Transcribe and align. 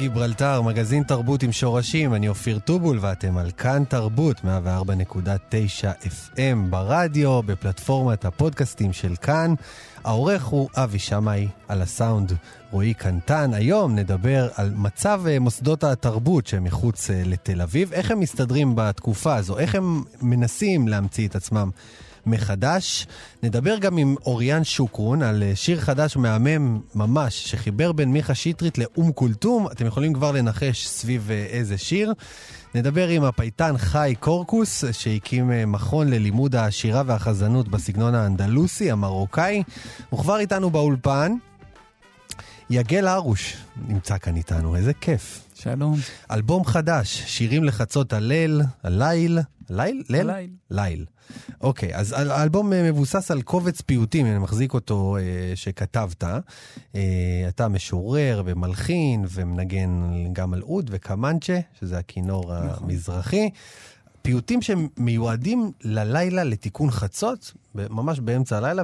גיברלטר, 0.00 0.62
מגזין 0.62 1.02
תרבות 1.02 1.42
עם 1.42 1.52
שורשים, 1.52 2.14
אני 2.14 2.28
אופיר 2.28 2.58
טובול 2.58 2.98
ואתם 3.00 3.36
על 3.36 3.50
כאן 3.50 3.84
תרבות, 3.88 4.40
104.9 4.40 4.44
FM 6.04 6.70
ברדיו, 6.70 7.42
בפלטפורמת 7.42 8.24
הפודקאסטים 8.24 8.92
של 8.92 9.16
כאן. 9.16 9.54
העורך 10.04 10.44
הוא 10.44 10.68
אבי 10.76 10.98
שמאי, 10.98 11.48
על 11.68 11.82
הסאונד 11.82 12.32
רועי 12.70 12.94
קנטן. 12.94 13.54
היום 13.54 13.94
נדבר 13.94 14.48
על 14.54 14.72
מצב 14.76 15.22
אה, 15.28 15.38
מוסדות 15.38 15.84
התרבות 15.84 16.46
שמחוץ 16.46 17.10
אה, 17.10 17.22
לתל 17.24 17.60
אביב, 17.60 17.92
איך 17.92 18.10
הם 18.10 18.20
מסתדרים 18.20 18.72
בתקופה 18.74 19.36
הזו, 19.36 19.58
איך 19.58 19.74
הם 19.74 20.02
מנסים 20.22 20.88
להמציא 20.88 21.28
את 21.28 21.36
עצמם. 21.36 21.70
מחדש. 22.26 23.06
נדבר 23.42 23.78
גם 23.78 23.96
עם 23.96 24.14
אוריאן 24.26 24.64
שוקרון 24.64 25.22
על 25.22 25.42
אה, 25.42 25.52
שיר 25.54 25.80
חדש 25.80 26.16
מהמם 26.16 26.80
ממש, 26.94 27.50
שחיבר 27.50 27.92
בין 27.92 28.12
מיכה 28.12 28.34
שטרית 28.34 28.78
לאום 28.78 29.12
כולתום. 29.12 29.66
אתם 29.72 29.86
יכולים 29.86 30.12
כבר 30.12 30.32
לנחש 30.32 30.86
סביב 30.86 31.30
אה, 31.30 31.46
איזה 31.50 31.78
שיר. 31.78 32.12
נדבר 32.74 33.08
עם 33.08 33.24
הפייטן 33.24 33.78
חי 33.78 34.14
קורקוס, 34.20 34.84
שהקים 34.92 35.52
אה, 35.52 35.66
מכון 35.66 36.08
ללימוד 36.08 36.56
השירה 36.56 37.02
והחזנות 37.06 37.68
בסגנון 37.68 38.14
האנדלוסי, 38.14 38.90
המרוקאי. 38.90 39.62
הוא 40.10 40.20
כבר 40.20 40.38
איתנו 40.38 40.70
באולפן. 40.70 41.32
יגל 42.72 43.06
הרוש 43.06 43.56
נמצא 43.88 44.18
כאן 44.18 44.36
איתנו, 44.36 44.76
איזה 44.76 44.94
כיף. 44.94 45.44
שלום. 45.54 45.96
אלבום 46.30 46.64
חדש, 46.64 47.22
שירים 47.26 47.64
לחצות 47.64 48.12
הליל, 48.12 48.62
הליל, 48.82 49.38
ליל? 49.70 50.02
ליל? 50.08 50.30
ליל. 50.30 50.50
ליל. 50.70 51.04
אוקיי, 51.60 51.94
אז 51.94 52.12
האלבום 52.12 52.72
אה, 52.72 52.82
מבוסס 52.82 53.30
על 53.30 53.42
קובץ 53.42 53.80
פיוטים, 53.80 54.26
אני 54.26 54.38
מחזיק 54.38 54.74
אותו, 54.74 55.16
אה, 55.16 55.52
שכתבת. 55.54 56.24
אה, 56.24 57.00
אתה 57.48 57.68
משורר 57.68 58.42
ומלחין 58.44 59.24
ומנגן 59.28 59.90
גם 60.32 60.54
על 60.54 60.62
אוד 60.62 60.90
וקמנצ'ה, 60.92 61.60
שזה 61.80 61.98
הכינור 61.98 62.54
נכון. 62.64 62.90
המזרחי. 62.90 63.50
פיוטים 64.22 64.60
שמיועדים 64.62 65.72
ללילה 65.84 66.44
לתיקון 66.44 66.90
חצות, 66.90 67.52
ממש 67.74 68.20
באמצע 68.20 68.56
הלילה, 68.56 68.82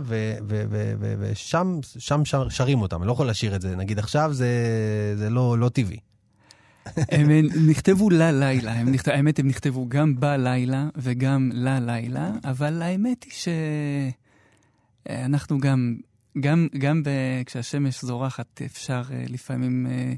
ושם 1.18 1.78
שם 1.98 2.22
שרים 2.48 2.82
אותם. 2.82 3.00
אני 3.02 3.06
לא 3.06 3.12
יכול 3.12 3.30
לשיר 3.30 3.56
את 3.56 3.62
זה, 3.62 3.76
נגיד 3.76 3.98
עכשיו 3.98 4.32
זה, 4.32 4.48
זה 5.16 5.30
לא, 5.30 5.58
לא 5.58 5.68
טבעי. 5.68 5.98
הם 6.96 7.30
נכתבו 7.68 8.10
ללילה, 8.10 8.72
הם 8.72 8.92
נכתב, 8.92 9.10
האמת 9.10 9.38
הם 9.38 9.48
נכתבו 9.48 9.88
גם 9.88 10.20
בלילה 10.20 10.88
וגם 10.96 11.50
ללילה, 11.54 12.30
אבל 12.44 12.82
האמת 12.82 13.24
היא 13.24 13.32
שאנחנו 15.06 15.58
גם, 15.58 15.96
גם, 16.40 16.68
גם 16.78 17.02
ב... 17.02 17.08
כשהשמש 17.46 18.04
זורחת 18.04 18.62
אפשר 18.64 19.02
אה, 19.10 19.24
לפעמים, 19.28 19.86
אה, 19.86 20.12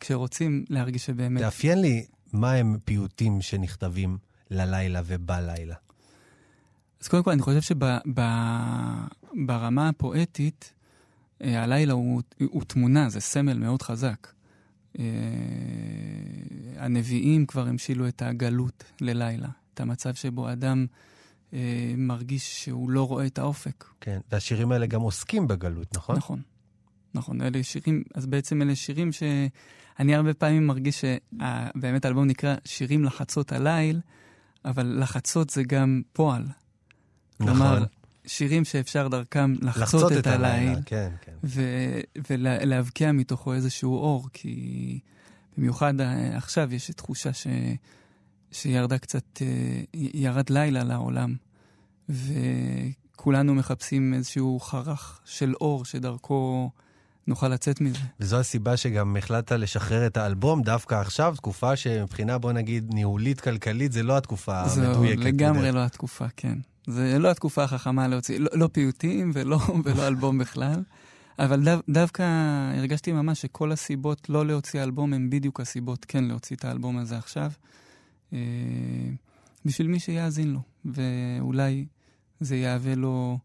כשרוצים, 0.00 0.64
להרגיש 0.68 1.06
שבאמת... 1.06 1.42
תאפיין 1.42 1.80
לי 1.80 2.04
מה 2.32 2.52
הם 2.52 2.76
פיוטים 2.84 3.40
שנכתבים 3.40 4.18
ללילה 4.50 5.02
ובלילה. 5.06 5.74
אז 7.00 7.08
קודם 7.08 7.22
כל, 7.22 7.30
אני 7.30 7.42
חושב 7.42 7.60
שברמה 9.34 9.88
הפואטית, 9.88 10.72
אה, 11.42 11.62
הלילה 11.62 11.92
הוא, 11.92 12.22
הוא 12.40 12.62
תמונה, 12.64 13.08
זה 13.08 13.20
סמל 13.20 13.58
מאוד 13.58 13.82
חזק. 13.82 14.28
אה, 14.98 15.04
הנביאים 16.76 17.46
כבר 17.46 17.68
המשילו 17.68 18.08
את 18.08 18.22
הגלות 18.22 18.84
ללילה, 19.00 19.48
את 19.74 19.80
המצב 19.80 20.14
שבו 20.14 20.52
אדם 20.52 20.86
אה, 21.52 21.94
מרגיש 21.96 22.64
שהוא 22.64 22.90
לא 22.90 23.06
רואה 23.08 23.26
את 23.26 23.38
האופק. 23.38 23.84
כן, 24.00 24.20
והשירים 24.32 24.72
האלה 24.72 24.86
גם 24.86 25.00
עוסקים 25.00 25.48
בגלות, 25.48 25.96
נכון? 25.96 26.16
נכון, 26.16 26.42
נכון. 27.14 27.42
אלה 27.42 27.62
שירים, 27.62 28.02
אז 28.14 28.26
בעצם 28.26 28.62
אלה 28.62 28.74
שירים 28.74 29.12
שאני 29.12 30.14
הרבה 30.14 30.34
פעמים 30.34 30.66
מרגיש 30.66 31.04
שבאמת 31.04 32.04
האלבום 32.04 32.26
נקרא 32.26 32.54
שירים 32.64 33.04
לחצות 33.04 33.52
הליל, 33.52 34.00
אבל 34.64 34.96
לחצות 35.00 35.50
זה 35.50 35.62
גם 35.62 36.02
פועל. 36.12 36.42
נכון. 36.42 37.54
כלומר, 37.54 37.84
שירים 38.26 38.64
שאפשר 38.64 39.08
דרכם 39.08 39.54
לחצות, 39.60 39.82
לחצות 39.82 40.12
את, 40.12 40.18
את 40.18 40.26
הליל, 40.26 40.78
כן, 40.86 41.12
כן. 41.20 41.32
ולהבקיע 42.30 43.12
מתוכו 43.12 43.54
איזשהו 43.54 43.96
אור, 43.96 44.28
כי 44.32 44.98
במיוחד 45.58 46.00
אה, 46.00 46.36
עכשיו 46.36 46.74
יש 46.74 46.90
תחושה 46.90 47.32
ש, 47.32 47.46
שירדה 48.52 48.98
קצת, 48.98 49.42
אה, 49.42 49.82
ירד 49.94 50.50
לילה 50.50 50.84
לעולם, 50.84 51.34
וכולנו 52.08 53.54
מחפשים 53.54 54.14
איזשהו 54.14 54.60
חרך 54.60 55.20
של 55.24 55.54
אור 55.54 55.84
שדרכו... 55.84 56.70
נוכל 57.26 57.48
לצאת 57.48 57.80
מזה. 57.80 57.98
וזו 58.20 58.40
הסיבה 58.40 58.76
שגם 58.76 59.16
החלטת 59.16 59.52
לשחרר 59.52 60.06
את 60.06 60.16
האלבום 60.16 60.62
דווקא 60.62 60.94
עכשיו, 60.94 61.34
תקופה 61.36 61.76
שמבחינה, 61.76 62.38
בוא 62.38 62.52
נגיד, 62.52 62.94
ניהולית, 62.94 63.40
כלכלית, 63.40 63.92
זה 63.92 64.02
לא 64.02 64.16
התקופה 64.16 64.60
המדויקת. 64.60 65.22
זו 65.22 65.28
לגמרי 65.28 65.72
לא 65.72 65.84
התקופה, 65.84 66.26
כן. 66.36 66.58
זה 66.86 67.18
לא 67.18 67.30
התקופה 67.30 67.62
החכמה 67.62 68.08
להוציא, 68.08 68.38
לא, 68.38 68.50
לא 68.52 68.68
פיוטים 68.72 69.30
ולא, 69.34 69.58
ולא 69.84 70.06
אלבום 70.06 70.38
בכלל, 70.38 70.82
אבל 71.38 71.64
דו, 71.64 71.70
דווקא 71.88 72.22
הרגשתי 72.78 73.12
ממש 73.12 73.42
שכל 73.42 73.72
הסיבות 73.72 74.30
לא 74.30 74.46
להוציא 74.46 74.82
אלבום 74.82 75.12
הן 75.12 75.30
בדיוק 75.30 75.60
הסיבות 75.60 76.04
כן 76.04 76.24
להוציא 76.24 76.56
את 76.56 76.64
האלבום 76.64 76.98
הזה 76.98 77.18
עכשיו, 77.18 77.50
אה, 78.32 78.38
בשביל 79.64 79.86
מי 79.86 80.00
שיאזין 80.00 80.52
לו, 80.52 80.60
ואולי 80.84 81.86
זה 82.40 82.56
יהווה 82.56 82.94
לו... 82.94 83.38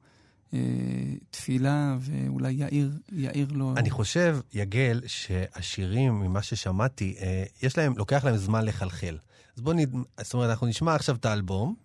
אה, 0.56 1.16
תפילה, 1.30 1.98
ואולי 2.00 2.52
יאיר, 2.52 2.92
יאיר 3.12 3.48
לו... 3.52 3.74
אני 3.78 3.90
חושב, 3.90 4.38
יגל, 4.54 5.02
שהשירים, 5.08 6.20
ממה 6.20 6.42
ששמעתי, 6.42 7.16
אה, 7.22 7.44
יש 7.64 7.78
להם, 7.78 7.94
לוקח 7.98 8.26
להם 8.26 8.38
זמן 8.38 8.66
לחלחל. 8.66 9.18
אז 9.58 9.62
בואו 9.62 9.76
נד... 9.76 9.96
זאת 10.22 10.34
אומרת, 10.34 10.50
אנחנו 10.50 10.68
נשמע 10.68 10.96
עכשיו 10.96 11.16
את 11.16 11.26
האלבום, 11.26 11.76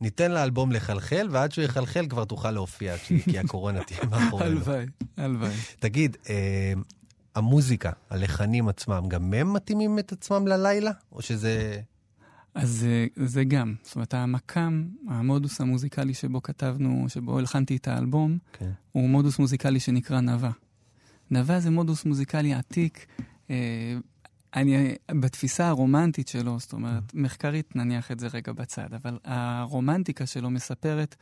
ניתן 0.00 0.30
לאלבום 0.30 0.72
לחלחל, 0.72 1.28
ועד 1.30 1.52
שהוא 1.52 1.64
יחלחל 1.64 2.06
כבר 2.08 2.24
תוכל 2.24 2.50
להופיע, 2.50 2.98
כי 2.98 3.38
הקורונה 3.38 3.84
תהיה 3.84 4.00
מאחורינו. 4.10 4.50
הלוואי, 4.50 4.86
הלוואי. 5.16 5.54
תגיד, 5.78 6.16
אה, 6.30 6.72
המוזיקה, 7.34 7.90
הלחנים 8.10 8.68
עצמם, 8.68 9.04
גם 9.08 9.34
הם 9.34 9.52
מתאימים 9.52 9.98
את 9.98 10.12
עצמם 10.12 10.46
ללילה? 10.46 10.90
או 11.12 11.22
שזה... 11.22 11.80
אז 12.54 12.86
אה, 12.88 13.26
זה 13.26 13.44
גם. 13.44 13.74
זאת 13.82 13.94
אומרת, 13.94 14.14
המקאם, 14.14 14.88
המודוס 15.08 15.60
המוזיקלי 15.60 16.14
שבו 16.14 16.42
כתבנו, 16.42 17.04
שבו 17.08 17.38
הלחנתי 17.38 17.76
את 17.76 17.88
האלבום, 17.88 18.38
okay. 18.38 18.58
כן. 18.58 18.70
הוא 18.92 19.08
מודוס 19.08 19.38
מוזיקלי 19.38 19.80
שנקרא 19.80 20.20
נאווה. 20.20 20.50
נאווה 21.30 21.60
זה 21.60 21.70
מודוס 21.70 22.04
מוזיקלי 22.04 22.54
עתיק. 22.54 23.06
אה, 23.50 23.56
אני, 24.54 24.94
בתפיסה 25.10 25.68
הרומנטית 25.68 26.28
שלו, 26.28 26.58
זאת 26.58 26.72
אומרת, 26.72 27.02
mm. 27.10 27.14
מחקרית 27.14 27.76
נניח 27.76 28.12
את 28.12 28.20
זה 28.20 28.28
רגע 28.34 28.52
בצד, 28.52 28.94
אבל 28.94 29.18
הרומנטיקה 29.24 30.26
שלו 30.26 30.50
מספרת, 30.50 31.16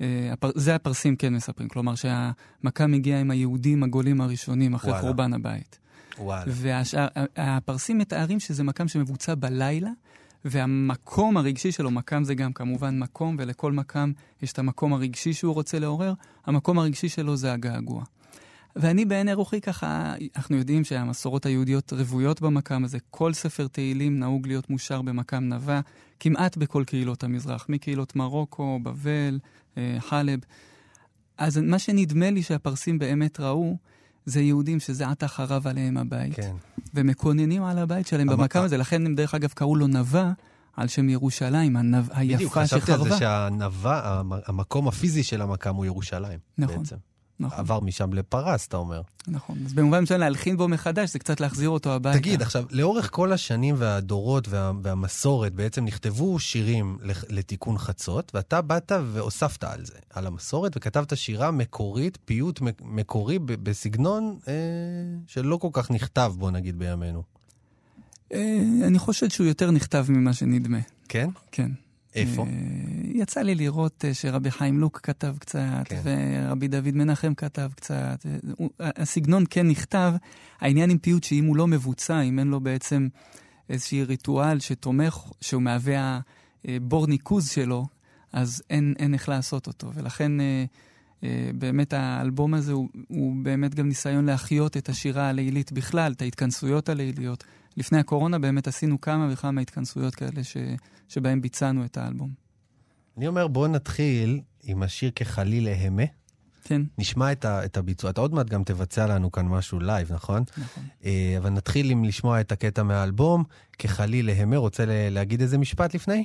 אה, 0.00 0.32
הפר, 0.32 0.50
זה 0.54 0.74
הפרסים 0.74 1.16
כן 1.16 1.34
מספרים, 1.34 1.68
כלומר 1.68 1.94
שהמקאם 1.94 2.94
הגיע 2.94 3.20
עם 3.20 3.30
היהודים 3.30 3.82
הגולים 3.82 4.20
הראשונים 4.20 4.74
אחרי 4.74 4.90
וואלה. 4.90 5.02
חורבן 5.02 5.32
הבית. 5.32 5.78
וואלה. 6.18 6.52
והפרסים 7.36 7.98
מתארים 7.98 8.40
שזה 8.40 8.64
מקאם 8.64 8.88
שמבוצע 8.88 9.34
בלילה, 9.34 9.90
והמקום 10.44 11.36
הרגשי 11.36 11.72
שלו, 11.72 11.90
מקם 11.90 12.24
זה 12.24 12.34
גם 12.34 12.52
כמובן 12.52 12.98
מקום, 12.98 13.36
ולכל 13.38 13.72
מקם 13.72 14.12
יש 14.42 14.52
את 14.52 14.58
המקום 14.58 14.92
הרגשי 14.92 15.32
שהוא 15.32 15.54
רוצה 15.54 15.78
לעורר, 15.78 16.14
המקום 16.46 16.78
הרגשי 16.78 17.08
שלו 17.08 17.36
זה 17.36 17.52
הגעגוע. 17.52 18.04
ואני 18.76 19.04
בעיני 19.04 19.32
רוחי 19.32 19.60
ככה, 19.60 20.14
אנחנו 20.36 20.56
יודעים 20.56 20.84
שהמסורות 20.84 21.46
היהודיות 21.46 21.92
רוויות 21.92 22.40
במקם 22.40 22.84
הזה. 22.84 22.98
כל 23.10 23.32
ספר 23.32 23.66
תהילים 23.66 24.18
נהוג 24.18 24.46
להיות 24.46 24.70
מושר 24.70 25.02
במקם 25.02 25.48
נבע, 25.48 25.80
כמעט 26.20 26.56
בכל 26.56 26.84
קהילות 26.86 27.24
המזרח, 27.24 27.66
מקהילות 27.68 28.16
מרוקו, 28.16 28.78
בבל, 28.82 29.38
אה, 29.78 29.96
חלב. 29.98 30.40
אז 31.38 31.58
מה 31.58 31.78
שנדמה 31.78 32.30
לי 32.30 32.42
שהפרסים 32.42 32.98
באמת 32.98 33.40
ראו, 33.40 33.76
זה 34.26 34.40
יהודים 34.40 34.80
שזה 34.80 35.08
עתה 35.08 35.28
חרב 35.28 35.66
עליהם 35.66 35.96
הבית. 35.96 36.34
כן. 36.34 36.54
ומקוננים 36.94 37.62
על 37.62 37.78
הבית 37.78 38.06
שלהם 38.06 38.28
המק... 38.28 38.38
במקם 38.38 38.62
הזה, 38.62 38.76
לכן 38.76 39.06
הם 39.06 39.14
דרך 39.14 39.34
אגב 39.34 39.48
קראו 39.48 39.76
לו 39.76 39.86
נבע. 39.86 40.32
על 40.76 40.88
שם 40.88 41.08
ירושלים, 41.08 41.76
הנב... 41.76 42.08
היפה 42.12 42.16
שחרבה. 42.16 42.36
בדיוק, 42.36 42.58
חשבתי 42.58 42.92
על 42.92 43.04
זה 43.04 43.18
שהנבע, 43.18 44.22
המקום 44.46 44.88
הפיזי 44.88 45.22
של 45.22 45.42
המקם 45.42 45.74
הוא 45.74 45.86
ירושלים. 45.86 46.38
נכון. 46.58 46.78
בעצם. 46.78 46.96
נכון. 47.42 47.58
עבר 47.58 47.80
משם 47.80 48.12
לפרס, 48.12 48.66
אתה 48.66 48.76
אומר. 48.76 49.02
נכון. 49.28 49.58
אז 49.66 49.72
במובן 49.72 50.00
מסוים 50.02 50.20
להלחין 50.20 50.56
בו 50.56 50.68
מחדש, 50.68 51.12
זה 51.12 51.18
קצת 51.18 51.40
להחזיר 51.40 51.68
אותו 51.68 51.92
הביתה. 51.92 52.18
תגיד, 52.18 52.42
עכשיו, 52.42 52.64
לאורך 52.70 53.08
כל 53.12 53.32
השנים 53.32 53.74
והדורות 53.78 54.48
וה, 54.48 54.72
והמסורת, 54.82 55.52
בעצם 55.54 55.84
נכתבו 55.84 56.38
שירים 56.38 56.98
לתיקון 57.28 57.78
חצות, 57.78 58.32
ואתה 58.34 58.60
באת 58.60 58.92
והוספת 59.12 59.64
על 59.64 59.84
זה, 59.84 59.98
על 60.10 60.26
המסורת, 60.26 60.76
וכתבת 60.76 61.16
שירה 61.16 61.50
מקורית, 61.50 62.18
פיוט 62.24 62.60
מקורי 62.80 63.38
בסגנון 63.38 64.38
אה, 64.48 64.52
שלא 65.26 65.56
כל 65.56 65.68
כך 65.72 65.90
נכתב, 65.90 66.32
בוא 66.38 66.50
נגיד, 66.50 66.78
בימינו. 66.78 67.22
אה, 68.32 68.62
אני 68.86 68.98
חושב 68.98 69.28
שהוא 69.28 69.46
יותר 69.46 69.70
נכתב 69.70 70.06
ממה 70.08 70.32
שנדמה. 70.32 70.78
כן? 71.08 71.28
כן. 71.52 71.70
איפה? 72.14 72.42
אה, 72.42 72.48
יצא 73.14 73.40
לי 73.42 73.54
לראות 73.54 74.04
אה, 74.04 74.14
שרבי 74.14 74.50
חיים 74.50 74.78
לוק 74.78 75.00
כתב 75.02 75.34
קצת, 75.38 75.84
כן. 75.84 76.00
ורבי 76.04 76.68
דוד 76.68 76.94
מנחם 76.94 77.34
כתב 77.34 77.70
קצת. 77.76 78.26
הסגנון 78.80 79.44
כן 79.50 79.68
נכתב, 79.68 80.12
העניין 80.60 80.90
עם 80.90 80.98
פיוט 80.98 81.24
שאם 81.24 81.44
הוא 81.44 81.56
לא 81.56 81.66
מבוצע, 81.66 82.20
אם 82.20 82.38
אין 82.38 82.48
לו 82.48 82.60
בעצם 82.60 83.08
איזשהי 83.68 84.04
ריטואל 84.04 84.60
שתומך, 84.60 85.18
שהוא 85.40 85.62
מהווה 85.62 86.20
הבור 86.64 87.06
ניקוז 87.06 87.50
שלו, 87.50 87.86
אז 88.32 88.62
אין, 88.70 88.94
אין 88.98 89.14
איך 89.14 89.28
לעשות 89.28 89.66
אותו. 89.66 89.90
ולכן 89.94 90.32
באמת 91.54 91.92
האלבום 91.92 92.54
הזה 92.54 92.72
הוא, 92.72 92.88
הוא 93.08 93.36
באמת 93.42 93.74
גם 93.74 93.88
ניסיון 93.88 94.24
להחיות 94.26 94.76
את 94.76 94.88
השירה 94.88 95.28
הלילית 95.28 95.72
בכלל, 95.72 96.12
את 96.12 96.22
ההתכנסויות 96.22 96.88
הליליות. 96.88 97.44
לפני 97.76 97.98
הקורונה 97.98 98.38
באמת 98.38 98.66
עשינו 98.66 99.00
כמה 99.00 99.28
וכמה 99.32 99.60
התכנסויות 99.60 100.14
כאלה 100.14 100.44
ש, 100.44 100.56
שבהם 101.08 101.40
ביצענו 101.40 101.84
את 101.84 101.96
האלבום. 101.96 102.30
אני 103.16 103.28
אומר, 103.28 103.48
בואו 103.48 103.68
נתחיל 103.68 104.40
עם 104.62 104.82
השיר 104.82 105.10
כחליל 105.16 105.64
יהמה. 105.64 106.02
כן. 106.64 106.82
נשמע 106.98 107.32
את, 107.32 107.44
ה, 107.44 107.64
את 107.64 107.76
הביצוע. 107.76 108.10
אתה 108.10 108.20
עוד 108.20 108.34
מעט 108.34 108.46
גם 108.46 108.64
תבצע 108.64 109.06
לנו 109.06 109.32
כאן 109.32 109.46
משהו 109.46 109.80
live, 109.80 110.12
נכון? 110.12 110.42
נכון. 110.58 110.84
אה, 111.02 111.06
אבל 111.38 111.50
נתחיל 111.50 111.90
עם 111.90 112.04
לשמוע 112.04 112.40
את 112.40 112.52
הקטע 112.52 112.82
מהאלבום, 112.82 113.44
כחליל 113.78 114.26
להמה. 114.26 114.56
רוצה 114.56 114.84
להגיד 114.88 115.40
איזה 115.40 115.58
משפט 115.58 115.94
לפני? 115.94 116.24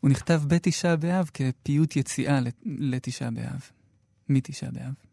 הוא 0.00 0.10
נכתב 0.10 0.42
בתשעה 0.46 0.96
באב 0.96 1.30
כפיוט 1.34 1.96
יציאה 1.96 2.40
לתשעה 2.66 3.30
באב. 3.30 3.60
מתשעה 4.28 4.70
באב. 4.70 5.07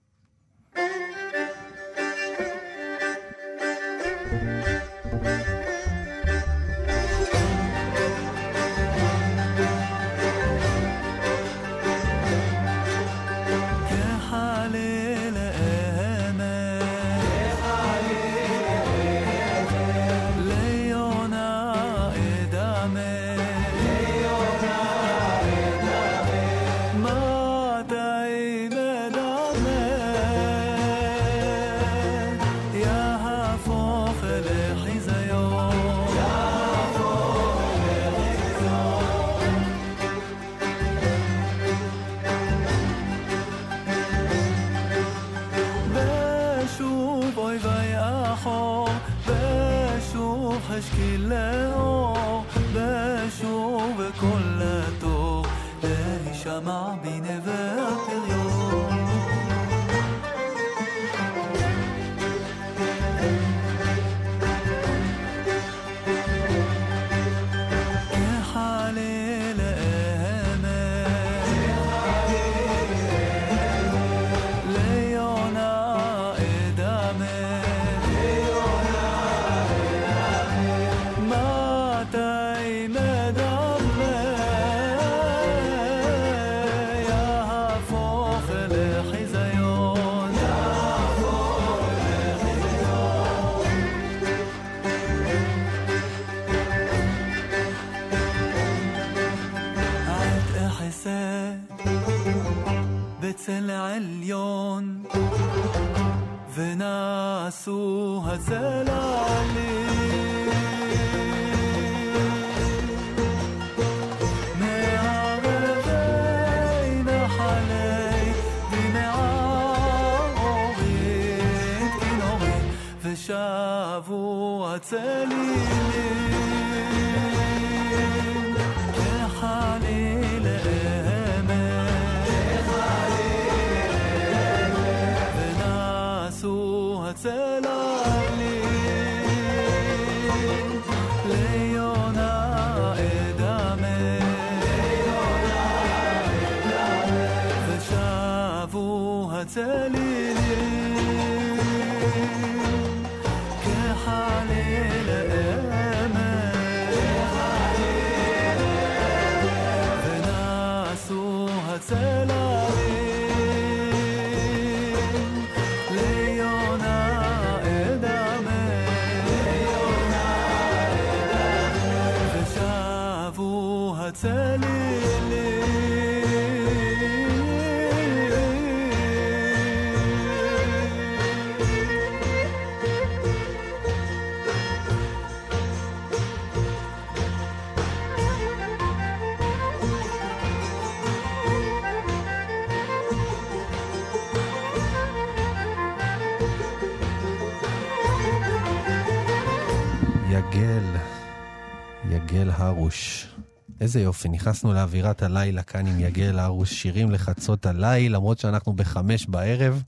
איזה 203.95 204.05
יופי, 204.05 204.29
נכנסנו 204.29 204.73
לאווירת 204.73 205.23
הלילה 205.23 205.63
כאן 205.63 205.87
עם 205.87 205.99
יגל 205.99 206.39
הרוש, 206.39 206.73
שירים 206.73 207.11
לחצות 207.11 207.65
הליל, 207.65 208.15
למרות 208.15 208.39
שאנחנו 208.39 208.73
בחמש 208.73 209.25
בערב, 209.25 209.83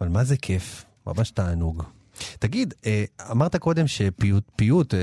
אבל 0.00 0.08
מה 0.08 0.24
זה 0.24 0.36
כיף, 0.36 0.84
ממש 1.06 1.30
תענוג. 1.30 1.82
תגיד, 2.38 2.74
אה, 2.86 3.04
אמרת 3.30 3.56
קודם 3.56 3.86
שפיוט 3.86 4.44
פיוט, 4.56 4.94
אה, 4.94 5.00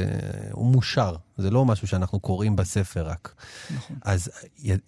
הוא 0.52 0.66
מושר, 0.66 1.16
זה 1.38 1.50
לא 1.50 1.66
משהו 1.66 1.88
שאנחנו 1.88 2.20
קוראים 2.20 2.56
בספר 2.56 3.08
רק. 3.08 3.36
נכון. 3.76 3.96
אז 4.02 4.30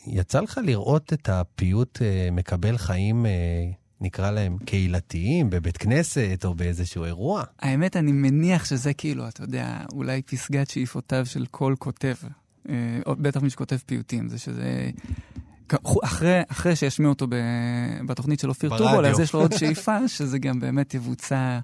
יצא 0.07 0.39
לך 0.39 0.59
לראות 0.63 1.13
את 1.13 1.29
הפיוט 1.29 2.01
אה, 2.01 2.29
מקבל 2.31 2.77
חיים 2.77 3.25
נקרא 4.01 4.31
להם 4.31 4.57
קהילתיים, 4.65 5.49
בבית 5.49 5.77
כנסת 5.77 6.41
או 6.45 6.53
באיזשהו 6.53 7.03
אירוע? 7.03 7.43
האמת, 7.59 7.97
אני 7.97 8.11
מניח 8.11 8.65
שזה 8.65 8.93
כאילו, 8.93 9.27
אתה 9.27 9.43
יודע, 9.43 9.77
אולי 9.93 10.21
פסגת 10.21 10.69
שאיפותיו 10.69 11.25
של 11.25 11.45
כל 11.51 11.75
כותב, 11.79 12.15
בטח 13.07 13.41
מי 13.41 13.50
שכותב 13.50 13.77
פיוטים, 13.86 14.29
זה 14.29 14.38
שזה... 14.38 14.89
אחרי, 16.03 16.41
אחרי 16.47 16.75
שישמיעו 16.75 17.12
אותו 17.12 17.27
ב, 17.27 17.36
בתוכנית 18.05 18.39
של 18.39 18.50
אופיר 18.50 18.77
טובול, 18.77 19.05
אז 19.05 19.19
יש 19.19 19.33
לו 19.33 19.39
עוד 19.39 19.53
שאיפה 19.53 20.07
שזה 20.17 20.39
גם 20.39 20.59
באמת 20.59 20.93
יבוצע. 20.93 21.59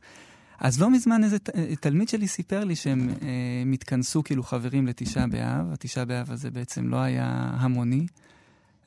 אז 0.59 0.81
לא 0.81 0.89
מזמן 0.89 1.23
איזה 1.23 1.37
תלמיד 1.79 2.09
שלי 2.09 2.27
סיפר 2.27 2.63
לי 2.63 2.75
שהם 2.75 3.09
אה, 3.09 3.73
התכנסו 3.73 4.23
כאילו 4.23 4.43
חברים 4.43 4.87
לתשעה 4.87 5.27
באב, 5.27 5.71
התשעה 5.73 6.05
באב 6.05 6.31
הזה 6.31 6.51
בעצם 6.51 6.89
לא 6.89 6.97
היה 6.97 7.51
המוני. 7.53 8.05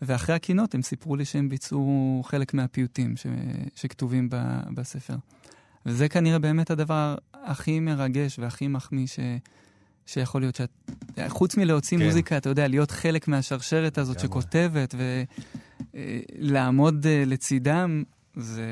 ואחרי 0.03 0.35
הקינות 0.35 0.75
הם 0.75 0.83
סיפרו 0.83 1.17
לי 1.17 1.25
שהם 1.25 1.49
ביצעו 1.49 2.23
חלק 2.25 2.55
מהפיוטים 2.55 3.17
ש... 3.17 3.27
שכתובים 3.75 4.29
ב... 4.31 4.37
בספר. 4.75 5.15
וזה 5.87 6.09
כנראה 6.09 6.39
באמת 6.39 6.71
הדבר 6.71 7.15
הכי 7.35 7.81
מרגש 7.81 8.39
והכי 8.39 8.69
מחמיא 8.69 9.07
ש... 9.07 9.19
שיכול 10.07 10.41
להיות 10.41 10.55
שאת... 10.55 10.71
חוץ 11.29 11.57
מלהוציא 11.57 11.99
כן. 11.99 12.05
מוזיקה, 12.05 12.37
אתה 12.37 12.49
יודע, 12.49 12.69
להיות 12.69 12.91
חלק 12.91 13.29
מהשרשרת 13.29 13.99
הזאת 13.99 14.21
שכותבת 14.21 14.95
ולעמוד 15.95 17.07
אה, 17.07 17.23
לצידם, 17.27 18.03
זה... 18.37 18.67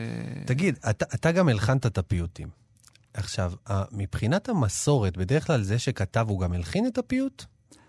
תגיד, 0.46 0.78
אתה, 0.90 1.04
אתה 1.14 1.32
גם 1.32 1.48
הלחנת 1.48 1.86
את 1.86 1.98
הפיוטים. 1.98 2.48
עכשיו, 3.14 3.52
מבחינת 3.92 4.48
המסורת, 4.48 5.16
בדרך 5.16 5.46
כלל 5.46 5.62
זה 5.62 5.78
שכתב 5.78 6.26
הוא 6.28 6.40
גם 6.40 6.52
הלחין 6.52 6.86
את 6.86 6.98
הפיוט? 6.98 7.44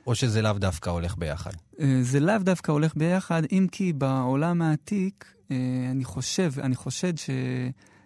או 0.08 0.16
שזה 0.16 0.42
לאו 0.42 0.54
דווקא 0.54 0.90
הולך 0.90 1.18
ביחד? 1.18 1.52
אה, 1.80 2.00
זה 2.02 2.20
לאו 2.20 2.38
דווקא 2.38 2.72
הולך 2.72 2.96
ביחד, 2.96 3.42
אם 3.52 3.68
כי 3.72 3.94
בעולם 3.94 4.62
העתיק, 4.62 5.26
אה, 5.52 5.58
אני 5.92 6.04
חושב, 6.04 6.52
אני 6.60 6.76
חושד 6.76 7.18
ש... 7.18 7.30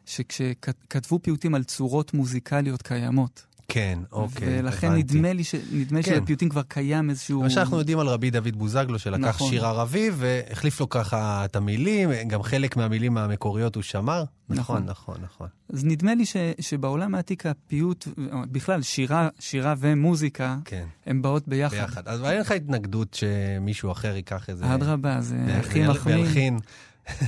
שכשכתבו 0.05 1.19
פיוטים 1.19 1.55
על 1.55 1.63
צורות 1.63 2.13
מוזיקליות 2.13 2.81
קיימות, 2.81 3.45
כן, 3.69 3.99
אוקיי, 4.11 4.59
ולכן 4.59 4.87
הבנתי. 4.87 5.17
נדמה 5.17 5.33
לי, 5.33 5.43
ש... 5.43 5.55
נדמה 5.71 6.03
כן. 6.03 6.15
שבפיוטים 6.15 6.49
כבר 6.49 6.61
קיים 6.61 7.09
איזשהו... 7.09 7.41
מה 7.41 7.49
שאנחנו 7.49 7.79
יודעים 7.79 7.99
על 7.99 8.07
רבי 8.07 8.29
דוד 8.29 8.55
בוזגלו, 8.55 8.99
שלקח 8.99 9.27
נכון. 9.27 9.49
שיר 9.49 9.65
ערבי 9.65 10.09
והחליף 10.13 10.79
לו 10.79 10.89
ככה 10.89 11.45
את 11.45 11.55
המילים, 11.55 12.09
גם 12.27 12.43
חלק 12.43 12.77
מהמילים 12.77 13.17
המקוריות 13.17 13.75
הוא 13.75 13.83
שמר. 13.83 14.23
נכון, 14.49 14.83
נכון, 14.83 14.83
נכון. 14.89 15.17
נכון. 15.23 15.47
אז 15.73 15.85
נדמה 15.85 16.15
לי 16.15 16.25
ש... 16.25 16.35
שבעולם 16.59 17.15
העתיק 17.15 17.45
הפיוט, 17.45 18.07
בכלל, 18.51 18.81
שירה, 18.81 19.29
שירה 19.39 19.73
ומוזיקה, 19.77 20.57
כן. 20.65 20.85
הן 21.05 21.21
באות 21.21 21.47
ביחד. 21.47 21.77
ביחד. 21.77 22.07
אז 22.07 22.23
אין 22.23 22.41
לך 22.41 22.51
התנגדות 22.51 23.13
שמישהו 23.13 23.91
אחר 23.91 24.15
ייקח 24.15 24.49
איזה... 24.49 24.75
אדרבה, 24.75 25.21
זה 25.21 25.35
הכי 25.59 25.87
מחמיא. 25.87 26.15
והלחין. 26.15 26.59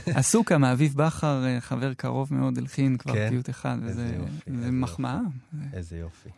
עשו 0.05 0.45
כמה, 0.45 0.71
אביב 0.71 0.93
בכר, 0.95 1.45
אה, 1.45 1.61
חבר 1.61 1.93
קרוב 1.93 2.33
מאוד, 2.33 2.57
הלחין 2.57 2.97
כבר 2.97 3.13
כן? 3.13 3.29
פיוט 3.29 3.50
אחד, 3.50 3.77
וזה 3.81 4.11
יופי, 4.17 4.51
מחמאה. 4.71 5.19
איזה 5.73 5.97
יופי. 5.97 6.29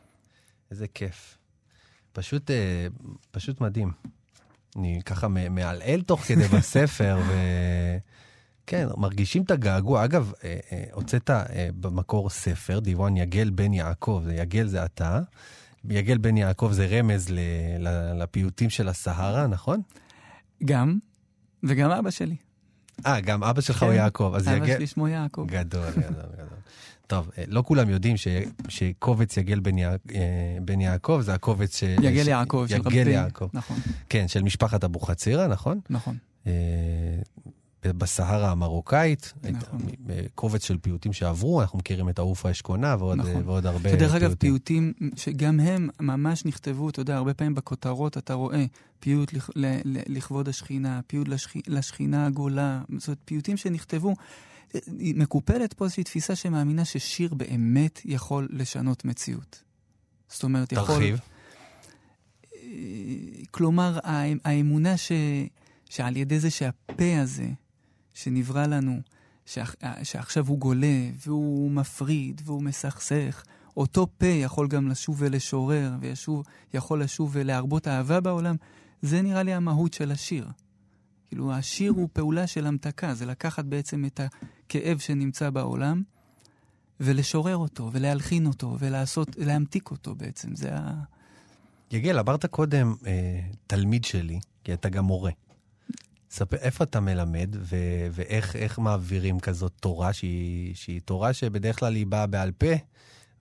איזה 0.72 0.88
כיף. 0.88 1.38
פשוט, 2.14 2.52
אה, 2.52 2.88
פשוט 3.32 3.62
מדהים. 3.62 3.92
אני 4.76 5.02
ככה 5.06 5.28
מעלעל 5.28 6.02
תוך 6.02 6.22
כדי 6.22 6.48
בספר, 6.58 7.20
ו... 7.28 7.34
כן, 8.68 8.88
מרגישים 8.98 9.44
את 9.44 9.52
הגעגוע. 9.52 10.06
אגב, 10.06 10.32
אה, 10.44 10.84
הוצאת 10.92 11.30
במקור 11.80 12.30
ספר, 12.30 12.80
דיוואן 12.80 13.18
יגל 13.18 13.50
בן 13.50 13.74
יעקב, 13.74 14.22
זה 14.26 14.36
יגל 14.36 14.68
זה 14.68 14.86
אתה. 14.86 15.22
יגל 15.90 16.18
בן 16.18 16.38
יעקב 16.38 16.70
זה 16.72 16.86
רמז 16.86 17.28
לפיוטים 18.16 18.70
של 18.70 18.88
הסהרה, 18.88 19.48
נכון? 19.48 19.82
גם, 20.66 21.00
וגם 21.64 21.92
אבא 21.92 22.12
שלי. 22.12 22.36
אה, 23.06 23.22
גם 23.22 23.44
אבא 23.44 23.62
שלך 23.62 23.78
כן, 23.78 23.86
הוא 23.86 23.94
יעקב. 23.94 24.34
אבא 24.38 24.56
יגל... 24.56 24.76
שלי 24.76 24.88
שמו 24.88 25.08
יעקב. 25.08 25.46
גדול, 25.48 25.90
גדול, 26.04 26.32
גדול. 26.34 26.48
טוב, 27.08 27.32
אה, 27.38 27.44
לא 27.48 27.64
כולם 27.66 27.90
יודעים 27.90 28.18
ש... 28.18 28.28
שקובץ 28.68 29.38
יגל 29.38 29.60
בן, 29.60 29.78
יע... 29.78 29.90
אה, 29.90 29.98
בן 30.62 30.82
יעקב 30.82 31.20
זה 31.22 31.34
הקובץ 31.34 31.80
ש... 31.80 31.84
יגל 31.84 32.28
יעקב, 32.28 32.66
של 32.70 32.82
רבי... 32.82 32.98
יגל 32.98 33.12
יעקב. 33.12 33.48
נכון. 33.54 33.78
כן, 34.10 34.28
של 34.28 34.44
משפחת 34.44 34.84
אבוחצירא, 34.84 35.48
נכון? 35.48 35.80
נכון. 35.90 36.18
אה, 37.86 37.94
בסהרה 37.94 38.52
המרוקאית, 38.52 39.34
נכון. 39.52 39.80
קובץ 40.36 40.66
של 40.66 40.78
פיוטים 40.78 41.14
שעברו, 41.14 41.62
אנחנו 41.62 41.80
מכירים 41.80 42.10
את 42.10 42.20
העוף 42.20 42.46
האשכונה 42.46 42.96
ועוד, 43.00 43.18
נכון. 43.18 43.42
ועוד 43.46 43.66
הרבה 43.66 43.80
פיוטים. 43.80 44.00
שדרך 44.00 44.16
אגב, 44.16 44.34
פיוטים 44.34 44.94
שגם 45.16 45.60
הם 45.60 45.90
ממש 46.00 46.46
נכתבו, 46.46 46.90
אתה 46.90 47.02
יודע, 47.02 47.16
הרבה 47.16 47.34
פעמים 47.34 47.56
בכותרות 47.56 48.18
אתה 48.18 48.34
רואה 48.34 48.66
פיוט 49.00 49.34
לכ, 49.34 49.50
ל, 49.56 49.66
ל, 49.84 50.00
לכבוד 50.08 50.50
השכינה, 50.50 51.02
פיוט 51.08 51.28
לשכ, 51.28 51.54
לשכינה 51.68 52.26
הגולה, 52.26 52.82
זאת 52.98 53.08
אומרת, 53.08 53.20
פיוטים 53.26 53.58
שנכתבו. 53.58 54.16
מקופלת 54.98 55.74
פה 55.74 55.86
איזושהי 55.86 56.04
תפיסה 56.04 56.36
שמאמינה 56.36 56.86
ששיר 56.86 57.34
באמת 57.34 58.02
יכול 58.06 58.48
לשנות 58.52 59.06
מציאות. 59.06 59.64
זאת 60.30 60.44
אומרת, 60.44 60.72
יכול... 60.72 60.96
תרחיב. 60.96 61.20
כלומר, 63.52 64.00
האמונה 64.44 64.98
ש, 64.98 65.12
שעל 65.90 66.18
ידי 66.18 66.40
זה 66.40 66.50
שהפה 66.50 67.20
הזה, 67.22 67.48
שנברא 68.14 68.66
לנו, 68.66 69.02
שעכ, 69.46 69.76
שעכשיו 70.04 70.48
הוא 70.48 70.60
גולה, 70.60 71.10
והוא 71.26 71.72
מפריד, 71.72 72.42
והוא 72.46 72.64
מסכסך, 72.64 73.44
אותו 73.78 74.08
פה 74.18 74.26
יכול 74.28 74.68
גם 74.68 74.88
לשוב 74.88 75.16
ולשורר, 75.20 75.92
ויכול 76.74 77.04
לשוב 77.04 77.30
ולהרבות 77.34 77.88
אהבה 77.88 78.20
בעולם, 78.20 78.56
זה 79.02 79.22
נראה 79.22 79.44
לי 79.44 79.54
המהות 79.54 79.94
של 79.94 80.12
השיר. 80.12 80.48
כאילו, 81.28 81.54
השיר 81.54 81.92
הוא 81.92 82.10
פעולה 82.14 82.48
של 82.48 82.68
המתקה, 82.68 83.14
זה 83.14 83.26
לקחת 83.26 83.66
בעצם 83.66 84.06
את 84.06 84.20
הכאב 84.20 84.98
שנמצא 84.98 85.50
בעולם, 85.50 86.04
ולשורר 87.00 87.58
אותו, 87.58 87.90
ולהלחין 87.94 88.46
אותו, 88.46 88.78
ולעשות, 88.80 89.36
להמתיק 89.38 89.92
אותו 89.92 90.16
בעצם, 90.16 90.56
זה 90.56 90.70
ה... 90.78 91.04
יגל, 91.92 92.20
אמרת 92.20 92.46
קודם, 92.46 92.96
אה, 93.08 93.40
תלמיד 93.68 94.04
שלי, 94.04 94.40
כי 94.64 94.74
אתה 94.74 94.90
גם 94.90 95.06
מורה. 95.06 95.32
ספר, 96.34 96.58
איפה 96.58 96.84
אתה 96.84 97.00
מלמד, 97.00 97.56
ו- 97.60 98.08
ואיך 98.12 98.80
מעבירים 98.80 99.40
כזאת 99.40 99.72
תורה, 99.80 100.14
שהיא, 100.14 100.76
שהיא 100.76 101.02
תורה 101.06 101.34
שבדרך 101.34 101.80
כלל 101.80 101.96
היא 101.96 102.08
באה 102.08 102.28
בעל 102.28 102.52
פה, 102.52 102.74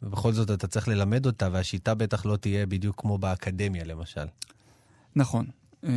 ובכל 0.02 0.32
זאת 0.32 0.50
אתה 0.50 0.66
צריך 0.66 0.88
ללמד 0.88 1.26
אותה, 1.26 1.48
והשיטה 1.52 1.94
בטח 1.94 2.26
לא 2.26 2.36
תהיה 2.36 2.66
בדיוק 2.66 3.00
כמו 3.00 3.18
באקדמיה, 3.18 3.84
למשל. 3.84 4.24
נכון. 5.16 5.46
אה, 5.84 5.90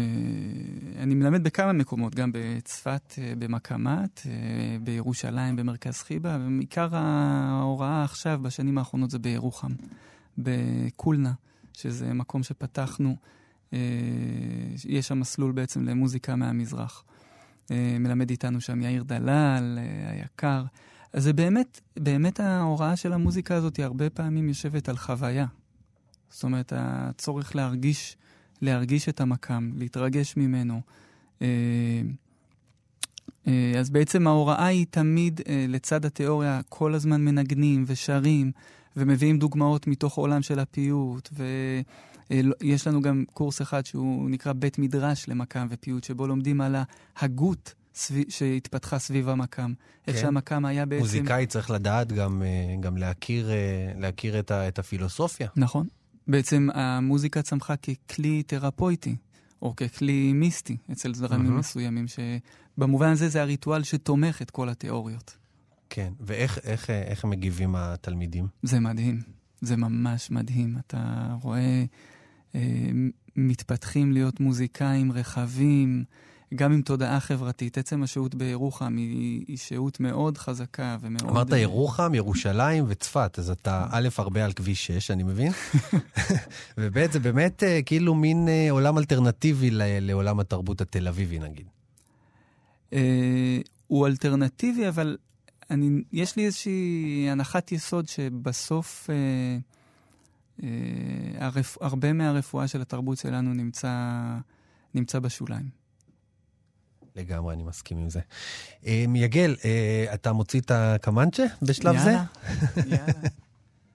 אני 0.97 1.15
מלמד 1.15 1.43
בכמה 1.43 1.73
מקומות, 1.73 2.15
גם 2.15 2.31
בצפת, 2.33 3.13
אה, 3.17 3.33
במקמת, 3.39 4.21
אה, 4.25 4.77
בירושלים, 4.83 5.55
במרכז 5.55 5.97
חיבה, 6.01 6.37
ועיקר 6.57 6.89
ההוראה 6.91 8.03
עכשיו, 8.03 8.39
בשנים 8.41 8.77
האחרונות, 8.77 9.11
זה 9.11 9.19
בירוחם, 9.19 9.71
בקולנה, 10.37 11.33
שזה 11.73 12.13
מקום 12.13 12.43
שפתחנו. 12.43 13.15
יש 14.86 15.08
שם 15.08 15.20
מסלול 15.20 15.51
בעצם 15.51 15.84
למוזיקה 15.84 16.36
מהמזרח. 16.36 17.03
מלמד 18.00 18.29
איתנו 18.29 18.62
שם 18.62 18.82
יאיר 18.82 19.03
דלל, 19.03 19.79
היקר. 20.10 20.63
אז 21.13 21.24
זה 21.24 21.34
באמת, 21.34 21.82
באמת 22.00 22.39
ההוראה 22.39 22.96
של 22.96 23.13
המוזיקה 23.13 23.55
הזאת 23.55 23.77
היא 23.77 23.86
הרבה 23.86 24.10
פעמים 24.10 24.48
יושבת 24.48 24.89
על 24.89 24.98
חוויה. 24.98 25.46
זאת 26.29 26.44
אומרת, 26.44 26.74
הצורך 26.75 27.55
להרגיש 27.55 28.17
להרגיש 28.62 29.10
את 29.10 29.22
המקם, 29.22 29.72
להתרגש 29.75 30.38
ממנו. 30.38 30.82
אה, 31.41 31.48
אה, 33.48 33.74
אז 33.79 33.89
בעצם 33.89 34.27
ההוראה 34.27 34.65
היא 34.65 34.86
תמיד 34.89 35.41
אה, 35.48 35.65
לצד 35.70 36.05
התיאוריה, 36.05 36.62
כל 36.70 36.94
הזמן 36.94 37.22
מנגנים 37.22 37.84
ושרים 37.88 38.51
ומביאים 38.98 39.39
דוגמאות 39.39 39.88
מתוך 39.88 40.15
עולם 40.15 40.41
של 40.41 40.60
הפיוט. 40.60 41.29
ויש 42.29 42.88
לנו 42.88 43.01
גם 43.01 43.24
קורס 43.34 43.62
אחד 43.62 43.86
שהוא 43.86 44.29
נקרא 44.29 44.53
בית 44.53 44.79
מדרש 44.79 45.29
למקם 45.29 45.67
ופיוט, 45.70 46.03
שבו 46.03 46.27
לומדים 46.27 46.62
על 46.62 46.75
ההגות. 47.15 47.74
סביב, 47.96 48.25
שהתפתחה 48.29 49.00
סביב 49.00 49.29
המקם. 49.29 49.74
כן. 50.03 50.12
איך 50.12 50.22
שהמקם 50.22 50.65
היה 50.65 50.86
בעצם... 50.86 51.01
מוזיקאי 51.01 51.46
צריך 51.48 51.72
לדעת 51.72 52.12
גם, 52.12 52.44
גם 52.79 52.98
להכיר, 52.98 53.50
להכיר 53.98 54.39
את, 54.39 54.51
ה, 54.51 54.67
את 54.67 54.79
הפילוסופיה. 54.79 55.48
נכון. 55.55 55.88
בעצם 56.27 56.67
המוזיקה 56.74 57.41
צמחה 57.41 57.74
ככלי 57.75 58.44
תרפויטי, 58.44 59.15
או 59.62 59.75
ככלי 59.75 60.34
מיסטי 60.34 60.77
אצל 60.91 61.13
זרמים 61.13 61.51
mm-hmm. 61.51 61.60
מסוימים, 61.60 62.05
שבמובן 62.08 63.08
הזה 63.08 63.29
זה 63.29 63.41
הריטואל 63.41 63.84
שתומך 63.84 64.41
את 64.41 64.51
כל 64.51 64.70
התיאוריות. 64.70 65.38
כן, 65.89 66.13
ואיך 66.20 66.60
איך, 66.63 66.89
איך 66.89 67.25
מגיבים 67.25 67.75
התלמידים? 67.75 68.48
זה 68.63 68.79
מדהים. 68.79 69.22
זה 69.62 69.77
ממש 69.77 70.32
מדהים. 70.32 70.77
אתה 70.88 71.27
רואה 71.41 71.60
אה, 71.60 71.86
מתפתחים 73.35 74.12
להיות 74.12 74.39
מוזיקאים 74.39 75.12
רחבים, 75.12 76.03
גם 76.55 76.71
עם 76.71 76.81
תודעה 76.81 77.19
חברתית. 77.19 77.77
עצם 77.77 78.03
השהות 78.03 78.35
בירוחם 78.35 78.97
היא, 78.97 79.45
היא 79.47 79.57
שהות 79.57 80.00
מאוד 80.00 80.38
חזקה 80.38 80.97
ומאוד... 81.01 81.29
אמרת 81.29 81.51
ירוחם, 81.51 82.13
ירושלים 82.15 82.85
וצפת, 82.88 83.39
אז 83.39 83.50
אתה 83.50 83.88
א', 83.91 84.07
הרבה 84.17 84.45
על 84.45 84.53
כביש 84.53 84.88
6, 84.88 85.12
אני 85.12 85.24
מבין, 85.24 85.51
וב', 86.77 87.12
זה 87.12 87.19
באמת 87.19 87.63
אה, 87.63 87.81
כאילו 87.85 88.15
מין 88.15 88.47
אה, 88.47 88.67
עולם 88.71 88.97
אלטרנטיבי 88.97 89.69
לעולם 90.01 90.39
התרבות 90.39 90.81
התל 90.81 91.07
אביבי, 91.07 91.39
נגיד. 91.39 91.65
אה, 92.93 93.59
הוא 93.88 94.07
אלטרנטיבי, 94.07 94.88
אבל 94.88 95.17
אני, 95.69 96.03
יש 96.12 96.35
לי 96.35 96.45
איזושהי 96.45 97.27
הנחת 97.31 97.71
יסוד 97.71 98.07
שבסוף 98.07 99.09
אה, 99.09 99.15
אה, 99.15 99.57
הרפ, 101.38 101.77
הרבה 101.81 102.13
מהרפואה 102.13 102.67
של 102.67 102.81
התרבות 102.81 103.17
שלנו 103.17 103.53
נמצא, 103.53 103.91
נמצא 104.93 105.19
בשוליים. 105.19 105.85
לגמרי, 107.15 107.53
אני 107.53 107.63
מסכים 107.63 107.97
עם 107.97 108.09
זה. 108.09 108.19
אה, 108.85 109.05
יגל, 109.15 109.55
אה, 109.65 110.05
אתה 110.13 110.33
מוציא 110.33 110.59
את 110.59 110.71
הקמנצ'ה 110.71 111.43
בשלב 111.62 111.95
יאללה, 111.95 112.03
זה? 112.03 112.12
יאללה, 112.12 112.95
יאללה. 112.95 113.29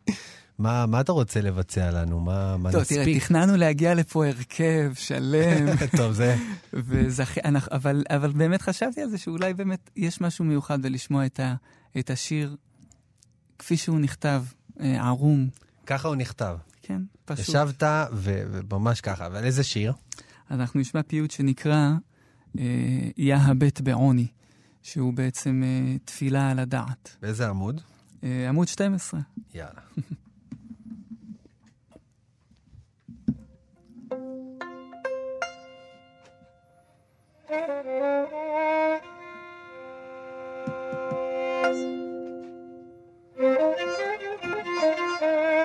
מה, 0.58 0.86
מה 0.86 1.00
אתה 1.00 1.12
רוצה 1.12 1.40
לבצע 1.40 1.90
לנו? 1.90 2.20
מה, 2.20 2.56
מה 2.56 2.72
טוב, 2.72 2.80
נספיק? 2.80 2.98
תראה, 2.98 3.20
תכננו 3.20 3.56
להגיע 3.56 3.94
לפה 3.94 4.26
הרכב 4.26 4.92
שלם. 4.94 5.76
טוב, 5.96 6.12
זה... 6.12 6.36
וזכ... 6.72 7.38
אבל, 7.72 8.04
אבל 8.10 8.32
באמת 8.32 8.62
חשבתי 8.62 9.02
על 9.02 9.08
זה 9.08 9.18
שאולי 9.18 9.54
באמת 9.54 9.90
יש 9.96 10.20
משהו 10.20 10.44
מיוחד 10.44 10.82
בלשמוע 10.82 11.26
את, 11.26 11.40
ה, 11.40 11.54
את 11.98 12.10
השיר 12.10 12.56
כפי 13.58 13.76
שהוא 13.76 14.00
נכתב, 14.00 14.42
אה, 14.80 15.06
ערום. 15.06 15.48
ככה 15.90 16.08
הוא 16.08 16.16
נכתב. 16.16 16.56
כן, 16.82 17.02
פשוט. 17.24 17.48
ישבת 17.48 17.82
ו- 18.12 18.42
וממש 18.70 19.00
ככה, 19.00 19.26
אבל 19.26 19.44
איזה 19.44 19.64
שיר? 19.64 19.92
אנחנו 20.50 20.80
נשמע 20.80 21.02
פיוט 21.02 21.30
שנקרא 21.30 21.90
אה, 22.58 22.64
יא 23.16 23.34
הבט 23.34 23.80
בעוני, 23.80 24.26
שהוא 24.82 25.12
בעצם 25.12 25.62
אה, 25.64 25.96
תפילה 26.04 26.50
על 26.50 26.58
הדעת. 26.58 27.16
באיזה 27.22 27.48
עמוד? 27.48 27.80
אה, 28.24 28.48
עמוד 28.48 28.68
12. 28.68 29.20
יאללה. 29.54 29.80
יא 43.40 43.46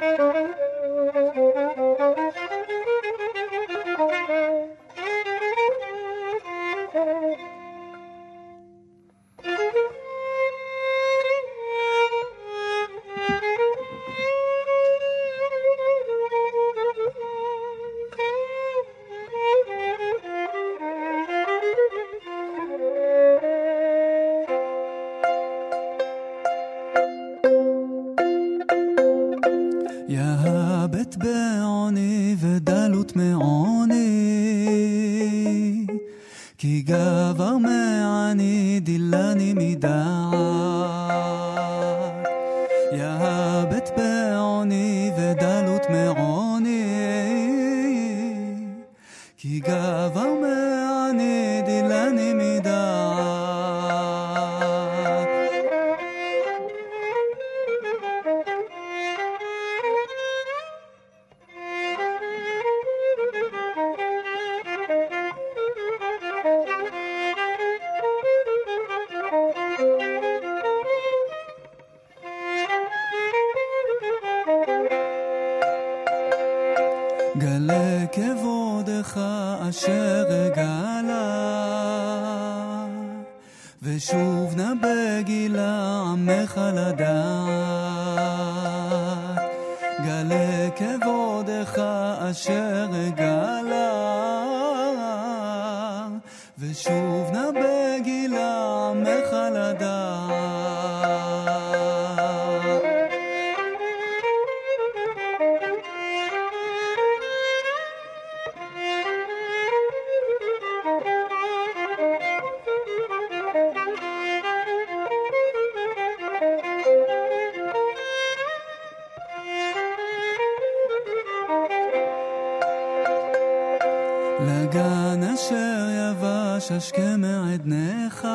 השכם 126.71 127.21
מעדנך, 127.21 128.27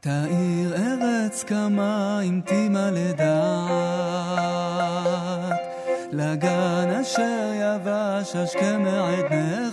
תאיר 0.00 0.74
ארץ 0.74 1.44
כמה 1.44 2.20
אם 2.22 2.40
תימא 2.46 2.90
לדעת. 2.92 4.34
לגן 6.12 6.88
אשר 7.00 7.52
יבש 7.54 8.36
השכם 8.36 8.82
מעדנך, 8.82 9.63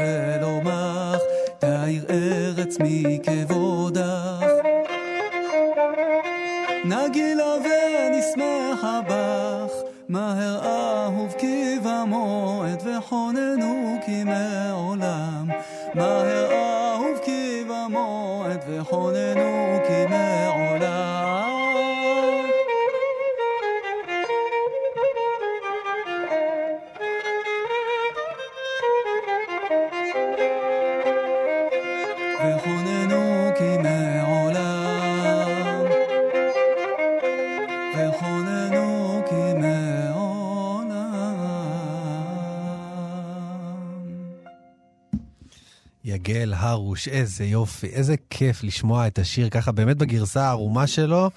שלומך. 0.00 1.20
תאיר 1.58 2.04
ארץ 2.10 2.76
מכבודך. 2.80 3.59
הרוש, 46.60 47.08
איזה 47.08 47.44
יופי, 47.44 47.86
איזה 47.86 48.14
כיף 48.30 48.64
לשמוע 48.64 49.06
את 49.06 49.18
השיר 49.18 49.48
ככה, 49.48 49.72
באמת 49.72 49.96
בגרסה 49.96 50.44
הערומה 50.44 50.86
שלו. 50.86 51.30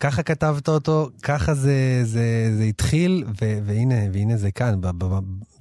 ככה 0.00 0.22
כתבת 0.22 0.68
אותו, 0.68 1.10
ככה 1.22 1.54
זה, 1.54 2.00
זה, 2.04 2.52
זה 2.56 2.62
התחיל, 2.62 3.24
ו, 3.40 3.58
והנה, 3.64 3.94
והנה 4.12 4.36
זה 4.36 4.50
כאן. 4.50 4.80
ב, 4.80 4.86
ב, 4.86 5.04
ב, 5.04 5.18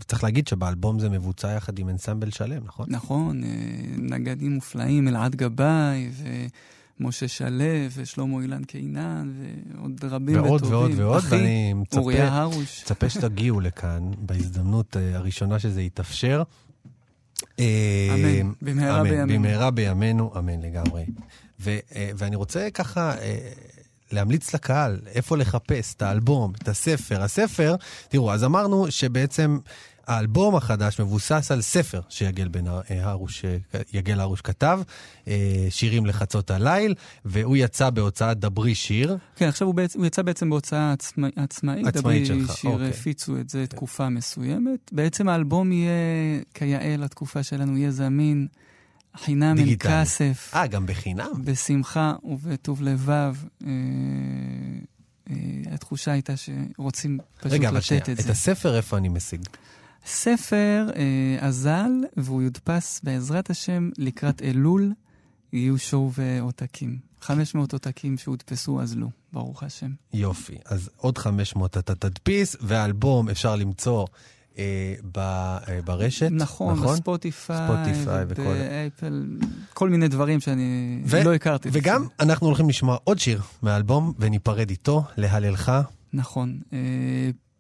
צריך 0.08 0.24
להגיד 0.24 0.48
שבאלבום 0.48 1.00
זה 1.00 1.10
מבוצע 1.10 1.52
יחד 1.52 1.80
עם 1.80 1.90
אנסמבל 1.90 2.32
שלם, 2.32 2.64
נכון? 2.66 2.86
נכון, 2.90 3.44
אה, 3.44 3.50
נגדים 3.98 4.52
מופלאים, 4.52 5.08
אלעד 5.08 5.36
גבאי, 5.36 6.10
ומשה 7.00 7.28
שלו, 7.28 7.64
ושלמה 7.96 8.42
אילן 8.42 8.64
קינן, 8.64 9.34
ועוד 9.78 10.00
רבים 10.04 10.36
ועוד 10.36 10.62
וטובים. 10.62 10.78
ועוד 10.78 10.92
ועוד, 11.00 11.18
אחי, 11.18 11.36
ואני 11.36 11.74
מצפה. 11.74 12.02
מצפה 12.82 13.10
שתגיעו 13.10 13.60
לכאן 13.60 14.12
בהזדמנות 14.18 14.98
אה, 14.98 15.18
הראשונה 15.18 15.60
שזה 15.60 15.82
יתאפשר. 15.82 16.44
אה, 17.60 18.08
אמן, 18.14 18.52
במהרה 18.62 19.02
אמן, 19.02 19.10
בימינו. 19.10 19.40
במהרה 19.40 19.72
בימינו, 19.72 20.34
אמן 20.38 20.62
לגמרי. 20.62 21.06
ו, 21.60 21.78
אה, 21.96 22.10
ואני 22.18 22.36
רוצה 22.36 22.68
ככה 22.74 23.18
אה, 23.18 23.38
להמליץ 24.12 24.54
לקהל 24.54 25.00
איפה 25.08 25.38
לחפש 25.38 25.94
את 25.94 26.02
האלבום, 26.02 26.54
את 26.62 26.68
הספר. 26.68 27.22
הספר, 27.24 27.76
תראו, 28.10 28.34
אז 28.34 28.44
אמרנו 28.44 28.92
שבעצם 28.92 29.58
האלבום 30.08 30.56
החדש 30.56 31.00
מבוסס 31.00 31.52
על 31.52 31.62
ספר 31.62 32.02
שיגל 32.10 32.48
בן 32.48 32.68
אה, 32.68 32.82
הרוש, 32.90 33.46
אה, 33.46 33.58
יגל 33.94 34.20
הרוש 34.20 34.42
כתב, 34.42 34.80
אה, 35.28 35.68
שירים 35.70 36.06
לחצות 36.06 36.52
הליל, 36.52 36.94
והוא 37.26 37.58
יצא 37.58 37.90
בהוצאת 37.90 38.40
דברי 38.40 38.76
שיר. 38.76 39.18
כן, 39.36 39.48
עכשיו 39.48 39.68
הוא, 39.68 39.76
בעצם, 39.76 40.00
הוא 40.00 40.06
יצא 40.06 40.22
בעצם 40.22 40.50
בהוצאה 40.50 40.92
עצמא, 40.92 41.28
עצמאית. 41.36 41.88
עצמאית 41.88 41.98
דברי 41.98 42.26
שלך, 42.26 42.58
שיר 42.58 42.72
אוקיי. 42.72 42.90
הפיצו 42.90 43.38
את 43.38 43.50
זה 43.50 43.68
תקופה 43.68 44.10
מסוימת. 44.10 44.90
בעצם 44.92 45.30
האלבום 45.30 45.72
יהיה, 45.72 45.92
כיאה 46.54 46.96
לתקופה 46.98 47.44
שלנו, 47.44 47.78
יהיה 47.78 47.92
זמין, 47.92 48.48
חינם 49.18 49.58
אין. 49.58 49.76
כסף, 49.80 50.52
אה, 50.56 50.68
גם 50.68 50.86
בחינם? 50.86 51.32
בשמחה 51.44 52.14
ובטוב 52.24 52.82
לבב. 52.82 53.36
אה, 53.64 53.70
אה, 55.30 55.36
התחושה 55.72 56.12
הייתה 56.12 56.34
שרוצים 56.38 57.18
פשוט 57.40 57.52
רגע, 57.52 57.70
אבל 57.70 57.78
לתת 57.78 57.86
שנייה, 57.86 58.04
את 58.04 58.10
את 58.10 58.18
זה. 58.18 58.32
הספר 58.32 58.78
איפה 58.78 58.98
אני 58.98 59.10
משיג? 59.10 59.42
ספר 60.06 60.88
אה, 60.96 61.48
אזל, 61.48 61.92
והוא 62.18 62.42
יודפס 62.42 63.02
בעזרת 63.04 63.50
השם 63.50 63.90
לקראת 63.98 64.42
אלול, 64.42 64.92
יהיו 65.54 65.78
שוב 65.78 66.20
אה, 66.20 66.42
עותקים. 66.42 66.98
500 67.22 67.74
עותקים 67.74 68.18
שהודפסו 68.18 68.82
אזלו, 68.82 69.10
ברוך 69.34 69.64
השם. 69.64 69.92
יופי. 70.14 70.56
אז 70.66 70.90
עוד 70.98 71.18
500 71.18 71.78
אתה 71.78 71.96
תדפיס, 71.96 72.56
והאלבום 72.62 73.30
אפשר 73.30 73.56
למצוא 73.56 74.06
אה, 74.58 74.64
ב, 75.12 75.18
אה, 75.20 75.80
ברשת, 75.86 76.30
נכון, 76.32 76.74
נכון? 76.76 76.94
בספוטיפיי, 76.94 77.58
ספוטיפיי 77.68 78.26
וכל- 78.28 78.42
ובאפל, 78.42 79.26
כל 79.74 79.90
מיני 79.90 80.08
דברים 80.08 80.40
שאני 80.40 81.02
ו- 81.06 81.24
לא 81.24 81.34
הכרתי. 81.34 81.70
וגם 81.72 82.02
לפני. 82.04 82.16
אנחנו 82.20 82.48
הולכים 82.48 82.70
לשמוע 82.70 82.98
עוד 83.04 83.20
שיר 83.20 83.42
מהאלבום, 83.62 84.14
וניפרד 84.20 84.70
איתו, 84.70 85.04
להללך. 85.18 85.72
נכון, 86.14 86.60
אה, 86.74 86.78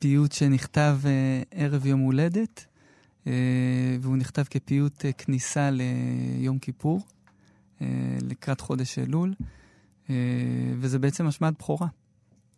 פיוט 0.05 0.31
שנכתב 0.31 0.97
אה, 1.05 1.41
ערב 1.51 1.85
יום 1.85 1.99
הולדת, 1.99 2.65
אה, 3.27 3.33
והוא 4.01 4.17
נכתב 4.17 4.43
כפיוט 4.49 5.05
אה, 5.05 5.11
כניסה 5.11 5.69
ליום 5.71 6.59
כיפור, 6.59 7.01
אה, 7.81 7.87
לקראת 8.21 8.61
חודש 8.61 8.99
אלול, 8.99 9.33
אה, 10.09 10.15
וזה 10.79 10.99
בעצם 10.99 11.27
השמעת 11.27 11.53
בכורה. 11.59 11.87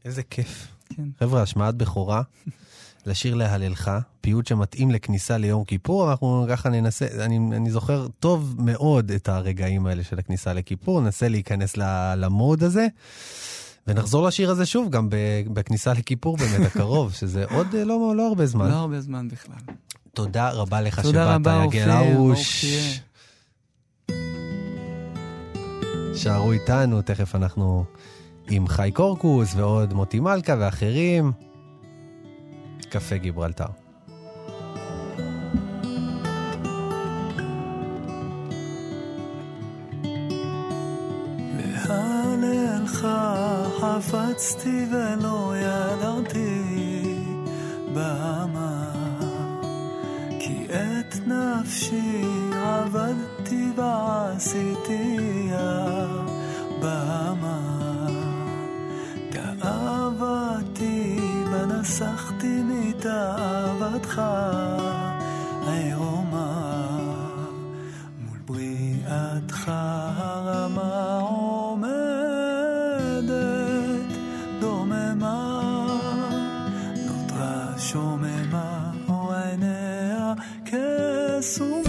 איזה 0.06 0.24
כיף. 0.24 0.68
כן. 0.90 1.04
חבר'ה, 1.20 1.42
השמעת 1.42 1.76
בכורה. 1.76 2.22
לשיר 3.06 3.36
להללך, 3.36 3.92
פיוט 4.22 4.48
שמתאים 4.48 4.92
לכניסה 4.92 5.38
ליום 5.38 5.66
כיפור, 5.66 6.12
אנחנו 6.12 6.46
ככה 6.50 6.70
ננסה, 6.70 7.08
אני, 7.26 7.38
אני 7.38 7.72
זוכר 7.72 8.08
טוב 8.20 8.56
מאוד 8.60 9.12
את 9.12 9.30
הרגעים 9.30 9.86
האלה 9.86 10.04
של 10.04 10.20
הכניסה 10.20 10.54
לכיפור, 10.54 11.02
ננסה 11.02 11.28
להיכנס 11.28 11.78
למוד 12.18 12.64
הזה, 12.64 12.88
ונחזור 13.88 14.28
לשיר 14.28 14.52
הזה 14.52 14.66
שוב, 14.66 14.90
גם 14.90 15.10
בכניסה 15.54 15.94
לכיפור 15.94 16.38
באמת 16.38 16.66
הקרוב, 16.66 17.14
שזה 17.20 17.46
עוד 17.52 17.76
אה, 17.76 17.84
לא, 17.84 18.14
לא 18.16 18.28
הרבה 18.28 18.46
זמן. 18.46 18.70
לא 18.70 18.76
הרבה 18.76 19.02
זמן 19.02 19.28
בכלל. 19.28 19.76
תודה 20.14 20.50
רבה 20.50 20.82
לך 20.82 21.00
תודה 21.00 21.38
שבאת, 21.40 21.74
יגל 21.74 21.90
הרוש. 21.90 22.66
תהיה. 22.66 23.08
שערו 26.16 26.52
איתנו, 26.52 27.02
תכף 27.02 27.36
אנחנו 27.36 27.86
עם 28.50 28.68
חי 28.68 28.92
קורקוס 28.94 29.56
ועוד 29.56 29.94
מוטי 29.94 30.20
מלכה 30.20 30.56
ואחרים. 30.60 31.32
קפה 32.90 33.18
גיברלטר. 33.18 33.87
להללך 43.04 43.08
חפצתי 43.80 44.86
ולא 44.92 45.54
ידעתי 45.58 46.64
במה 47.94 48.92
כי 50.40 50.66
את 50.66 51.28
נפשי 51.28 52.22
עבדתי 52.54 53.72
ועשיתיה 53.76 55.08
במה 56.82 57.60
תאוותי 59.60 61.20
בנסחתי 61.52 62.62
מתאוותך 62.64 64.22
העירומה 65.68 66.88
מול 68.20 68.38
בריאתך 68.46 69.72
הרמה 70.18 71.20
So. 81.48 81.87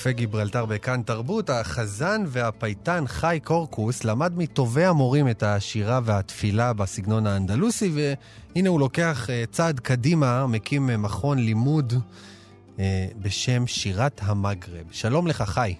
קפה 0.00 0.12
גיברלטר 0.12 0.66
בכאן 0.66 1.02
תרבות, 1.02 1.50
החזן 1.50 2.20
והפייטן 2.26 3.04
חי 3.06 3.38
קורקוס 3.44 4.04
למד 4.04 4.32
מטובי 4.36 4.84
המורים 4.84 5.28
את 5.28 5.42
השירה 5.42 6.00
והתפילה 6.04 6.72
בסגנון 6.72 7.26
האנדלוסי, 7.26 7.90
והנה 7.94 8.68
הוא 8.68 8.80
לוקח 8.80 9.30
אה, 9.30 9.44
צעד 9.50 9.80
קדימה, 9.80 10.46
מקים 10.46 10.90
אה, 10.90 10.96
מכון 10.96 11.38
לימוד 11.38 11.92
אה, 12.78 12.84
בשם 13.22 13.66
שירת 13.66 14.20
המגרב. 14.22 14.92
שלום 14.92 15.26
לך, 15.26 15.42
חי. 15.42 15.74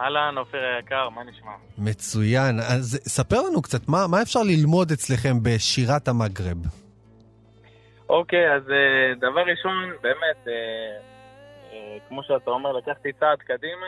אהלן, 0.00 0.34
אופיר 0.38 0.60
היקר, 0.76 1.08
מה 1.08 1.24
נשמע? 1.24 1.52
מצוין. 1.78 2.60
אז 2.60 3.00
ספר 3.08 3.42
לנו 3.42 3.62
קצת, 3.62 3.88
מה, 3.88 4.06
מה 4.06 4.22
אפשר 4.22 4.42
ללמוד 4.42 4.92
אצלכם 4.92 5.36
בשירת 5.42 6.08
המגרב? 6.08 6.56
אוקיי, 8.08 8.54
אז 8.54 8.62
דבר 9.20 9.40
ראשון, 9.50 9.90
באמת, 10.02 10.48
כמו 12.08 12.22
שאתה 12.22 12.50
אומר, 12.50 12.72
לקחתי 12.72 13.12
צעד 13.12 13.38
קדימה, 13.38 13.86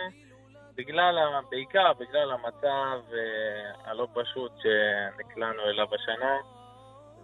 בגלל, 0.77 1.19
בעיקר 1.51 1.93
בגלל 1.93 2.31
המצב 2.31 3.01
אה, 3.13 3.91
הלא 3.91 4.07
פשוט 4.15 4.53
שנקלענו 4.59 5.63
אליו 5.63 5.87
השנה, 5.95 6.37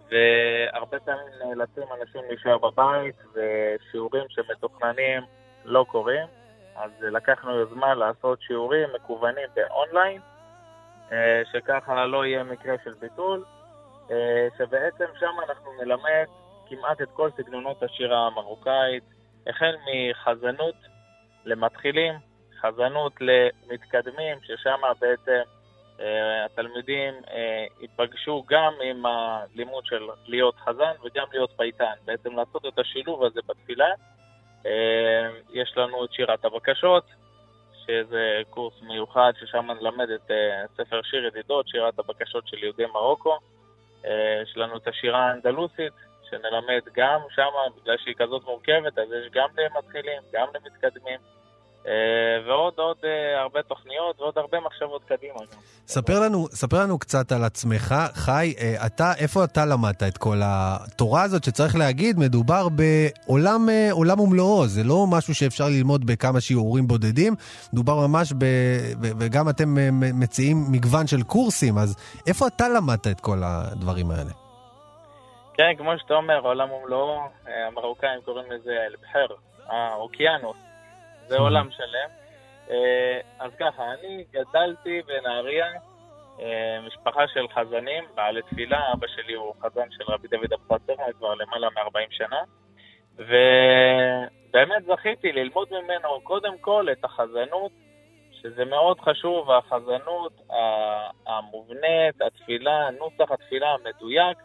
והרבה 0.09 0.99
פעמים 0.99 1.25
נאלצים 1.39 1.83
אנשים 2.01 2.21
להישאר 2.27 2.57
בבית, 2.57 3.15
ושיעורים 3.33 4.25
שמתוכננים 4.29 5.23
לא 5.65 5.85
קורים. 5.87 6.27
אז 6.75 6.91
לקחנו 7.01 7.51
יוזמה 7.51 7.93
לעשות 7.93 8.41
שיעורים 8.41 8.89
מקוונים 8.95 9.47
באונליין, 9.55 10.21
אה, 11.11 11.41
שככה 11.53 12.05
לא 12.05 12.25
יהיה 12.25 12.43
מקרה 12.43 12.75
של 12.83 12.93
ביטול, 12.99 13.43
אה, 14.11 14.47
שבעצם 14.57 15.05
שם 15.19 15.31
אנחנו 15.49 15.71
נלמד 15.81 16.25
כמעט 16.69 17.01
את 17.01 17.09
כל 17.13 17.29
סגנונות 17.37 17.83
השירה 17.83 18.27
המרוקאית, 18.27 19.03
החל 19.47 19.75
מחזנות 19.85 20.75
למתחילים, 21.45 22.13
חזנות 22.61 23.13
למתקדמים, 23.21 24.37
ששם 24.43 24.81
בעצם 25.01 25.41
אה, 25.99 26.45
התלמידים 26.45 27.13
אה, 27.31 27.65
ייפגשו 27.81 28.43
גם 28.47 28.73
עם 28.83 29.05
הלימוד 29.05 29.85
של 29.85 30.07
להיות 30.25 30.55
חזן 30.55 30.91
וגם 31.03 31.25
להיות 31.33 31.51
פייטן, 31.57 31.93
בעצם 32.05 32.35
לעשות 32.35 32.65
את 32.65 32.79
השילוב 32.79 33.23
הזה 33.23 33.39
בתפילה. 33.47 33.89
אה, 34.65 35.29
יש 35.53 35.73
לנו 35.77 36.05
את 36.05 36.13
שירת 36.13 36.45
הבקשות, 36.45 37.05
שזה 37.85 38.41
קורס 38.49 38.73
מיוחד 38.81 39.33
ששם 39.39 39.71
נלמד 39.81 40.09
את 40.09 40.31
אה, 40.31 40.65
ספר 40.77 41.01
שיר 41.01 41.25
ידידות, 41.25 41.67
שירת 41.67 41.99
הבקשות 41.99 42.47
של 42.47 42.63
יהודי 42.63 42.85
מרוקו. 42.85 43.37
אה, 44.05 44.41
יש 44.43 44.57
לנו 44.57 44.77
את 44.77 44.87
השירה 44.87 45.29
האנדלוסית, 45.29 45.93
שנלמד 46.29 46.81
גם 46.95 47.19
שם, 47.29 47.51
בגלל 47.81 47.97
שהיא 48.03 48.15
כזאת 48.17 48.43
מורכבת, 48.43 48.97
אז 48.97 49.07
יש 49.19 49.31
גם 49.33 49.49
למתחילים, 49.57 50.21
גם 50.33 50.47
למתקדמים, 50.55 51.19
אה, 51.87 51.91
ועוד 52.47 52.73
עוד 52.77 52.97
אה, 53.03 53.41
הרבה 53.41 53.61
תוכניות 53.63 54.19
ועוד 54.19 54.37
הרבה 54.37 54.57
מחשבות 54.59 55.01
קדימה. 55.07 55.39
ספר 55.87 56.19
לנו, 56.19 56.47
ספר 56.51 56.81
לנו 56.81 56.99
קצת 56.99 57.31
על 57.31 57.43
עצמך. 57.43 57.95
חי, 58.13 58.53
אה, 58.59 58.85
אתה, 58.85 59.13
איפה 59.17 59.43
אתה 59.43 59.65
למדת 59.65 60.03
את 60.03 60.17
כל 60.17 60.41
התורה 60.43 61.21
הזאת, 61.23 61.43
שצריך 61.43 61.75
להגיד, 61.75 62.19
מדובר 62.19 62.67
בעולם 62.69 63.67
עולם 63.91 64.19
ומלואו, 64.19 64.67
זה 64.67 64.83
לא 64.83 65.07
משהו 65.07 65.35
שאפשר 65.35 65.65
ללמוד 65.65 66.05
בכמה 66.05 66.41
שיעורים 66.41 66.87
בודדים, 66.87 67.35
מדובר 67.73 68.07
ממש 68.07 68.33
ב... 68.37 68.45
וגם 69.01 69.49
אתם 69.49 69.75
מציעים 70.19 70.57
מגוון 70.71 71.07
של 71.07 71.23
קורסים, 71.23 71.77
אז 71.77 71.95
איפה 72.27 72.47
אתה 72.47 72.69
למדת 72.69 73.07
את 73.07 73.19
כל 73.19 73.41
הדברים 73.43 74.11
האלה? 74.11 74.44
כן, 75.57 75.75
כמו 75.77 75.99
שאתה 75.99 76.13
אומר, 76.13 76.39
עולם 76.39 76.71
ומלואו, 76.71 77.19
אה, 77.47 77.67
המרוקאים 77.67 78.21
קוראים 78.21 78.51
לזה 78.51 78.85
אל-בחר, 78.85 79.27
האוקיינוס, 79.67 80.57
זה 81.27 81.37
עולם 81.37 81.71
שלם. 81.71 82.09
אה, 82.69 83.19
אז 83.39 83.51
ככה, 83.59 83.83
אני 83.93 84.25
גדלתי 84.31 85.01
בנהריה, 85.01 85.65
אה, 86.39 86.79
משפחה 86.87 87.27
של 87.27 87.47
חזנים, 87.47 88.03
בעלי 88.15 88.41
תפילה, 88.41 88.93
אבא 88.93 89.07
שלי 89.07 89.33
הוא 89.33 89.53
חזן 89.61 89.91
של 89.91 90.03
רבי 90.07 90.27
דוד 90.27 90.53
אבוחצירא 90.53 91.11
כבר 91.17 91.35
למעלה 91.35 91.67
מ-40 91.69 92.07
שנה, 92.09 92.41
ובאמת 93.15 94.85
זכיתי 94.85 95.31
ללמוד 95.31 95.67
ממנו 95.71 96.21
קודם 96.23 96.57
כל 96.57 96.87
את 96.91 97.05
החזנות, 97.05 97.71
שזה 98.31 98.65
מאוד 98.65 98.99
חשוב, 98.99 99.51
החזנות 99.51 100.33
המובנית, 101.27 102.21
התפילה, 102.21 102.89
נוסח 102.99 103.31
התפילה 103.31 103.67
המדויק, 103.73 104.37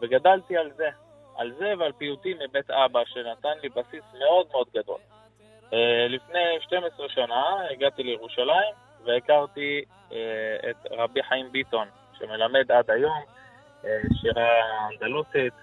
וגדלתי 0.00 0.56
על 0.56 0.70
זה, 0.76 0.88
על 1.36 1.52
זה 1.58 1.74
ועל 1.78 1.92
פיוטים 1.92 2.36
מבית 2.38 2.70
אבא, 2.70 3.00
שנתן 3.04 3.58
לי 3.62 3.68
בסיס 3.68 4.04
מאוד 4.18 4.46
מאוד 4.52 4.66
גדול. 4.74 4.98
אה, 5.72 6.06
לפני 6.08 6.60
12 6.60 7.08
שנה 7.08 7.44
הגעתי 7.70 8.02
לירושלים 8.02 8.74
והכרתי 9.04 9.84
אה, 10.12 10.70
את 10.70 10.76
רבי 10.90 11.22
חיים 11.22 11.52
ביטון, 11.52 11.88
שמלמד 12.18 12.72
עד 12.72 12.90
היום 12.90 13.22
אה, 13.84 13.98
שירה 14.20 14.50
אנדלוסית, 14.90 15.54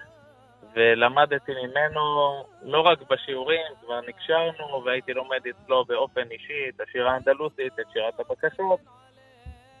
ולמדתי 0.74 1.52
ממנו 1.52 2.00
לא 2.62 2.80
רק 2.80 2.98
בשיעורים, 3.10 3.60
כבר 3.80 4.00
נקשרנו 4.08 4.84
והייתי 4.84 5.12
לומד 5.12 5.40
אצלו 5.50 5.84
באופן 5.84 6.30
אישי 6.30 6.68
את 6.68 6.80
השירה 6.80 7.12
האנדלוסית, 7.12 7.80
את 7.80 7.86
שירת 7.92 8.20
הבקשות, 8.20 8.80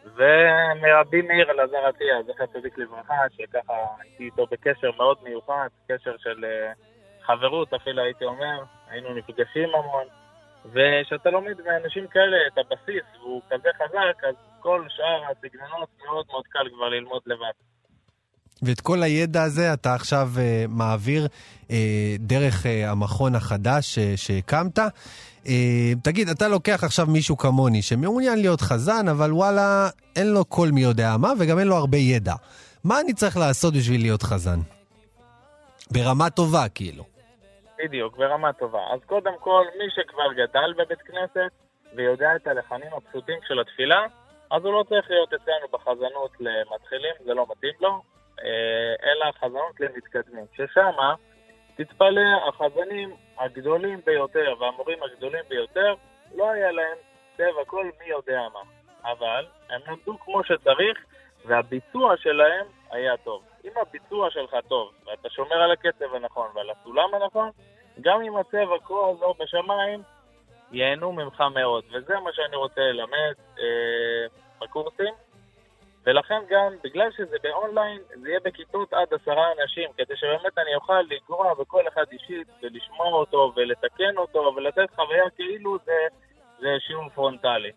ומרבי 0.04 1.22
מאיר 1.22 1.50
אלעזר 1.50 1.86
עטיה, 1.88 2.16
זכר 2.26 2.46
צדיק 2.46 2.78
לברכה, 2.78 3.14
שככה 3.36 3.72
הייתי 4.00 4.24
איתו 4.24 4.46
בקשר 4.50 4.90
מאוד 4.96 5.16
מיוחד, 5.22 5.68
קשר 5.88 6.16
של 6.18 6.44
אה, 6.44 6.72
חברות 7.26 7.74
אפילו 7.74 8.02
הייתי 8.02 8.24
אומר, 8.24 8.62
היינו 8.90 9.14
נפגשים 9.14 9.68
המון, 9.74 10.04
וכשאתה 10.72 11.30
לומד 11.30 11.54
מאנשים 11.66 12.06
כאלה 12.06 12.36
את 12.46 12.58
הבסיס 12.58 13.04
והוא 13.20 13.42
כזה 13.50 13.68
חזק, 13.76 14.24
אז 14.28 14.34
כל 14.60 14.84
שאר 14.88 15.22
הסגנונות 15.30 15.88
מאוד 16.04 16.26
מאוד 16.30 16.44
קל 16.46 16.68
כבר 16.74 16.88
ללמוד 16.88 17.22
לבד. 17.26 17.52
ואת 18.62 18.80
כל 18.80 19.02
הידע 19.02 19.42
הזה 19.42 19.72
אתה 19.72 19.94
עכשיו 19.94 20.28
uh, 20.34 20.40
מעביר 20.68 21.26
uh, 21.26 21.70
דרך 22.18 22.66
uh, 22.66 22.68
המכון 22.86 23.34
החדש 23.34 23.98
uh, 23.98 24.16
שהקמת. 24.16 24.78
תגיד, 26.02 26.28
אתה 26.28 26.48
לוקח 26.48 26.84
עכשיו 26.84 27.06
מישהו 27.06 27.36
כמוני 27.36 27.82
שמעוניין 27.82 28.38
להיות 28.38 28.60
חזן, 28.60 29.08
אבל 29.08 29.32
וואלה, 29.32 29.88
אין 30.16 30.26
לו 30.26 30.48
כל 30.48 30.68
מי 30.72 30.80
יודע 30.80 31.16
מה, 31.18 31.32
וגם 31.38 31.58
אין 31.58 31.68
לו 31.68 31.76
הרבה 31.76 31.96
ידע. 31.96 32.34
מה 32.84 33.00
אני 33.00 33.14
צריך 33.14 33.36
לעשות 33.36 33.74
בשביל 33.74 34.00
להיות 34.00 34.22
חזן? 34.22 34.58
ברמה 35.92 36.30
טובה, 36.30 36.68
כאילו. 36.74 37.04
בדיוק, 37.78 38.16
ברמה 38.16 38.52
טובה. 38.52 38.80
אז 38.94 39.00
קודם 39.06 39.32
כל, 39.40 39.64
מי 39.78 39.84
שכבר 39.94 40.32
גדל 40.32 40.72
בבית 40.78 41.02
כנסת 41.02 41.52
ויודע 41.96 42.36
את 42.36 42.46
הלחנים 42.46 42.88
הפשוטים 42.96 43.38
של 43.48 43.60
התפילה, 43.60 44.06
אז 44.50 44.64
הוא 44.64 44.72
לא 44.72 44.84
צריך 44.88 45.10
להיות 45.10 45.32
אצלנו 45.34 45.66
בחזנות 45.72 46.30
למתחילים, 46.40 47.14
זה 47.24 47.34
לא 47.34 47.46
מתאים 47.50 47.74
לו, 47.80 48.02
אה, 48.44 49.10
אלא 49.10 49.32
חזנות 49.40 49.80
למתקדמים. 49.80 50.44
ששמה, 50.54 51.14
תתפלא, 51.76 52.48
החזנים 52.48 53.10
הגדולים 53.38 54.00
ביותר 54.04 54.54
והמורים 54.60 54.98
הגדולים 55.02 55.44
ביותר, 55.48 55.94
לא 56.34 56.50
היה 56.50 56.72
להם 56.72 56.96
צבע 57.36 57.64
כל 57.66 57.84
מי 58.00 58.06
יודע 58.06 58.40
מה. 58.52 58.60
אבל 59.04 59.46
הם 59.70 59.80
למדו 59.86 60.18
כמו 60.18 60.44
שצריך, 60.44 60.98
והביצוע 61.44 62.16
שלהם 62.16 62.66
היה 62.90 63.16
טוב. 63.16 63.42
אם 63.64 63.70
הביצוע 63.80 64.30
שלך 64.30 64.56
טוב, 64.68 64.92
ואתה 65.06 65.30
שומר 65.30 65.56
על 65.56 65.70
הקצב 65.70 66.14
הנכון 66.14 66.50
ועל 66.54 66.70
הסולם 66.70 67.14
הנכון, 67.14 67.50
גם 68.00 68.22
אם 68.22 68.36
הצבע 68.36 68.78
כה 68.84 68.94
לא 68.94 69.34
בשמיים, 69.38 70.02
ייהנו 70.72 71.12
ממך 71.12 71.40
מאוד. 71.54 71.84
וזה 71.90 72.14
מה 72.20 72.32
שאני 72.32 72.56
רוצה 72.56 72.80
ללמד 72.80 73.34
אה, 73.58 73.64
בקורסים. 74.60 75.14
ולכן 76.06 76.40
גם, 76.50 76.72
בגלל 76.84 77.10
שזה 77.16 77.36
באונליין, 77.42 78.00
זה 78.22 78.28
יהיה 78.28 78.40
בכיתות 78.44 78.92
עד 78.92 79.08
עשרה 79.22 79.44
אנשים, 79.62 79.90
כדי 79.96 80.16
שבאמת 80.16 80.58
אני 80.58 80.74
אוכל 80.74 81.02
לגרוע 81.10 81.54
בכל 81.54 81.88
אחד 81.88 82.04
אישית, 82.12 82.48
ולשמוע 82.62 83.12
אותו, 83.12 83.52
ולתקן 83.56 84.16
אותו, 84.16 84.52
ולתת 84.56 84.94
חוויה 84.94 85.30
כאילו 85.36 85.78
זה, 85.84 85.92
זה 86.60 86.68
שיעור 86.86 87.08
פרונטלי. 87.14 87.70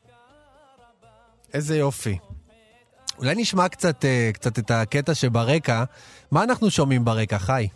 איזה 1.54 1.78
יופי. 1.78 2.18
אולי 3.20 3.36
נשמע 3.36 3.70
קצת, 3.70 4.06
אה, 4.06 4.30
קצת 4.34 4.60
את 4.60 4.72
הקטע 4.72 5.14
שברקע. 5.14 5.84
מה 6.32 6.44
אנחנו 6.44 6.70
שומעים 6.70 7.06
ברקע, 7.06 7.38
חי? 7.38 7.68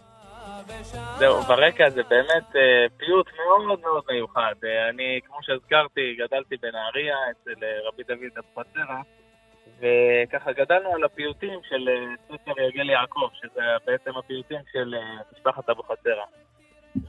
זהו, 1.18 1.42
ברקע 1.42 1.90
זה 1.90 2.04
באמת 2.10 2.56
אה, 2.56 2.86
פיוט 2.98 3.28
מאוד 3.38 3.80
מאוד 3.80 4.04
מיוחד. 4.10 4.56
אה, 4.64 4.90
אני, 4.90 5.20
כמו 5.28 5.38
שהזכרתי, 5.42 6.16
גדלתי 6.20 6.56
בנהריה 6.58 7.16
אצל 7.32 7.60
רבי 7.88 8.04
דוד 8.04 8.38
אבוחצירא, 8.40 9.02
וככה 9.80 10.52
גדלנו 10.52 10.94
על 10.94 11.04
הפיוטים 11.04 11.60
של 11.70 11.90
אה, 11.90 12.16
ספר 12.28 12.62
יגל 12.62 12.90
יעקב, 12.90 13.30
שזה 13.34 13.62
בעצם 13.86 14.18
הפיוטים 14.18 14.60
של 14.72 14.96
אה, 14.96 15.18
משפחת 15.34 15.70
אבוחצירא. 15.70 16.26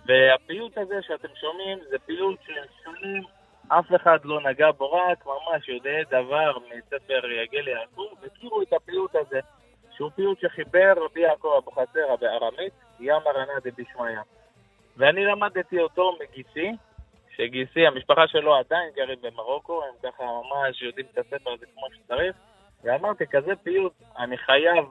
והפיוט 0.06 0.78
הזה 0.78 1.02
שאתם 1.02 1.28
שומעים 1.40 1.78
זה 1.90 1.98
פיוט 1.98 2.38
שהם 2.46 2.64
שונים 2.84 3.22
אף 3.68 3.94
אחד 3.96 4.18
לא 4.24 4.40
נגע 4.40 4.70
בו, 4.70 4.92
רק 4.92 5.26
ממש 5.26 5.68
יודעי 5.68 6.04
דבר 6.04 6.56
מספר 6.58 7.30
יגל 7.30 7.68
יעקב, 7.68 8.06
הכירו 8.26 8.62
את 8.62 8.72
הפיוט 8.72 9.14
הזה, 9.14 9.40
שהוא 9.96 10.10
פיוט 10.10 10.40
שחיבר 10.40 10.92
רבי 10.96 11.20
יעקב 11.20 11.48
אבוחצירא 11.58 12.16
בארמית, 12.16 12.72
ים 13.00 13.22
ארנא 13.26 13.58
דבשמיא. 13.64 14.20
ואני 14.96 15.24
למדתי 15.24 15.80
אותו 15.80 16.18
מגיסי, 16.20 16.72
שגיסי, 17.36 17.86
המשפחה 17.86 18.28
שלו 18.28 18.56
עדיין 18.56 18.90
גרים 18.96 19.18
במרוקו, 19.22 19.82
הם 19.84 20.10
ככה 20.10 20.24
ממש 20.24 20.82
יודעים 20.82 21.06
את 21.12 21.18
הספר 21.18 21.50
הזה 21.50 21.66
כמו 21.74 21.86
שצריך, 21.94 22.36
ואמרתי, 22.84 23.26
כזה 23.26 23.56
פיוט, 23.62 23.92
אני 24.18 24.38
חייב 24.38 24.84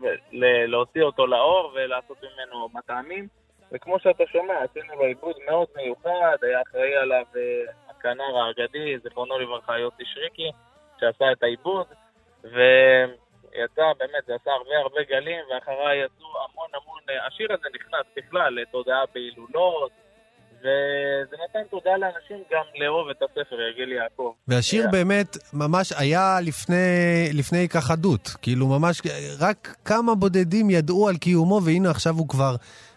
להוציא 0.67 1.03
אותו 1.03 1.27
לאור 1.27 1.71
ולעשות 1.75 2.17
ממנו 2.23 2.69
מטעמים, 2.73 3.27
וכמו 3.71 3.99
שאתה 3.99 4.23
שומע, 4.31 4.53
עשינו 4.63 4.95
לו 4.95 5.03
עיבוד 5.03 5.35
מאוד 5.45 5.67
מיוחד, 5.75 6.37
היה 6.41 6.61
אחראי 6.61 6.95
עליו 6.95 7.25
אה, 7.35 7.71
הכנר 7.89 8.37
האגדי, 8.37 8.99
זיכרונו 8.99 9.39
לברכה, 9.39 9.79
יוסי 9.79 10.03
שריקי, 10.05 10.51
שעשה 10.99 11.31
את 11.31 11.43
העיבוד, 11.43 11.87
ויצא, 12.43 13.93
באמת, 13.97 14.25
זה 14.25 14.35
עשה 14.35 14.51
הרבה 14.51 14.77
הרבה 14.77 15.03
גלים, 15.03 15.45
ואחריי 15.51 16.05
יצאו 16.05 16.27
המון 16.27 16.69
המון, 16.73 17.01
אה, 17.09 17.27
השיר 17.27 17.53
הזה 17.53 17.67
נכנס 17.73 18.05
בכלל 18.15 18.53
לתודעה 18.53 19.03
בהילולות, 19.13 19.91
וזה 20.65 21.35
נתן 21.43 21.67
תודה 21.71 21.97
לאנשים 21.97 22.37
גם 22.51 22.63
לאהוב 22.75 23.09
את 23.09 23.21
הספר, 23.21 23.55
יגיל 23.71 23.91
יעקב. 23.91 24.31
והשיר 24.47 24.85
yeah. 24.85 24.91
באמת 24.91 25.37
ממש 25.53 25.93
היה 25.97 26.37
לפני, 26.41 26.75
לפני 27.33 27.57
היכחדות. 27.57 28.35
כאילו 28.41 28.67
ממש, 28.67 29.01
רק 29.39 29.75
כמה 29.85 30.15
בודדים 30.15 30.69
ידעו 30.69 31.09
על 31.09 31.17
קיומו, 31.17 31.61
והנה 31.63 31.89
עכשיו 31.89 32.15
הוא 32.15 32.27
כבר 32.27 32.55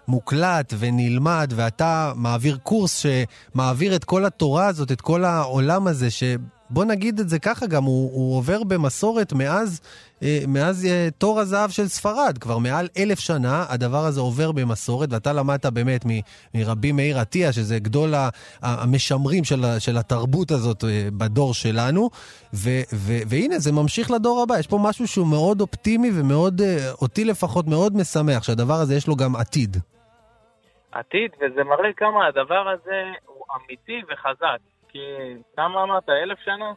מוקלט 0.09 0.74
ונלמד, 0.78 1.52
ואתה 1.57 2.12
מעביר 2.16 2.59
קורס 2.62 3.07
שמעביר 3.07 3.96
את 3.96 4.04
כל 4.04 4.24
התורה 4.24 4.66
הזאת, 4.66 4.92
את 4.92 5.00
כל 5.00 5.24
העולם 5.24 5.87
הזה, 5.87 6.11
ש... 6.11 6.22
בוא 6.70 6.85
נגיד 6.85 7.20
את 7.20 7.28
זה 7.28 7.38
ככה 7.38 7.66
גם, 7.66 7.83
הוא, 7.85 8.11
הוא 8.12 8.37
עובר 8.37 8.64
במסורת 8.64 9.33
מאז, 9.33 9.81
אה, 10.22 10.38
מאז 10.48 10.87
אה, 10.87 11.09
תור 11.18 11.40
הזהב 11.40 11.70
של 11.70 11.87
ספרד. 11.87 12.38
כבר 12.38 12.59
מעל 12.59 12.88
אלף 12.98 13.18
שנה 13.18 13.64
הדבר 13.68 14.04
הזה 14.04 14.20
עובר 14.20 14.52
במסורת, 14.52 15.09
ואתה 15.12 15.33
למדת 15.33 15.66
באמת 15.66 16.04
מרבי 16.54 16.92
מאיר 16.92 17.18
עטיה, 17.18 17.52
שזה 17.52 17.78
גדול 17.78 18.14
המשמרים 18.62 19.44
של, 19.44 19.61
של 19.78 19.96
התרבות 19.96 20.50
הזאת 20.50 20.85
אה, 20.85 21.09
בדור 21.18 21.54
שלנו, 21.54 22.11
ו, 22.54 22.70
ו, 22.92 23.12
והנה, 23.28 23.59
זה 23.59 23.72
ממשיך 23.72 24.11
לדור 24.11 24.42
הבא. 24.42 24.59
יש 24.59 24.66
פה 24.66 24.78
משהו 24.83 25.09
שהוא 25.09 25.26
מאוד 25.26 25.61
אופטימי 25.61 26.11
ומאוד, 26.14 26.61
אותי 27.02 27.24
לפחות, 27.24 27.66
מאוד 27.66 27.96
משמח, 27.96 28.42
שהדבר 28.42 28.74
הזה 28.74 28.94
יש 28.94 29.09
לו 29.09 29.16
גם 29.16 29.37
עתיד. 29.37 29.76
עתיד, 30.92 31.31
וזה 31.37 31.64
מראה 31.64 31.92
כמה 31.96 32.26
הדבר 32.26 32.68
הזה 32.68 33.02
הוא 33.26 33.44
אמיתי 33.57 34.00
וחזק. 34.12 34.77
כי 34.88 35.35
כמה 35.57 35.83
אמרת, 35.83 36.09
אלף 36.09 36.38
שנה? 36.38 36.72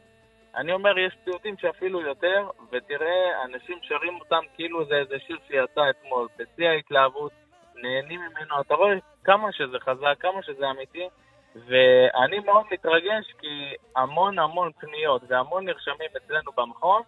אני 0.56 0.74
אומר, 0.74 0.98
יש 1.00 1.14
פיוטים 1.24 1.58
שאפילו 1.58 2.02
יותר, 2.02 2.50
ותראה, 2.72 3.44
אנשים 3.46 3.80
שרים 3.82 4.20
אותם 4.20 4.44
כאילו 4.56 4.86
זה 4.86 4.96
איזה 4.96 5.20
שיר 5.28 5.38
שיצא 5.48 5.90
אתמול, 5.90 6.28
בשיא 6.38 6.70
ההתלהבות, 6.70 7.32
נהנים 7.76 8.22
ממנו, 8.22 8.62
אתה 8.62 8.74
רואה 8.74 8.94
כמה 9.24 9.52
שזה 9.52 9.80
חזק, 9.80 10.16
כמה 10.20 10.44
שזה 10.44 10.70
אמיתי, 10.70 11.08
ואני 11.56 12.40
מאוד 12.40 12.66
מתרגש 12.72 13.34
כי 13.40 13.74
המון 13.96 14.40
המון 14.40 14.72
פניות 14.80 15.22
והמון 15.28 15.66
נרשמים 15.66 16.10
אצלנו 16.18 16.52
במכון, 16.58 17.02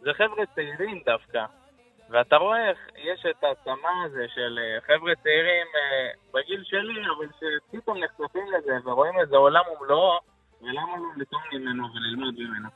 זה 0.00 0.14
חבר'ה 0.14 0.46
צעירים 0.54 1.02
דווקא. 1.06 1.44
ואתה 2.10 2.36
רואה 2.36 2.68
איך 2.68 2.78
יש 2.96 3.26
את 3.30 3.44
הצמא 3.44 3.88
הזה 4.04 4.26
של 4.34 4.58
אה, 4.62 4.80
חבר'ה 4.80 5.12
צעירים 5.22 5.66
אה, 5.76 6.10
בגיל 6.34 6.64
שלי, 6.64 7.02
אבל 7.16 7.26
שפתאום 7.38 7.98
נחשפים 7.98 8.52
לזה 8.52 8.78
ורואים 8.84 9.20
איזה 9.20 9.36
עולם 9.36 9.62
ומלואו, 9.68 10.18
ולמה 10.64 10.96
לא 10.96 11.22
לטעום 11.22 11.42
ממנו 11.52 11.84
וללמוד 11.94 12.34
ממנו? 12.38 12.68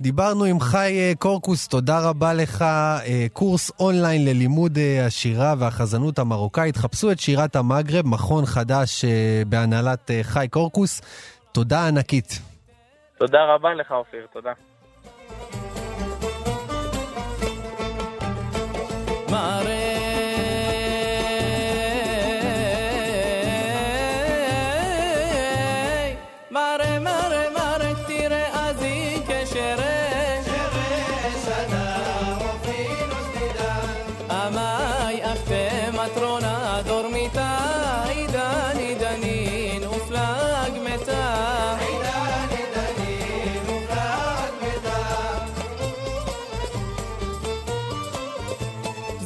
דיברנו 0.00 0.44
עם 0.44 0.60
חי 0.60 0.98
אה, 0.98 1.12
קורקוס, 1.18 1.68
תודה 1.68 2.08
רבה 2.08 2.34
לך. 2.34 2.62
אה, 2.62 3.26
קורס 3.32 3.70
אונליין 3.80 4.24
ללימוד 4.24 4.78
אה, 4.78 5.06
השירה 5.06 5.54
והחזנות 5.58 6.18
המרוקאית. 6.18 6.76
חפשו 6.76 7.12
את 7.12 7.20
שירת 7.20 7.56
המגרב, 7.56 8.06
מכון 8.06 8.46
חדש 8.46 9.04
בהנהלת 9.46 10.10
חי 10.22 10.46
קורקוס. 10.50 11.00
תודה 11.52 11.88
ענקית. 11.88 12.40
תודה 13.18 13.38
רבה 13.54 13.74
לך, 13.74 13.90
אופיר, 13.92 14.26
תודה. 14.32 14.52
מראה 19.30 19.89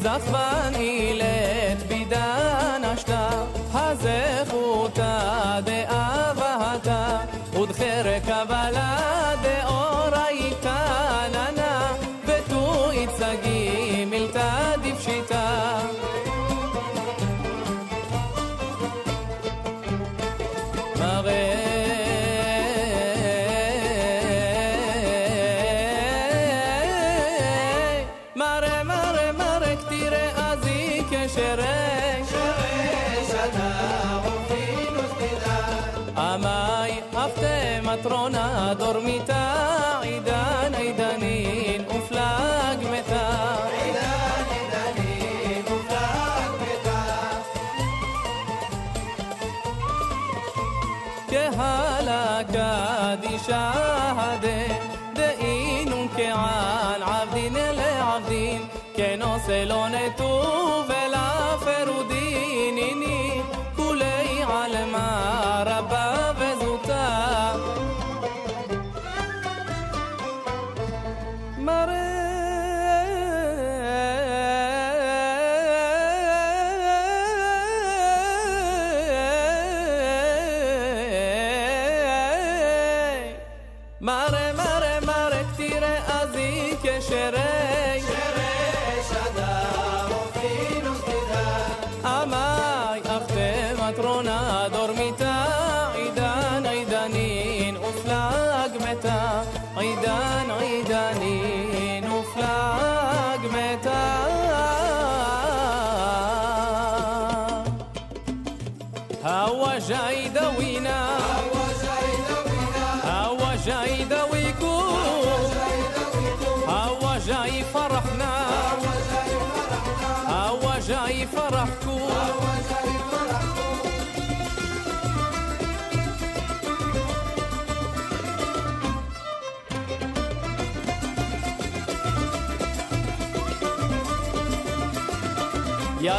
patrona 0.04 0.74
Barcelone 59.34 60.14
tu 60.16 60.30
vela 60.86 61.58
ferudi 61.58 62.23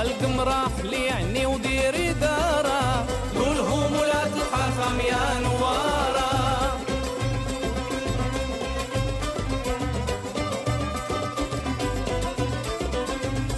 القمرة 0.06 0.72
ليعني 0.84 1.46
وديري 1.46 2.14
دارة. 2.14 3.06
قولهم 3.36 3.90
ولا 4.00 4.22
تحاكم 4.36 5.00
يا 5.12 5.26
نوارة. 5.46 6.32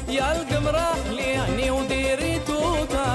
يا 0.10 0.28
القمرة 0.36 0.90
ليعني 1.12 1.72
وديري 1.72 2.40
توتا 2.48 3.10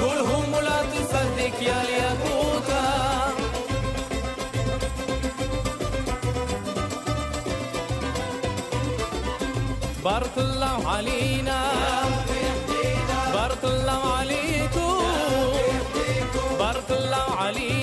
قولهم 0.00 0.44
ولا 0.54 0.78
تصدق 0.92 1.56
يا 1.68 1.78
الياقوتة. 1.82 2.82
بارك 10.04 10.36
الله 10.38 10.88
علينا. 10.88 11.81
Bali. 17.54 17.81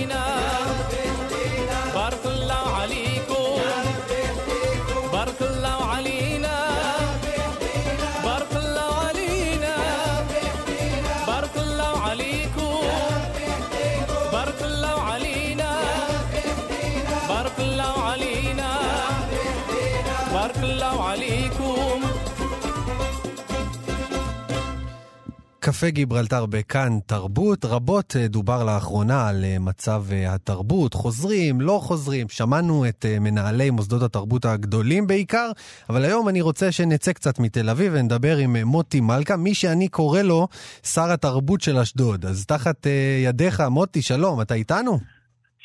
קפה 25.79 25.89
גיברלטר 25.89 26.45
בכאן 26.45 26.99
תרבות. 27.05 27.65
רבות 27.65 28.15
אה, 28.15 28.27
דובר 28.27 28.63
לאחרונה 28.63 29.27
על 29.27 29.45
אה, 29.45 29.59
מצב 29.59 30.03
אה, 30.11 30.33
התרבות, 30.33 30.93
חוזרים, 30.93 31.61
לא 31.61 31.79
חוזרים. 31.83 32.29
שמענו 32.29 32.87
את 32.89 33.05
מנהלי 33.21 33.69
מוסדות 33.69 34.01
התרבות 34.01 34.45
הגדולים 34.45 35.07
בעיקר, 35.07 35.51
אבל 35.89 36.05
היום 36.05 36.29
אני 36.29 36.41
רוצה 36.41 36.71
שנצא 36.71 37.13
קצת 37.13 37.39
מתל 37.39 37.69
אביב 37.69 37.91
ונדבר 37.95 38.37
עם 38.37 38.57
מוטי 38.57 39.01
מלכה, 39.01 39.35
מי 39.35 39.53
שאני 39.53 39.87
קורא 39.87 40.21
לו 40.21 40.47
שר 40.83 41.11
התרבות 41.11 41.61
של 41.61 41.77
אשדוד. 41.77 42.25
אז 42.25 42.45
תחת 42.45 42.87
ידיך, 43.23 43.59
מוטי, 43.61 44.01
שלום, 44.01 44.41
אתה 44.41 44.53
איתנו? 44.53 45.18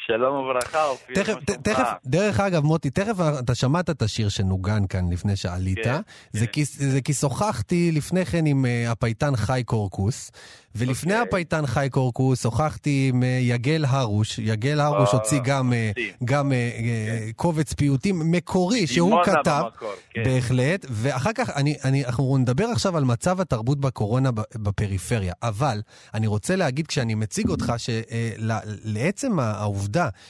שלום 0.06 0.36
וברכה, 0.36 0.84
אופיר. 0.84 1.22
תכף, 1.22 1.34
תכף, 1.62 1.88
דרך 2.06 2.40
אגב, 2.40 2.64
מוטי, 2.64 2.90
תכף 2.90 3.14
אתה 3.38 3.54
שמעת 3.54 3.90
את 3.90 4.02
השיר 4.02 4.28
שנוגן 4.28 4.86
כאן 4.86 5.12
לפני 5.12 5.36
שעלית. 5.36 5.78
כן, 5.84 6.00
זה, 6.32 6.46
כן. 6.46 6.52
כי, 6.52 6.64
זה 6.64 7.00
כי 7.00 7.12
שוחחתי 7.12 7.92
לפני 7.92 8.24
כן 8.24 8.46
עם 8.46 8.64
uh, 8.64 8.90
הפייטן 8.90 9.36
חי 9.36 9.62
קורקוס, 9.66 10.30
ולפני 10.74 11.12
okay. 11.12 11.16
אוקיי. 11.16 11.28
הפייטן 11.28 11.66
חי 11.66 11.88
קורקוס 11.90 12.42
שוחחתי 12.42 13.10
עם 13.12 13.22
אה, 13.22 13.28
יגל 13.28 13.84
הרוש. 13.88 14.38
יגל 14.38 14.80
הרוש 14.80 15.08
uh, 15.08 15.12
הוציא 15.12 15.40
גם, 15.44 15.72
uh, 15.72 16.00
גם 16.24 16.52
uh, 16.52 16.54
okay. 16.54 17.32
קובץ 17.36 17.72
פיוטים 17.72 18.30
מקורי 18.30 18.86
שהוא 18.86 19.24
כתב, 19.24 19.62
במקור, 19.64 19.92
כן. 20.10 20.24
בהחלט, 20.24 20.86
ואחר 20.90 21.30
כך 21.34 21.50
אני, 21.50 21.76
אני, 21.84 22.04
אנחנו 22.04 22.36
נדבר 22.38 22.64
עכשיו 22.64 22.96
על 22.96 23.04
מצב 23.04 23.40
התרבות 23.40 23.80
בקורונה 23.80 24.30
בפריפריה, 24.54 25.32
אבל 25.42 25.82
אני 26.14 26.26
רוצה 26.26 26.56
להגיד 26.56 26.86
כשאני 26.86 27.14
מציג 27.14 27.48
אותך 27.48 27.72
שלעצם 27.76 29.38
העובדה 29.38 29.83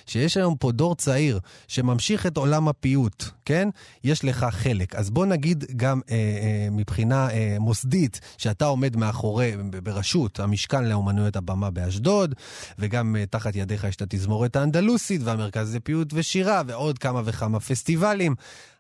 שיש 0.07 0.37
היום 0.37 0.57
פה 0.57 0.73
דור 0.73 0.95
צעיר 0.95 1.41
שממשיך 1.69 2.27
את 2.27 2.37
עולם 2.37 2.69
הפיוט, 2.69 3.25
כן? 3.45 3.69
יש 4.05 4.25
לך 4.25 4.47
חלק. 4.51 4.95
אז 4.95 5.11
בוא 5.11 5.27
נגיד 5.27 5.65
גם 5.77 6.01
אה, 6.11 6.15
אה, 6.15 6.69
מבחינה 6.71 7.31
אה, 7.31 7.57
מוסדית, 7.61 8.21
שאתה 8.39 8.65
עומד 8.65 8.97
מאחורי, 8.97 9.53
ברשות, 9.83 10.41
המשכן 10.41 10.85
לאומנויות 10.85 11.37
הבמה 11.37 11.71
באשדוד, 11.71 12.35
וגם 12.79 13.17
uh, 13.17 13.27
תחת 13.31 13.57
ידיך 13.57 13.85
יש 13.85 13.97
את 13.97 14.03
התזמורת 14.03 14.57
האנדלוסית 14.57 15.21
והמרכז 15.25 15.75
לפיוט 15.75 16.09
ושירה 16.15 16.63
ועוד 16.67 16.99
כמה 16.99 17.23
וכמה 17.25 17.61
פסטיבלים. 17.61 18.35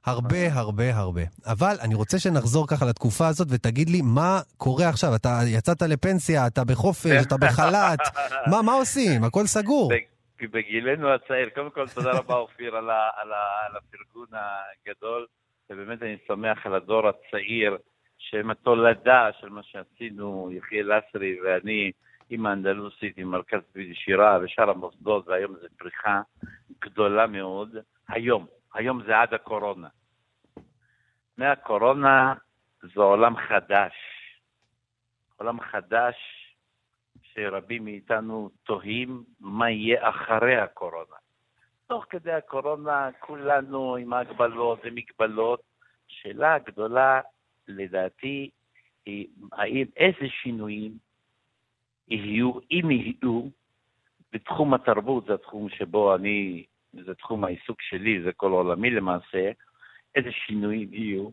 הרבה 0.06 0.52
הרבה 0.52 0.96
הרבה. 0.96 1.22
אבל 1.46 1.76
אני 1.80 1.94
רוצה 1.94 2.18
שנחזור 2.18 2.66
ככה 2.66 2.86
לתקופה 2.86 3.26
הזאת 3.26 3.48
ותגיד 3.50 3.90
לי 3.90 4.02
מה 4.02 4.40
קורה 4.56 4.88
עכשיו. 4.88 5.14
אתה 5.14 5.40
יצאת 5.46 5.82
לפנסיה, 5.82 6.46
אתה 6.46 6.64
בחופש, 6.64 7.22
אתה 7.22 7.36
בחל"ת, 7.46 8.00
מה, 8.46 8.62
מה 8.62 8.72
עושים? 8.72 9.24
הכל 9.24 9.46
סגור. 9.46 9.92
בגילנו 10.47 11.09
הצעיר, 11.09 11.49
קודם 11.49 11.70
כל 11.70 11.88
תודה 11.88 12.18
רבה 12.18 12.34
אופיר 12.34 12.76
על 12.76 12.90
הפרגון 13.76 14.28
הגדול, 14.32 15.26
ובאמת 15.70 16.03
אני 16.03 16.16
שמח 16.26 16.66
על 16.66 16.74
הדור 16.74 17.09
הצעיר. 17.09 17.78
שהם 18.30 18.51
התולדה 18.51 19.28
של 19.40 19.49
מה 19.49 19.62
שעשינו, 19.62 20.51
יחיאל 20.53 20.92
אסרי 20.99 21.40
ואני, 21.40 21.92
עם 22.30 22.47
האנדלוסית, 22.47 23.18
עם 23.18 23.28
מרכז 23.28 23.61
שירה 23.95 24.38
ושאר 24.42 24.70
המוסדות, 24.70 25.28
והיום 25.28 25.55
זו 25.55 25.66
פריחה 25.78 26.20
גדולה 26.80 27.26
מאוד. 27.26 27.76
היום, 28.09 28.47
היום 28.74 29.03
זה 29.07 29.18
עד 29.20 29.34
הקורונה. 29.34 29.88
מהקורונה 31.38 32.34
זה 32.82 33.01
עולם 33.01 33.36
חדש. 33.36 33.95
עולם 35.36 35.61
חדש 35.61 36.14
שרבים 37.35 37.85
מאיתנו 37.85 38.51
תוהים 38.62 39.24
מה 39.41 39.70
יהיה 39.70 40.09
אחרי 40.09 40.57
הקורונה. 40.57 41.16
תוך 41.87 42.05
כדי 42.11 42.32
הקורונה 42.32 43.09
כולנו 43.20 43.97
עם 43.97 44.12
ההגבלות 44.12 44.78
ומגבלות. 44.85 45.61
שאלה 46.07 46.55
הגדולה 46.55 47.20
לדעתי, 47.68 48.51
האם 49.53 49.87
איזה 49.97 50.28
שינויים 50.43 50.99
יהיו, 52.09 52.53
אם 52.70 52.91
יהיו, 52.91 53.49
בתחום 54.32 54.74
התרבות, 54.74 55.24
זה 55.26 55.35
התחום 55.35 55.68
שבו 55.68 56.14
אני, 56.14 56.64
זה 56.93 57.14
תחום 57.14 57.45
העיסוק 57.45 57.82
שלי, 57.82 58.22
זה 58.22 58.32
כל 58.32 58.51
עולמי 58.51 58.91
למעשה, 58.91 59.51
איזה 60.14 60.32
שינויים 60.32 60.95
יהיו. 60.95 61.28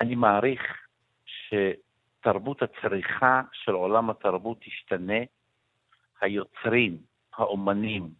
אני 0.00 0.14
מעריך 0.14 0.62
שתרבות 2.20 2.62
הצריכה 2.62 3.42
של 3.52 3.72
עולם 3.72 4.10
התרבות 4.10 4.58
תשתנה, 4.60 5.18
היוצרים, 6.20 6.98
האומנים, 7.36 8.10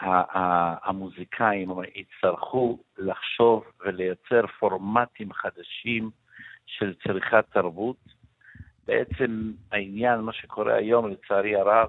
המוזיקאים 0.00 1.70
יצטרכו 1.94 2.78
לחשוב 2.98 3.64
ולייצר 3.80 4.46
פורמטים 4.46 5.32
חדשים 5.32 6.10
של 6.66 6.94
צריכת 6.94 7.44
תרבות. 7.52 7.96
בעצם 8.86 9.52
העניין, 9.72 10.20
מה 10.20 10.32
שקורה 10.32 10.74
היום, 10.74 11.10
לצערי 11.10 11.56
הרב, 11.56 11.88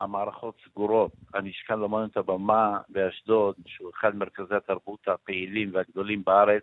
המערכות 0.00 0.54
סגורות. 0.64 1.12
המשכן 1.34 1.78
לאמנות 1.78 2.16
הבמה 2.16 2.78
באשדוד, 2.88 3.54
שהוא 3.66 3.90
אחד 3.90 4.16
מרכזי 4.16 4.54
התרבות 4.54 5.08
הפעילים 5.08 5.70
והגדולים 5.74 6.24
בארץ, 6.24 6.62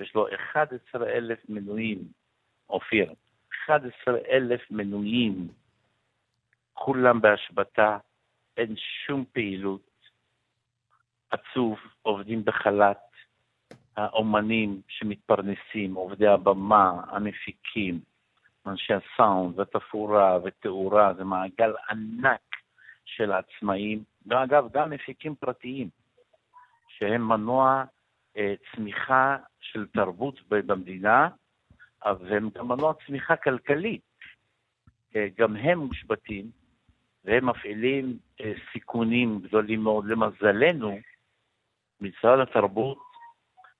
יש 0.00 0.14
לו 0.14 0.26
11,000 0.34 1.38
מנויים, 1.48 1.98
אופיר, 2.70 3.12
11,000 3.70 4.70
מנויים, 4.70 5.48
כולם 6.74 7.20
בהשבתה, 7.20 7.98
אין 8.56 8.74
שום 8.76 9.24
פעילות. 9.32 9.88
עצוב, 11.30 11.78
עובדים 12.02 12.44
בחל"ת, 12.44 13.08
האומנים 13.96 14.80
שמתפרנסים, 14.88 15.94
עובדי 15.94 16.26
הבמה, 16.26 17.00
המפיקים, 17.08 18.00
אנשי 18.66 18.92
הסאונד 18.94 19.58
והתפאורה 19.58 20.38
ותאורה, 20.44 21.14
זה 21.14 21.24
מעגל 21.24 21.72
ענק 21.90 22.56
של 23.04 23.32
עצמאים, 23.32 24.02
ואגב, 24.26 24.68
גם 24.72 24.90
מפיקים 24.90 25.34
פרטיים, 25.34 25.88
שהם 26.88 27.28
מנוע 27.28 27.84
אה, 28.36 28.54
צמיחה 28.72 29.36
של 29.60 29.86
תרבות 29.86 30.40
במדינה, 30.48 31.28
אבל 32.04 32.32
הם 32.32 32.48
גם 32.54 32.68
מנוע 32.68 32.92
צמיחה 33.06 33.36
כלכלי. 33.36 33.98
אה, 35.16 35.26
גם 35.38 35.56
הם 35.56 35.78
מושבתים, 35.78 36.50
והם 37.24 37.48
מפעילים 37.48 38.18
אה, 38.40 38.52
סיכונים 38.72 39.40
גדולים 39.40 39.80
מאוד. 39.80 40.06
למזלנו, 40.06 40.98
משרד 42.00 42.38
התרבות 42.40 42.98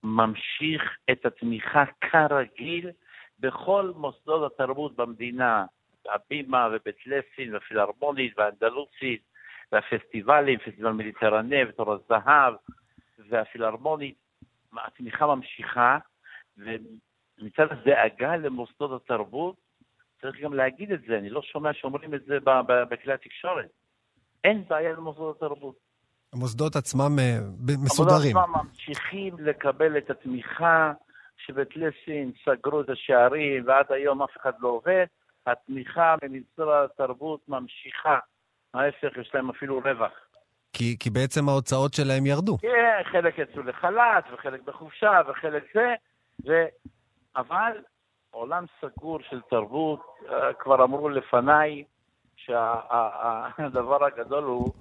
ממשיך 0.03 0.83
את 1.11 1.27
התמיכה 1.27 1.85
כרגיל 2.01 2.91
בכל 3.39 3.93
מוסדות 3.97 4.53
התרבות 4.53 4.97
במדינה, 4.97 5.66
הבימה 6.14 6.69
ובית 6.73 7.07
לסין 7.07 7.55
והפילהרמונית 7.55 8.39
והאנדלוסית 8.39 9.23
והפסטיבלים, 9.73 10.59
פסטיבל 10.59 10.93
מדיטרנה 10.93 11.57
ותור 11.69 11.93
הזהב 11.93 12.55
והפילהרמונית, 13.19 14.14
התמיכה 14.73 15.27
ממשיכה, 15.27 15.99
ומצד 17.41 17.66
הדאגה 17.70 18.36
למוסדות 18.36 19.03
התרבות, 19.03 19.57
צריך 20.22 20.41
גם 20.41 20.55
להגיד 20.55 20.93
את 20.93 21.01
זה, 21.09 21.18
אני 21.18 21.30
לא 21.30 21.43
שומע 21.43 21.72
שאומרים 21.72 22.14
את 22.14 22.24
זה 22.26 22.39
בכלי 22.91 23.12
התקשורת. 23.12 23.68
אין 24.45 24.64
בעיה 24.68 24.93
למוסדות 24.93 25.36
התרבות. 25.36 25.76
המוסדות 26.32 26.76
עצמם 26.76 27.18
אה, 27.18 27.39
מסודרים. 27.61 28.36
המוסדות 28.36 28.53
עצמם 28.53 28.62
ממשיכים 28.62 29.36
לקבל 29.39 29.99
את 29.99 30.11
התמיכה 30.11 30.93
שבית-לסין 31.47 32.32
סגרו 32.45 32.80
את 32.80 32.91
השערים 32.91 33.64
ועד 33.66 33.86
היום 33.93 34.22
אף 34.22 34.30
אחד 34.41 34.53
לא 34.61 34.68
עובד, 34.68 35.07
התמיכה 35.47 36.14
במשרד 36.22 36.84
התרבות 36.84 37.41
ממשיכה. 37.49 38.18
ההפך, 38.74 39.16
יש 39.20 39.30
להם 39.34 39.51
אפילו 39.51 39.80
רווח. 39.84 40.12
כי, 40.72 40.97
כי 41.01 41.11
בעצם 41.11 41.49
ההוצאות 41.49 41.95
שלהם 41.95 42.26
ירדו. 42.26 42.59
כן, 42.59 43.03
חלק 43.12 43.39
יצאו 43.39 43.62
לחל"ת, 43.62 44.24
וחלק 44.32 44.61
בחופשה, 44.62 45.20
וחלק 45.28 45.64
זה, 45.74 45.95
ו... 46.47 46.53
אבל 47.37 47.83
עולם 48.31 48.64
סגור 48.81 49.20
של 49.20 49.41
תרבות, 49.41 50.07
אה, 50.29 50.55
כבר 50.55 50.85
אמרו 50.85 51.09
לפניי 51.09 51.85
שהדבר 52.37 54.05
הגדול 54.05 54.45
הוא 54.45 54.74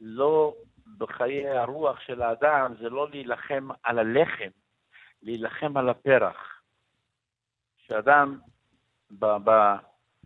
לא 0.00 0.54
בחיי 0.98 1.48
הרוח 1.48 2.00
של 2.00 2.22
האדם, 2.22 2.74
זה 2.80 2.88
לא 2.88 3.08
להילחם 3.10 3.68
על 3.82 3.98
הלחם, 3.98 4.48
להילחם 5.22 5.76
על 5.76 5.88
הפרח. 5.88 6.62
שאדם, 7.76 8.38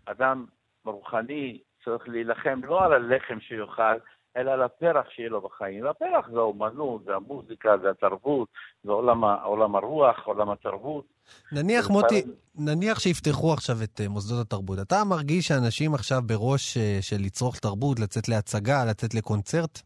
אדם 0.07 0.47
רוחני 0.85 1.63
צריך 1.85 2.09
להילחם 2.09 2.61
לא 2.65 2.85
על 2.85 2.93
הלחם 2.93 3.41
שיאכל, 3.41 3.99
אלא 4.37 4.51
על 4.51 4.63
הפרח 4.63 5.11
שיהיה 5.11 5.29
לו 5.29 5.41
בחיים. 5.41 5.85
והפרח 5.85 6.29
זה 6.31 6.39
האומנות, 6.39 7.05
זה 7.05 7.15
המוזיקה, 7.15 7.79
זה 7.83 7.91
התרבות, 7.91 8.49
זה 8.83 8.93
עולם, 8.93 9.25
עולם 9.25 9.77
הרוח, 9.77 10.27
עולם 10.27 10.51
התרבות. 10.51 11.05
נניח, 11.53 11.91
מוטי, 11.91 12.23
נניח 12.59 13.01
שיפתחו 13.01 13.53
עכשיו 13.53 13.77
את 13.85 14.01
אה, 14.01 14.09
מוסדות 14.09 14.47
התרבות. 14.47 14.79
אתה 14.87 14.97
מרגיש 15.09 15.49
שאנשים 15.49 15.95
עכשיו 15.95 16.19
בראש 16.27 16.77
אה, 16.77 16.99
של 17.01 17.17
לצרוך 17.17 17.59
תרבות, 17.59 18.01
לצאת 18.01 18.29
להצגה, 18.29 18.85
לצאת 18.91 19.15
לקונצרט? 19.15 19.79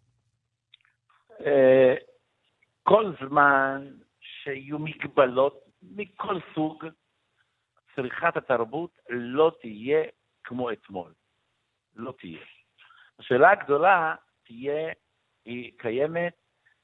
אה, 1.46 1.94
כל 2.82 3.12
זמן 3.26 3.86
שיהיו 4.20 4.78
מגבלות 4.78 5.60
מכל 5.82 6.38
סוג, 6.54 6.84
צריכת 7.96 8.36
התרבות 8.36 8.90
לא 9.10 9.52
תהיה 9.60 10.02
כמו 10.44 10.72
אתמול. 10.72 11.12
לא 11.96 12.14
תהיה. 12.20 12.38
השאלה 13.18 13.50
הגדולה 13.50 14.14
תהיה, 14.50 14.92
היא 15.44 15.72
קיימת 15.76 16.32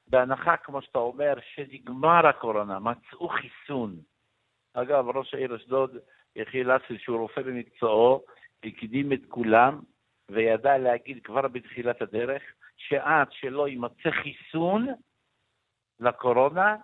בהנחה, 0.07 0.57
כמו 0.57 0.81
שאתה 0.81 0.99
אומר, 0.99 1.33
שנגמר 1.53 2.27
הקורונה, 2.27 2.79
מצאו 2.79 3.29
חיסון. 3.29 3.95
אגב, 4.73 5.07
ראש 5.07 5.33
העיר 5.33 5.55
אשדוד, 5.55 5.97
יחיאל 6.35 6.77
אסל, 6.77 6.97
שהוא 6.97 7.19
רופא 7.19 7.41
במקצועו, 7.41 8.23
הקדים 8.63 9.13
את 9.13 9.19
כולם, 9.27 9.79
וידע 10.31 10.77
להגיד 10.77 11.23
כבר 11.23 11.47
בתחילת 11.47 12.01
הדרך, 12.01 12.43
שעד 12.77 13.27
שלא 13.31 13.67
יימצא 13.67 14.11
חיסון 14.11 14.87
לקורונה, 15.99 16.75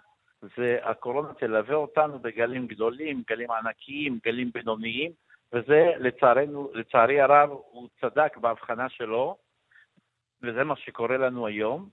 והקורונה 0.58 1.34
תלווה 1.34 1.76
אותנו 1.76 2.20
בגלים 2.20 2.68
גדולים, 2.68 3.24
גלים 3.28 3.52
ענקיים, 3.52 4.20
גלים 4.26 4.52
בינוניים, 4.54 5.12
וזה 5.54 5.92
לצערנו, 6.00 6.72
לצערי 6.74 7.22
הרב, 7.22 7.50
הוא 7.50 7.90
צדק 8.02 8.38
בהבחנה 8.38 8.90
שלו, 8.90 9.38
וזה 10.44 10.64
מה 10.64 10.76
שקורה 10.76 11.18
לנו 11.18 11.48
היום. 11.48 11.90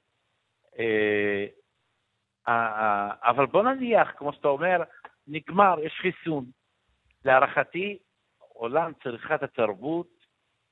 אה, 0.78 1.46
אבל 3.22 3.46
בוא 3.46 3.62
נניח, 3.62 4.08
כמו 4.16 4.32
שאתה 4.32 4.48
אומר, 4.48 4.82
נגמר, 5.26 5.76
יש 5.82 5.92
חיסון. 6.00 6.44
להערכתי, 7.24 7.98
עולם 8.38 8.92
צריכת 9.02 9.42
התרבות 9.42 10.26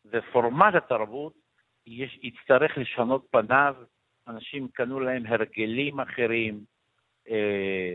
ופורמט 0.04 0.74
התרבות 0.74 1.32
יש, 1.86 2.18
יצטרך 2.22 2.78
לשנות 2.78 3.26
פניו, 3.30 3.74
אנשים 4.28 4.68
קנו 4.68 5.00
להם 5.00 5.26
הרגלים 5.26 6.00
אחרים, 6.00 6.60
אה, 7.30 7.94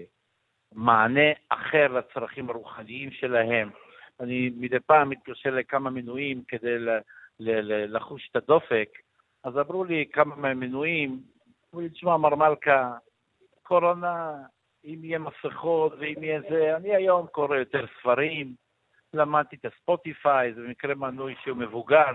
מענה 0.72 1.32
אחר 1.50 1.88
לצרכים 1.88 2.50
הרוחניים 2.50 3.12
שלהם. 3.12 3.70
אני 4.20 4.52
מדי 4.58 4.80
פעם 4.80 5.10
מתקשר 5.10 5.50
לכמה 5.50 5.90
מינויים 5.90 6.44
כדי 6.48 6.80
ל, 6.80 6.90
ל, 7.40 7.52
ל, 7.52 7.96
לחוש 7.96 8.30
את 8.32 8.36
הדופק, 8.36 8.90
אז 9.44 9.54
אמרו 9.58 9.84
לי 9.84 10.06
כמה 10.14 10.36
מהמנויים, 10.36 11.20
אמרו 11.74 11.82
לי, 11.82 11.90
תשמע, 11.90 12.18
מר 12.18 12.36
מלכה, 12.36 12.94
קורונה, 13.64 14.32
אם 14.86 15.00
יהיה 15.04 15.20
מסכות 15.20 15.94
ואם 16.00 16.24
יהיה 16.24 16.42
זה, 16.50 16.76
אני 16.78 16.96
היום 16.96 17.28
קורא 17.28 17.58
יותר 17.58 17.86
ספרים, 18.00 18.56
למדתי 19.14 19.56
את 19.56 19.66
הספוטיפיי, 19.66 20.54
זה 20.54 20.62
במקרה 20.62 20.96
מנוי 20.96 21.36
שהוא 21.44 21.58
מבוגר, 21.58 22.14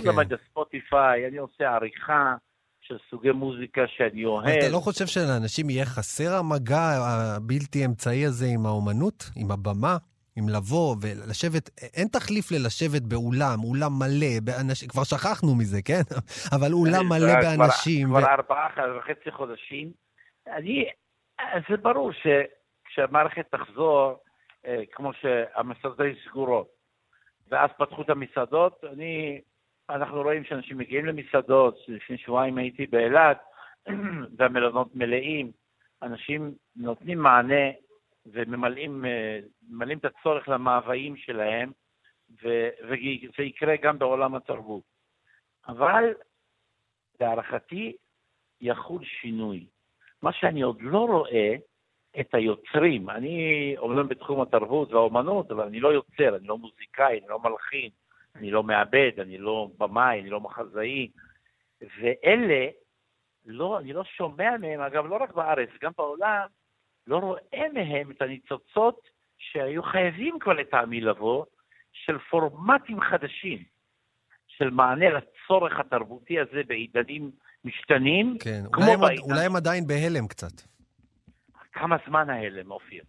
כן. 0.00 0.08
למדתי 0.08 0.34
את 0.34 0.40
הספוטיפיי, 0.40 1.26
אני 1.28 1.36
עושה 1.36 1.70
עריכה 1.70 2.34
של 2.80 2.96
סוגי 3.10 3.30
מוזיקה 3.30 3.82
שאני 3.86 4.24
אוהב. 4.24 4.48
אתה 4.48 4.68
לא 4.72 4.78
חושב 4.78 5.06
שלאנשים 5.06 5.70
יהיה 5.70 5.84
חסר 5.84 6.34
המגע 6.34 6.82
הבלתי 7.36 7.84
אמצעי 7.84 8.26
הזה 8.26 8.46
עם 8.54 8.66
האומנות, 8.66 9.30
עם 9.36 9.50
הבמה? 9.50 9.96
עם 10.36 10.48
לבוא 10.48 10.96
ולשבת, 11.02 11.70
אין 11.96 12.08
תחליף 12.08 12.52
ללשבת 12.52 13.02
באולם, 13.02 13.58
אולם 13.64 13.92
מלא 13.98 14.34
באנשים, 14.44 14.88
כבר 14.88 15.04
שכחנו 15.04 15.54
מזה, 15.54 15.82
כן? 15.82 16.02
אבל 16.56 16.72
אולם 16.72 17.08
מלא 17.08 17.34
באנשים. 17.42 18.08
כבר, 18.08 18.18
ו... 18.18 18.22
כבר 18.22 18.32
ארבעה 18.32 18.68
וחצי 18.98 19.30
חודשים. 19.30 19.92
אני, 20.46 20.84
זה 21.68 21.76
ברור 21.76 22.10
שכשהמערכת 22.12 23.46
תחזור, 23.50 24.22
אה, 24.66 24.82
כמו 24.92 25.12
שהמסעדות 25.12 26.00
היו 26.00 26.14
סגורות, 26.28 26.68
ואז 27.50 27.70
פתחו 27.78 28.02
את 28.02 28.10
המסעדות, 28.10 28.84
אני, 28.92 29.40
אנחנו 29.90 30.22
רואים 30.22 30.44
שאנשים 30.44 30.78
מגיעים 30.78 31.06
למסעדות, 31.06 31.78
לפני 31.88 32.18
שבועיים 32.18 32.58
הייתי 32.58 32.86
באילת, 32.86 33.38
והמלונות 34.38 34.94
מלאים, 34.94 35.50
אנשים 36.02 36.54
נותנים 36.76 37.18
מענה 37.18 37.70
וממלאים 38.26 39.04
ממלאים 39.68 39.98
את 39.98 40.04
הצורך 40.04 40.48
למאוויים 40.48 41.16
שלהם, 41.16 41.72
וזה 42.42 43.42
יקרה 43.42 43.76
גם 43.76 43.98
בעולם 43.98 44.34
התרבות. 44.34 44.82
אבל 45.68 46.14
להערכתי 47.20 47.96
יחול 48.60 49.04
שינוי. 49.04 49.66
מה 50.22 50.32
שאני 50.32 50.62
עוד 50.62 50.76
לא 50.80 50.98
רואה, 51.06 51.54
את 52.20 52.34
היוצרים, 52.34 53.10
אני 53.10 53.74
אומנם 53.78 54.08
בתחום 54.08 54.40
התרבות 54.40 54.92
והאומנות, 54.92 55.50
אבל 55.50 55.66
אני 55.66 55.80
לא 55.80 55.88
יוצר, 55.88 56.36
אני 56.36 56.46
לא 56.46 56.58
מוזיקאי, 56.58 57.18
אני 57.18 57.28
לא 57.28 57.38
מלחין, 57.40 57.90
אני 58.34 58.50
לא 58.50 58.62
מעבד, 58.62 59.10
אני 59.18 59.38
לא 59.38 59.68
במאי, 59.78 60.20
אני 60.20 60.30
לא 60.30 60.40
מחזאי, 60.40 61.10
ואלה, 61.80 62.66
לא, 63.46 63.78
אני 63.78 63.92
לא 63.92 64.04
שומע 64.04 64.56
מהם, 64.60 64.80
אגב, 64.80 65.06
לא 65.06 65.16
רק 65.16 65.32
בארץ, 65.34 65.68
גם 65.82 65.92
בעולם, 65.98 66.46
לא 67.06 67.16
רואה 67.16 67.66
מהם 67.74 68.10
את 68.10 68.22
הניצוצות 68.22 69.08
שהיו 69.38 69.82
חייבים 69.82 70.38
כבר 70.40 70.52
לטעמי 70.52 71.00
לבוא, 71.00 71.44
של 71.92 72.18
פורמטים 72.18 73.00
חדשים, 73.00 73.64
של 74.46 74.70
מענה 74.70 75.06
לצורך 75.10 75.80
התרבותי 75.80 76.40
הזה 76.40 76.62
בעידנים 76.66 77.30
משתנים. 77.64 78.36
כן, 78.40 78.62
אולי 78.76 78.92
הם, 78.92 79.00
בעידן... 79.00 79.22
אולי 79.22 79.44
הם 79.46 79.56
עדיין 79.56 79.86
בהלם 79.86 80.26
קצת. 80.28 80.62
כמה 81.72 81.96
זמן 82.08 82.30
ההלם, 82.30 82.70
אופיר? 82.70 83.04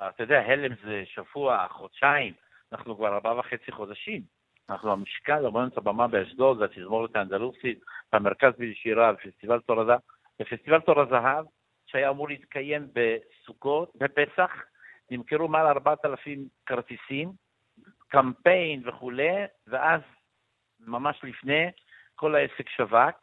אתה 0.00 0.22
יודע, 0.22 0.40
הלם 0.40 0.74
זה 0.84 1.02
שבוע, 1.06 1.66
חודשיים, 1.70 2.32
אנחנו 2.72 2.96
כבר 2.96 3.14
ארבעה 3.14 3.38
וחצי 3.38 3.72
חודשים. 3.72 4.22
אנחנו 4.70 4.92
המשקל, 4.92 5.46
אמרנו 5.46 5.66
את 5.66 5.78
הבמה 5.78 6.08
באשדוד, 6.08 6.60
והתזמורת 6.60 7.16
האנדלוסית, 7.16 7.78
והמרכז 8.12 8.52
בשירה, 8.58 9.12
ופסטיבל 9.12 9.60
תור 9.60 9.80
הזהב. 9.80 10.00
ופסטיבל 10.42 10.80
תור 10.80 11.00
הזהב 11.00 11.44
שהיה 11.86 12.10
אמור 12.10 12.28
להתקיים 12.28 12.88
בסוכות, 12.92 13.92
בפסח, 13.94 14.50
נמכרו 15.10 15.48
מעל 15.48 15.66
4,000 15.66 16.48
כרטיסים, 16.66 17.32
קמפיין 18.08 18.88
וכולי, 18.88 19.44
ואז 19.66 20.00
ממש 20.80 21.20
לפני 21.22 21.66
כל 22.14 22.34
העסק 22.34 22.68
שווק. 22.68 23.16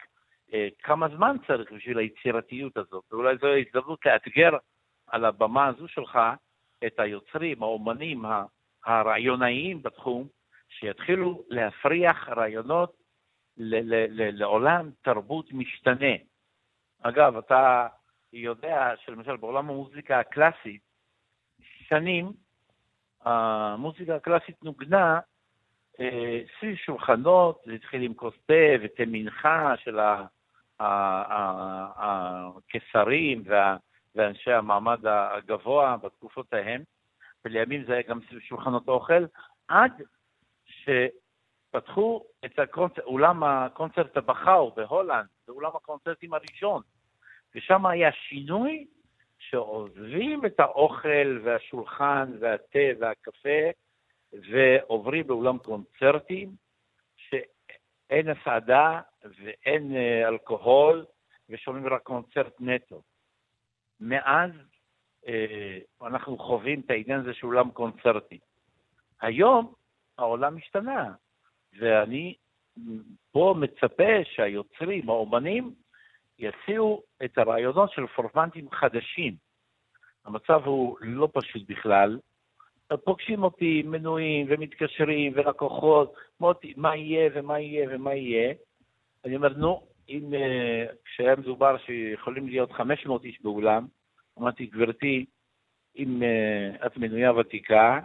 אה, 0.54 0.68
כמה 0.84 1.08
זמן 1.16 1.36
צריך 1.48 1.72
בשביל 1.72 1.98
היצירתיות 1.98 2.78
הזאת? 2.78 3.04
ואולי 3.12 3.38
זו 3.38 3.48
הזדמנות 3.48 4.06
לאתגר 4.06 4.52
על 5.08 5.26
הבמה 5.26 5.68
הזו 5.68 5.88
שלך 5.88 6.20
את 6.86 7.00
היוצרים, 7.00 7.64
האומנים, 7.64 8.24
הרעיונאיים 8.86 9.84
בתחום, 9.84 10.28
שיתחילו 10.70 11.44
להפריח 11.50 12.30
רעיונות 12.30 12.96
לעולם 13.58 14.90
תרבות 15.02 15.54
משתנה. 15.54 16.16
אגב, 17.02 17.38
אתה 17.38 17.88
יודע 18.34 18.92
שלמשל 19.06 19.38
בעולם 19.38 19.70
המוזיקה 19.70 20.20
הקלאסית, 20.20 20.82
שנים 21.62 22.32
המוזיקה 23.22 24.16
הקלאסית 24.16 24.64
נוגנה 24.64 25.20
אה, 26.00 26.42
סביב 26.60 26.76
שולחנות, 26.76 27.62
זה 27.66 27.74
התחיל 27.74 28.02
עם 28.02 28.14
כוס 28.14 28.34
תה 28.46 28.54
ותה 28.84 29.04
מנחה 29.08 29.74
של 29.78 30.00
הקיסרים 32.00 33.44
ואנשי 34.16 34.52
המעמד 34.52 35.00
הגבוה 35.06 35.98
בתקופות 35.98 36.54
ההם, 36.54 36.84
ולימים 37.46 37.84
זה 37.86 37.94
היה 37.94 38.02
גם 38.02 38.20
סביב 38.30 38.40
שולחנות 38.40 38.88
אוכל, 38.88 39.26
עד 39.68 40.02
שפתחו 40.66 42.24
את 42.46 42.60
הקונצרט, 42.60 43.06
אולם 43.06 43.44
הקונצרט 43.44 44.18
הבכאו 44.18 44.72
בהולנד, 44.72 45.28
זה 45.46 45.52
אולם 45.52 45.72
הקונצרטים 45.76 46.34
הראשון, 46.34 46.82
ושם 47.56 47.86
היה 47.86 48.12
שינוי 48.12 48.86
שעוזבים 49.40 50.46
את 50.46 50.60
האוכל 50.60 51.40
והשולחן 51.44 52.32
והתה 52.40 52.80
והקפה 53.00 53.70
ועוברים 54.34 55.30
לאולם 55.30 55.58
קונצרטים, 55.58 56.52
שאין 57.16 58.30
הסעדה 58.30 59.02
ואין 59.24 59.96
אה, 59.96 60.28
אלכוהול 60.28 61.06
ושומעים 61.50 61.88
רק 61.88 62.02
קונצרט 62.02 62.54
נטו. 62.60 63.02
מאז 64.00 64.52
אה, 65.28 65.78
אנחנו 66.02 66.38
חווים 66.38 66.80
את 66.80 66.90
העניין 66.90 67.20
הזה 67.20 67.34
של 67.34 67.48
אולם 67.48 67.72
קונצרטי. 67.72 68.40
היום 69.22 69.74
העולם 70.18 70.58
השתנה, 70.58 71.14
ואני 71.80 72.36
פה 73.32 73.56
מצפה 73.60 74.24
שהיוצרים, 74.24 75.10
האומנים, 75.10 75.74
יציעו 76.44 77.04
את 77.26 77.38
הרעיונות 77.38 77.92
של 77.92 78.08
פורמנטים 78.08 78.72
חדשים. 78.72 79.36
המצב 80.26 80.62
הוא 80.66 80.98
לא 81.02 81.30
פשוט 81.34 81.62
בכלל. 81.70 82.20
פוגשים 83.04 83.44
אותי 83.44 83.84
מנויים 83.86 84.46
ומתקשרים 84.50 85.32
ולקוחות, 85.36 86.14
מוטי, 86.40 86.74
מה 86.78 86.96
יהיה 86.96 87.30
ומה 87.34 87.60
יהיה 87.60 87.90
ומה 87.92 88.14
יהיה. 88.14 88.54
אני 89.26 89.36
אומר, 89.36 89.54
נו, 89.54 89.88
אם 90.10 90.34
uh, 90.34 90.96
כשהיה 91.06 91.36
מדובר 91.36 91.78
שיכולים 91.78 92.48
להיות 92.48 92.72
500 92.72 93.24
איש 93.24 93.42
באולם, 93.42 93.88
אמרתי, 94.40 94.66
גברתי, 94.66 95.26
אם 95.98 96.22
uh, 96.22 96.86
את 96.86 96.98
מנויה 96.98 97.34
ותיקה, 97.34 98.00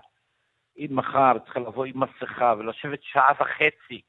אם 0.79 0.89
מחר 0.91 1.33
צריכה 1.45 1.61
לבוא 1.61 1.85
עם 1.85 2.01
מסכה 2.01 2.55
ולשבת 2.59 3.03
שעה 3.03 3.33
וחצי 3.41 4.03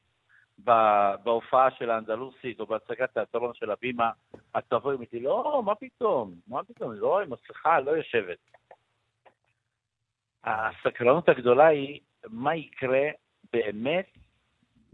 בהופעה 1.24 1.70
של 1.70 1.90
האנדלוסית 1.90 2.60
או 2.60 2.66
בהצגת 2.66 3.14
תיאטרון 3.14 3.54
של 3.54 3.70
הבימה, 3.70 4.10
את 4.58 4.64
תבואי 4.68 4.94
ואומרתי, 4.94 5.20
לא, 5.20 5.62
מה 5.64 5.74
פתאום, 5.74 6.34
מה 6.48 6.64
פתאום, 6.64 6.92
לא, 6.92 7.20
עם 7.20 7.30
מסכה 7.32 7.80
לא 7.80 7.90
יושבת. 7.90 8.38
הסקרנות 10.44 11.28
הגדולה 11.28 11.66
היא 11.66 12.00
מה 12.28 12.56
יקרה 12.56 13.08
באמת 13.52 14.06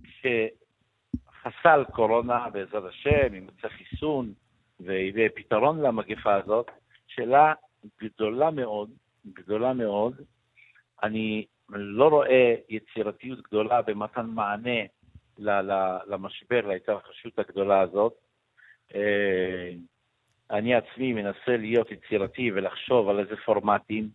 כשחסל 0.03 1.85
קורונה, 1.93 2.51
בעזרת 2.51 2.85
השם, 2.85 3.27
אם 3.29 3.35
ימצא 3.35 3.69
חיסון 3.69 4.33
ויהיה 4.81 5.29
פתרון 5.35 5.83
למגפה 5.83 6.35
הזאת, 6.35 6.71
שאלה 7.07 7.55
גדולה 8.01 8.51
מאוד, 8.51 8.91
גדולה 9.27 9.73
מאוד. 9.73 10.21
אני 11.03 11.47
לא 11.69 12.09
רואה 12.09 12.55
יצירתיות 12.69 13.43
גדולה 13.43 13.83
במתן 13.83 14.27
מענה 14.27 14.81
למשבר, 15.39 16.67
להתרחשות 16.67 17.39
הגדולה 17.39 17.81
הזאת. 17.81 18.15
אה, 18.95 19.71
אני 20.51 20.75
עצמי 20.75 21.13
מנסה 21.13 21.57
להיות 21.57 21.91
יצירתי 21.91 22.51
ולחשוב 22.53 23.09
על 23.09 23.19
איזה 23.21 23.35
פורמטים. 23.45 24.09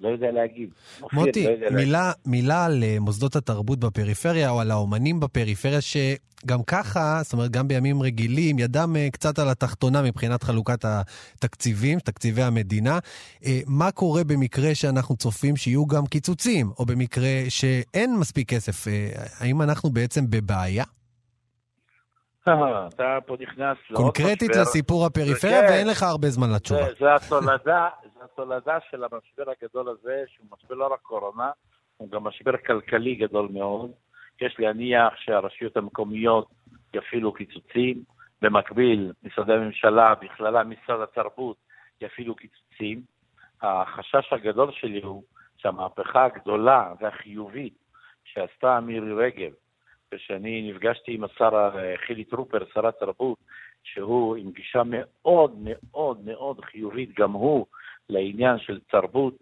לא 0.00 0.08
יודע 0.08 0.30
להגיד. 0.30 0.68
מוטי, 1.12 1.44
לא 1.44 1.50
יודע 1.50 1.66
מילה, 1.70 2.06
להגיד. 2.06 2.20
מילה 2.26 2.64
על 2.64 2.84
אה, 2.84 2.96
מוסדות 3.00 3.36
התרבות 3.36 3.78
בפריפריה 3.78 4.50
או 4.50 4.60
על 4.60 4.70
האומנים 4.70 5.20
בפריפריה, 5.20 5.80
שגם 5.80 6.62
ככה, 6.66 7.20
זאת 7.24 7.32
אומרת, 7.32 7.50
גם 7.50 7.68
בימים 7.68 8.02
רגילים, 8.02 8.58
ידם 8.58 8.96
אה, 8.96 9.08
קצת 9.12 9.38
על 9.38 9.48
התחתונה 9.48 10.02
מבחינת 10.02 10.42
חלוקת 10.42 10.84
התקציבים, 10.84 11.98
תקציבי 11.98 12.42
המדינה. 12.42 12.98
אה, 13.44 13.60
מה 13.66 13.90
קורה 13.90 14.24
במקרה 14.24 14.74
שאנחנו 14.74 15.16
צופים 15.16 15.56
שיהיו 15.56 15.86
גם 15.86 16.06
קיצוצים, 16.06 16.70
או 16.78 16.86
במקרה 16.86 17.44
שאין 17.48 18.16
מספיק 18.16 18.48
כסף? 18.48 18.86
האם 19.38 19.62
אנחנו 19.62 19.90
בעצם 19.90 20.30
בבעיה? 20.30 20.84
אתה 22.42 23.18
פה 23.26 23.36
נכנס 23.40 23.76
קונקרטית 23.92 24.50
לסיפור 24.56 25.06
הפריפריה, 25.06 25.60
ואין 25.60 25.88
לך 25.88 26.02
הרבה 26.02 26.28
זמן 26.28 26.46
לתשובה. 26.56 26.80
זה 27.00 27.14
התולדה, 27.14 27.88
התולדה 28.24 28.78
של 28.90 29.04
המשבר 29.04 29.52
הגדול 29.52 29.88
הזה, 29.88 30.22
שהוא 30.26 30.46
משבר 30.52 30.74
לא 30.74 30.86
רק 30.92 31.00
קורונה, 31.00 31.50
הוא 31.96 32.10
גם 32.10 32.24
משבר 32.24 32.56
כלכלי 32.66 33.14
גדול 33.14 33.48
מאוד. 33.52 33.90
יש 34.40 34.56
להניח 34.58 35.16
שהרשויות 35.16 35.76
המקומיות 35.76 36.48
יפעילו 36.94 37.32
קיצוצים, 37.32 38.02
במקביל 38.42 39.12
משרדי 39.22 39.52
הממשלה, 39.52 40.14
בכללה 40.14 40.64
משרד 40.64 41.00
התרבות, 41.00 41.56
יפעילו 42.00 42.34
קיצוצים. 42.34 43.02
החשש 43.62 44.32
הגדול 44.32 44.72
שלי 44.72 45.00
הוא 45.02 45.22
שהמהפכה 45.56 46.24
הגדולה 46.24 46.92
והחיובית 47.00 47.74
שעשתה 48.24 48.80
מירי 48.80 49.12
רגב, 49.12 49.52
כשאני 50.14 50.72
נפגשתי 50.72 51.14
עם 51.14 51.24
השר 51.24 51.70
חילי 52.06 52.24
טרופר, 52.24 52.64
שר 52.74 52.86
התרבות, 52.86 53.38
שהוא 53.82 54.36
עם 54.36 54.50
גישה 54.50 54.82
מאוד 54.84 55.54
מאוד 55.62 56.24
מאוד 56.24 56.64
חיובית, 56.64 57.14
גם 57.18 57.32
הוא, 57.32 57.66
לעניין 58.08 58.58
של 58.58 58.80
תרבות, 58.80 59.34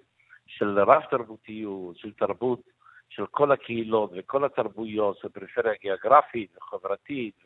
של 0.47 0.79
רב-תרבותיות, 0.81 1.97
של 1.97 2.13
תרבות 2.13 2.61
של 3.09 3.27
כל 3.27 3.53
הקהילות 3.53 4.11
וכל 4.17 4.45
התרבויות, 4.45 5.19
של 5.19 5.29
פריפריה 5.29 5.75
גיאוגרפית 5.83 6.57
וחברתית 6.57 7.45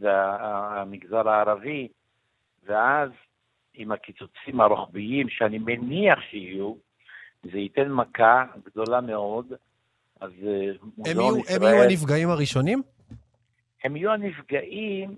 והמגזר 0.00 1.28
הערבי, 1.28 1.88
ואז 2.64 3.10
עם 3.74 3.92
הקיצוצים 3.92 4.60
הרוחביים 4.60 5.28
שאני 5.28 5.58
מניח 5.58 6.20
שיהיו, 6.20 6.74
זה 7.42 7.58
ייתן 7.58 7.88
מכה 7.92 8.44
גדולה 8.64 9.00
מאוד. 9.00 9.52
אז 10.20 10.30
אה, 10.46 10.70
הם 11.10 11.20
יהיו, 11.20 11.36
ישראל... 11.36 11.56
הם 11.56 11.62
יהיו 11.62 11.82
הנפגעים 11.82 12.28
הראשונים? 12.30 12.82
הם 13.84 13.96
יהיו 13.96 14.12
הנפגעים 14.12 15.16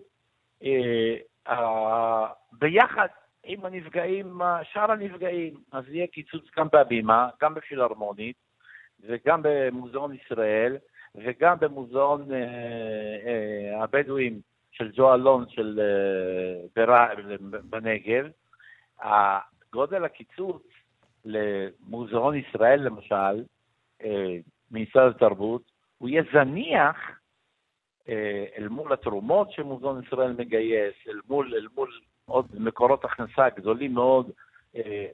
אה, 0.65 1.15
אה, 1.49 2.27
ביחד 2.53 3.07
עם 3.45 3.65
הנפגעים, 3.65 4.41
שאר 4.73 4.91
הנפגעים. 4.93 5.55
אז 5.73 5.85
יהיה 5.89 6.07
קיצוץ 6.07 6.45
גם 6.59 6.69
בהבימה, 6.73 7.29
גם 7.43 7.55
בפילהרמונית, 7.55 8.37
וגם 9.01 9.41
במוזיאון 9.43 10.15
ישראל, 10.15 10.77
וגם 11.15 11.57
במוזיאון 11.61 12.33
אה, 12.33 12.39
אה, 13.27 13.83
הבדואים 13.83 14.41
של 14.73 14.91
ג'ו 14.95 15.15
אלון 15.15 15.45
של 15.49 15.81
אה, 15.81 16.67
ברע, 16.77 17.07
בנגב. 17.65 18.27
גודל 19.73 20.05
הקיצוץ 20.05 20.63
למוזיאון 21.25 22.37
ישראל, 22.37 22.81
למשל, 22.81 23.45
אה, 24.05 24.37
ממשרד 24.73 25.11
התרבות, 25.11 25.63
הוא 25.99 26.09
יהיה 26.09 26.23
זניח 26.33 26.97
אה, 28.09 28.45
אל 28.59 28.69
מול 28.69 28.93
התרומות 28.93 29.53
שמוזיאון 29.53 30.03
ישראל 30.07 30.33
מגייס, 30.33 30.95
אל 31.09 31.21
מול, 31.29 31.55
אל 31.55 31.67
מול 31.75 31.91
עוד 32.25 32.47
מקורות 32.55 33.05
הכנסה 33.05 33.49
גדולים 33.49 33.95
מאוד 33.95 34.31
אה, 34.77 35.07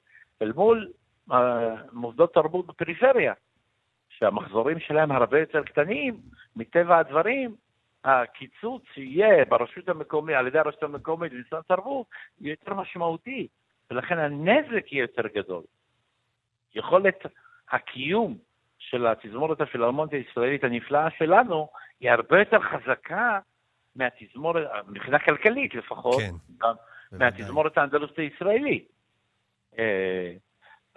אל 0.43 0.53
מול 0.53 0.93
אה, 1.33 1.75
מוסדות 1.93 2.35
תרבות 2.35 2.67
בפריפריה, 2.67 3.33
שהמחזורים 4.09 4.81
שלהם 4.81 5.13
הרבה 5.13 5.41
יותר 5.41 5.65
קטנים, 5.65 6.21
מטבע 6.57 6.99
הדברים, 6.99 7.57
הקיצוץ 8.05 8.83
יהיה 8.97 9.45
ברשות 9.45 9.89
המקומית, 9.89 10.37
על 10.37 10.47
ידי 10.47 10.59
הרשות 10.59 10.83
המקומית 10.83 11.33
במשרד 11.33 11.61
התרבות, 11.61 12.07
יהיה 12.41 12.53
יותר 12.53 12.75
משמעותי, 12.75 13.49
ולכן 13.91 14.19
הנזק 14.19 14.93
יהיה 14.93 15.03
יותר 15.03 15.27
גדול. 15.27 15.63
יכולת 16.75 17.27
הקיום 17.71 18.39
של 18.91 19.07
התזמורת 19.07 19.61
הפילהרמונית 19.61 20.13
הישראלית 20.13 20.65
הנפלאה 20.65 21.11
שלנו 21.19 21.69
היא 22.01 22.11
הרבה 22.11 22.39
יותר 22.39 22.59
חזקה 22.61 23.39
מהתזמורת, 23.97 24.67
מבחינה 24.89 25.19
כלכלית 25.19 25.75
לפחות, 25.75 26.21
כן. 26.21 26.35
גם 26.59 26.75
מהתזמורת 27.13 27.79
האנדלוסית 27.79 28.19
הישראלית. 28.19 28.89
אה, 29.79 30.33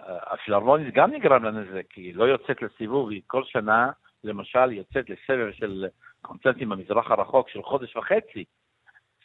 הפילהרמונית 0.06 0.94
גם 0.94 1.10
נגרם 1.10 1.44
לנזק, 1.44 1.86
כי 1.90 2.00
היא 2.00 2.14
לא 2.14 2.24
יוצאת 2.24 2.62
לסיבוב, 2.62 3.10
היא 3.10 3.22
כל 3.26 3.44
שנה, 3.44 3.90
למשל, 4.24 4.72
יוצאת 4.72 5.10
לסבב 5.10 5.52
של 5.52 5.86
קונצרטים 6.22 6.68
במזרח 6.68 7.10
הרחוק 7.10 7.48
של 7.48 7.62
חודש 7.62 7.96
וחצי. 7.96 8.44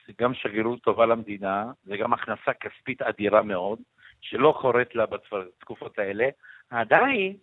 זה 0.07 0.13
גם 0.21 0.33
שגרירות 0.33 0.81
טובה 0.81 1.05
למדינה, 1.05 1.71
זה 1.83 1.97
גם 1.97 2.13
הכנסה 2.13 2.53
כספית 2.53 3.01
אדירה 3.01 3.41
מאוד, 3.41 3.79
שלא 4.21 4.57
קורית 4.61 4.95
לה 4.95 5.05
בתקופות 5.05 5.99
האלה. 5.99 6.29
עדיין, 6.69 7.37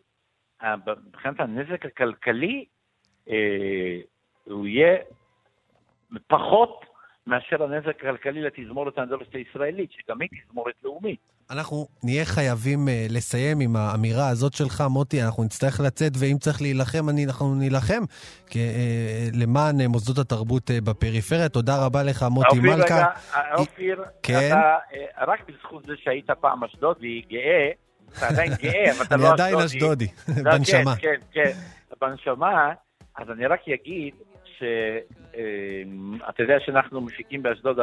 מבחינת 1.07 1.41
הנזק 1.41 1.87
הכלכלי, 1.87 2.65
אה, 3.31 3.99
הוא 4.45 4.67
יהיה 4.67 4.97
פחות 6.27 6.85
מאשר 7.27 7.63
הנזק 7.63 7.89
הכלכלי 7.89 8.43
לתזמורת 8.43 8.99
האנדלוסית 8.99 9.35
הישראלית, 9.35 9.91
שגם 9.93 10.21
היא 10.21 10.29
תזמורת 10.49 10.75
לאומית. 10.85 11.19
אנחנו 11.51 11.87
נהיה 12.05 12.25
חייבים 12.25 12.79
uh, 12.89 13.13
לסיים 13.13 13.61
עם 13.61 13.77
האמירה 13.77 14.29
הזאת 14.29 14.53
שלך, 14.53 14.85
מוטי, 14.91 15.23
אנחנו 15.23 15.45
נצטרך 15.45 15.81
לצאת, 15.81 16.13
ואם 16.21 16.37
צריך 16.39 16.63
להילחם, 16.63 17.09
אני, 17.09 17.27
אנחנו 17.27 17.55
נילחם 17.55 18.03
למען 19.35 19.81
מוסדות 19.89 20.19
התרבות 20.19 20.71
בפריפריה. 20.85 21.49
תודה 21.49 21.87
רבה 21.87 22.03
לך, 22.03 22.23
מוטי 22.31 22.49
אופיר, 22.49 22.77
מלכה. 22.77 22.95
רגע, 22.95 23.55
אופיר, 23.55 24.05
כן? 24.23 24.51
אתה, 24.53 24.77
רק 25.27 25.41
בזכות 25.49 25.85
זה 25.85 25.93
שהיית 25.97 26.31
פעם 26.31 26.65
אשדודי, 26.65 27.23
גאה, 27.31 27.71
אתה 28.19 28.29
עדיין 28.29 28.53
גאה, 28.63 28.93
אבל 28.93 29.05
אתה 29.05 29.17
לא 29.17 29.25
אשדודי. 29.27 29.43
אני 29.43 29.51
עדיין 29.51 29.57
אשדודי, 29.65 30.07
בנשמה. 30.43 30.97
כן, 30.97 31.15
כן, 31.33 31.51
כן, 31.51 31.53
בנשמה. 32.01 32.73
אז 33.17 33.31
אני 33.31 33.47
רק 33.47 33.61
אגיד 33.69 34.15
שאתה 34.59 36.43
יודע 36.43 36.55
שאנחנו 36.67 37.01
מפיקים 37.01 37.43
באשדוד 37.43 37.79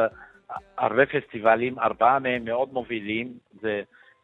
הרבה 0.78 1.02
פסטיבלים, 1.06 1.78
ארבעה 1.78 2.18
מהם 2.18 2.44
מאוד 2.44 2.72
מובילים, 2.72 3.32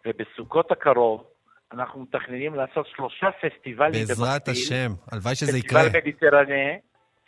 ובסוכות 0.07 0.73
הקרוב 0.73 1.25
אנחנו 1.73 2.01
מתכננים 2.03 2.55
לעשות 2.55 2.87
שלושה 2.97 3.27
פסטיבלים 3.43 3.93
בעזרת 4.07 4.49
השם, 4.49 4.93
הלוואי 5.13 5.35
שזה 5.35 5.59
יקרה. 5.59 5.83
פסטיבל 5.83 6.01
מדיטרנה, 6.01 6.77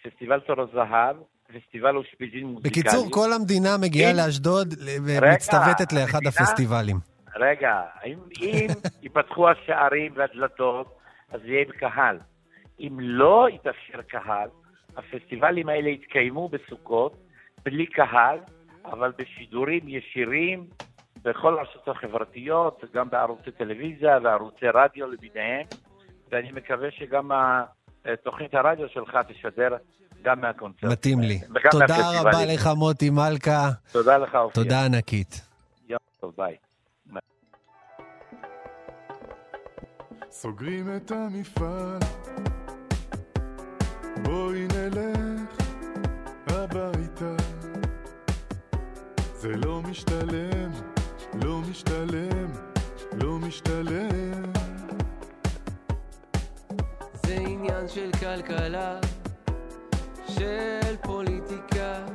פסטיבל 0.05 0.41
תור 0.41 0.57
הזהב, 0.61 1.17
פסטיבל 1.57 1.97
אושפיזין 1.97 2.47
מוזיקלי. 2.47 2.71
בקיצור, 2.71 3.07
כל 3.11 3.33
המדינה 3.33 3.77
מגיעה 3.81 4.13
לאשדוד 4.13 4.75
ומצטוותת 5.07 5.93
לאחד 5.93 6.27
הפסטיבלים. 6.27 7.10
רגע, 7.37 7.83
אם, 8.07 8.19
אם 8.43 8.67
ייפתחו 9.03 9.49
השערים 9.49 10.13
והדלתות, 10.15 10.99
אז 11.31 11.41
יהיה 11.45 11.65
קהל. 11.65 12.19
אם 12.81 12.97
לא 13.01 13.49
יתאפשר 13.55 14.03
קהל, 14.03 14.49
הפסטיבלים 14.97 15.69
האלה 15.69 15.89
יתקיימו 15.89 16.49
בסוכות, 16.49 17.17
בלי 17.65 17.87
קהל, 17.87 18.39
אבל 18.85 19.13
בשידורים 19.19 19.89
ישירים 19.89 20.67
בכל 21.23 21.59
הרשתות 21.59 21.89
החברתיות, 21.89 22.85
גם 22.95 23.11
בערוצי 23.11 23.51
טלוויזיה 23.51 24.19
וערוצי 24.23 24.67
רדיו 24.75 25.07
למיניהם, 25.07 25.67
ואני 26.31 26.53
מקווה 26.53 26.91
שגם 26.91 27.31
תוכנית 28.25 28.55
הרדיו 28.55 28.89
שלך 28.89 29.19
תשדר 29.29 29.77
גם 30.23 30.41
מהקונצרט. 30.41 30.93
מתאים 30.93 31.21
לי. 31.21 31.41
תודה 31.71 32.21
רבה 32.21 32.45
לך, 32.55 32.69
מוטי 32.77 33.11
מלכה. 33.11 33.69
תודה 33.93 34.19
לך, 34.19 34.35
אופיר. 34.35 34.63
תודה 34.63 34.85
ענקית. 34.85 35.41
יום 35.89 35.99
טוב, 36.21 36.35
ביי. 36.37 36.57
סוגרים 40.33 40.97
את 40.97 41.11
המפעל, 41.11 41.99
בואי 44.23 44.67
נלך 44.67 45.57
הביתה. 46.47 47.37
זה 49.35 49.57
לא 49.57 49.83
משתלם, 49.83 50.71
לא 51.43 51.59
משתלם, 51.71 52.47
לא 53.13 53.39
משתלם. 53.39 54.53
זה 57.27 57.35
עניין 57.35 57.89
של 57.89 58.11
כלכלה, 58.21 58.99
של 60.29 60.97
פוליטיקה, 61.03 62.07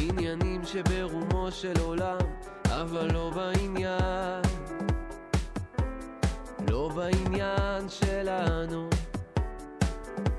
עניינים 0.00 0.64
שברומו 0.64 1.50
של 1.50 1.74
עולם, 1.80 2.18
אבל 2.70 3.12
לא 3.12 3.30
בעניין. 3.34 4.55
לא 6.70 6.88
בעניין 6.88 7.88
שלנו. 7.88 8.88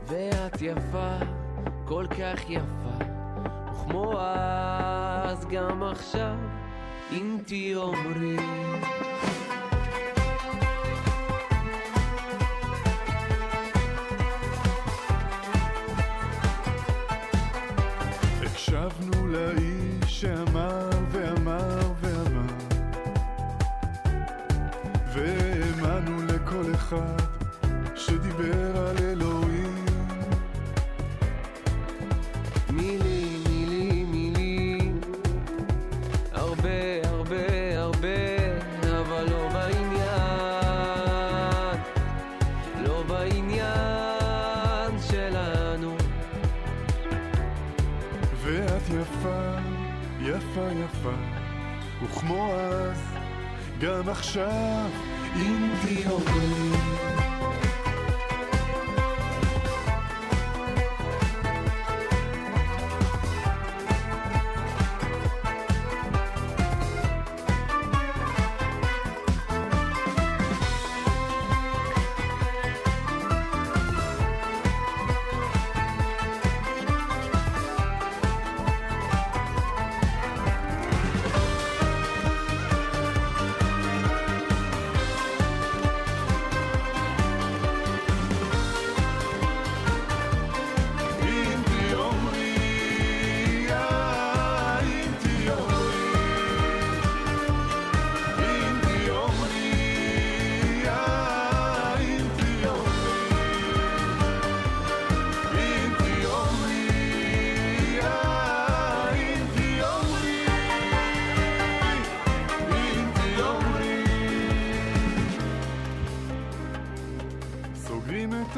ואת 0.08 0.62
יפה, 0.62 1.18
כל 1.86 2.06
כך 2.10 2.50
יפה, 2.50 3.06
וכמו 3.72 4.20
אז 4.20 5.46
גם 5.46 5.84
עכשיו, 5.84 6.36
אם 7.12 7.38
תהיי 7.46 7.76
אומרי. 7.76 8.38
וכמו 52.28 52.54
אז, 52.54 52.98
גם 53.82 54.10
עכשיו, 54.10 54.90
אם 55.36 55.70
תהיי 55.82 56.06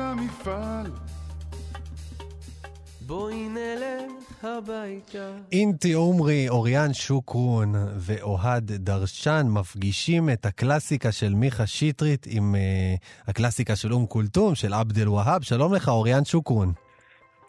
המפעל 0.10 0.92
בואי 3.02 3.48
נלך 3.50 4.46
הביתה 4.46 5.32
אינטי 5.52 5.94
עומרי, 5.94 6.50
אוריאן 6.50 6.94
שוקרון 6.94 7.74
ואוהד 7.96 8.72
דרשן 8.72 9.48
מפגישים 9.50 10.30
את 10.30 10.46
הקלאסיקה 10.46 11.12
של 11.12 11.34
מיכה 11.34 11.68
שטרית 11.68 12.28
עם 12.30 12.56
uh, 12.56 13.30
הקלאסיקה 13.30 13.76
של 13.76 13.94
אום 13.94 14.06
כולתום, 14.06 14.56
של 14.56 14.74
עבד 14.74 15.00
אל-והאב. 15.00 15.42
שלום 15.42 15.74
לך, 15.74 15.88
אוריאן 15.90 16.26
שוקרון. 16.26 16.74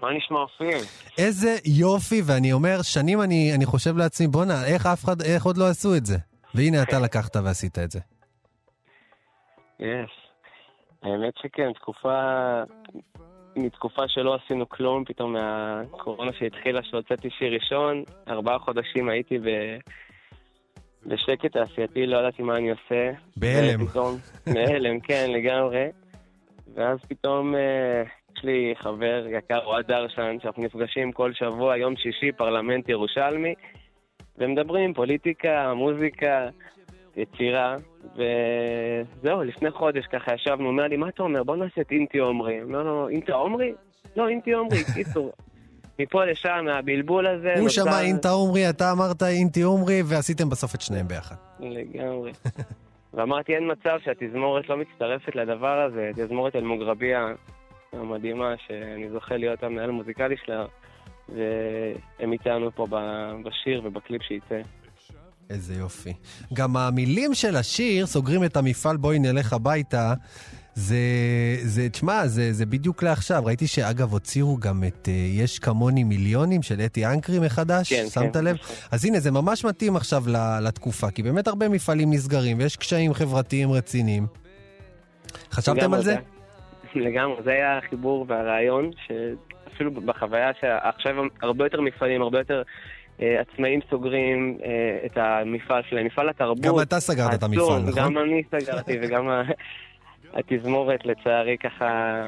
מה 0.03 0.09
נשמע 0.17 0.39
אופיר? 0.39 0.79
איזה 1.19 1.57
יופי, 1.65 2.23
ואני 2.25 2.53
אומר, 2.53 2.83
שנים 2.83 3.23
אני, 3.23 3.55
אני 3.55 3.67
חושב 3.67 3.97
לעצמי, 3.97 4.27
בואנה, 4.27 4.65
איך 4.65 4.87
אף 4.87 5.05
אחד, 5.05 5.23
איך 5.23 5.45
עוד 5.45 5.57
לא 5.57 5.69
עשו 5.69 5.97
את 5.97 6.07
זה? 6.07 6.17
והנה 6.55 6.83
אתה 6.83 6.99
לקחת 6.99 7.37
ועשית 7.37 7.79
את 7.79 7.91
זה. 7.91 8.01
Yes. 9.81 10.30
האמת 11.03 11.35
שכן, 11.43 11.73
תקופה... 11.73 12.63
מתקופה 13.57 14.09
שלא 14.09 14.35
עשינו 14.35 14.69
כלום, 14.69 15.05
פתאום 15.05 15.33
מהקורונה 15.33 16.33
שהתחילה, 16.33 16.83
שהוצאתי 16.83 17.31
שיר 17.31 17.55
ראשון, 17.55 18.05
ארבעה 18.29 18.59
חודשים 18.59 19.09
הייתי 19.09 19.39
ב... 19.39 19.49
בשקט 21.07 21.53
תעשייתי, 21.53 22.07
לא 22.07 22.19
ידעתי 22.19 22.43
מה 22.43 22.57
אני 22.57 22.71
עושה. 22.71 23.11
בהלם. 23.37 23.83
ופתאום, 23.83 24.17
בהלם, 24.55 25.01
כן, 25.01 25.27
לגמרי. 25.29 25.87
ואז 26.75 26.99
פתאום 27.09 27.55
אה, 27.55 28.03
יש 28.37 28.45
לי 28.45 28.75
חבר 28.77 29.27
יקר, 29.29 29.65
אוהד 29.65 29.87
דרשן, 29.87 30.37
שאנחנו 30.43 30.63
נפגשים 30.63 31.13
כל 31.13 31.33
שבוע, 31.33 31.77
יום 31.77 31.97
שישי, 31.97 32.33
פרלמנט 32.33 32.89
ירושלמי, 32.89 33.55
ומדברים 34.39 34.95
פוליטיקה, 34.95 35.75
מוזיקה, 35.75 36.49
יצירה, 37.17 37.77
וזהו, 38.15 39.43
לפני 39.43 39.71
חודש 39.71 40.05
ככה 40.07 40.35
ישבנו, 40.35 40.69
אומר 40.69 40.87
לי, 40.89 40.97
מה 40.97 41.09
אתה 41.09 41.23
אומר? 41.23 41.43
בוא 41.43 41.57
נעשה 41.57 41.81
את 41.81 41.91
אינטי 41.91 42.19
עומרי. 42.19 42.63
אומר 42.63 42.83
לו, 42.83 43.09
אינטי 43.09 43.33
עומרי? 43.33 43.73
לא, 44.17 44.29
אינטי 44.29 44.53
עומרי, 44.53 44.79
קיצור. 44.95 45.33
מפה 45.99 46.25
לשם, 46.25 46.63
מהבלבול 46.65 47.27
הזה. 47.27 47.53
הוא 47.55 47.63
נוצר- 47.63 47.71
שמע 47.83 48.01
אינטה 48.01 48.29
עומרי, 48.31 48.71
אתה 48.71 48.93
אמרת 48.93 49.23
אינטי 49.23 49.63
עומרי, 49.63 50.03
ועשיתם 50.05 50.49
בסוף 50.51 50.75
את 50.75 50.81
שניהם 50.81 51.09
ביחד. 51.09 51.35
לגמרי. 51.61 52.33
ואמרתי, 53.15 53.55
אין 53.55 53.71
מצב 53.73 53.99
שהתזמורת 54.05 54.69
לא 54.69 54.77
מצטרפת 54.77 55.37
לדבר 55.37 55.81
הזה, 55.81 56.11
תזמורת 56.15 56.57
אל-מוגרביה 56.57 57.27
המדהימה, 57.93 58.55
שאני 58.67 59.11
זוכה 59.11 59.37
להיות 59.37 59.63
המנהל 59.63 59.89
המוזיקלי 59.89 60.37
שלה, 60.45 60.65
והם 61.29 62.33
איתנו 62.33 62.71
פה 62.75 62.87
בשיר 63.45 63.81
ובקליפ 63.85 64.23
שייצא. 64.23 64.61
איזה 65.51 65.75
יופי. 65.75 66.13
גם 66.55 66.77
המילים 66.77 67.35
של 67.35 67.57
השיר, 67.57 68.07
סוגרים 68.07 68.45
את 68.45 68.57
המפעל, 68.57 68.97
בואי 68.97 69.19
נלך 69.19 69.53
הביתה, 69.53 70.15
זה, 70.75 70.97
זה, 71.63 71.89
תשמע, 71.89 72.27
זה, 72.27 72.53
זה 72.53 72.67
בדיוק 72.67 73.03
לעכשיו. 73.03 73.45
ראיתי 73.45 73.67
שאגב 73.67 74.13
הוציאו 74.13 74.57
גם 74.57 74.85
את 74.87 75.09
אה, 75.09 75.13
יש 75.13 75.59
כמוני 75.59 76.05
מיליונים 76.05 76.63
של 76.63 76.81
אתי 76.81 77.07
אנקרי 77.07 77.39
מחדש, 77.39 77.93
כן, 77.93 78.05
שמת 78.09 78.37
כן, 78.37 78.45
לב? 78.45 78.57
נכון. 78.57 78.77
אז 78.93 79.05
הנה, 79.05 79.21
זה 79.21 79.31
ממש 79.31 79.65
מתאים 79.65 79.97
עכשיו 79.97 80.23
ל- 80.27 80.67
לתקופה, 80.69 81.11
כי 81.11 81.23
באמת 81.23 81.49
הרבה 81.49 81.69
מפעלים 81.69 82.13
נסגרים 82.13 82.59
ויש 82.59 82.77
קשיים 82.77 83.15
חברתיים 83.15 83.73
רציניים. 83.73 84.27
חשבתם 85.53 85.95
על 85.95 86.03
זה? 86.03 86.17
לגמרי, 86.95 87.43
זה 87.45 87.51
היה 87.51 87.79
החיבור 87.79 88.27
והרעיון, 88.29 88.91
שאפילו 89.07 89.91
בחוויה 89.91 90.51
שעכשיו 90.61 91.15
הרבה 91.43 91.65
יותר 91.65 91.81
מפעלים, 91.81 92.23
הרבה 92.23 92.39
יותר 92.39 92.63
עצמאים 93.21 93.81
סוגרים 93.91 94.59
אה, 94.65 95.07
את 95.07 95.17
המפעל 95.17 95.83
שלהם, 95.89 96.07
מפעל 96.07 96.29
התרבות. 96.29 96.61
גם 96.61 96.75
אתה 96.83 97.01
סגרת 97.01 97.35
את 97.35 97.43
המפעל, 97.43 97.83
נכון? 97.83 97.93
גם 97.95 98.19
אני 98.19 98.43
סגרתי 98.51 98.99
וגם 99.03 99.29
התזמורת, 100.39 101.07
לצערי, 101.07 101.57
ככה 101.59 102.23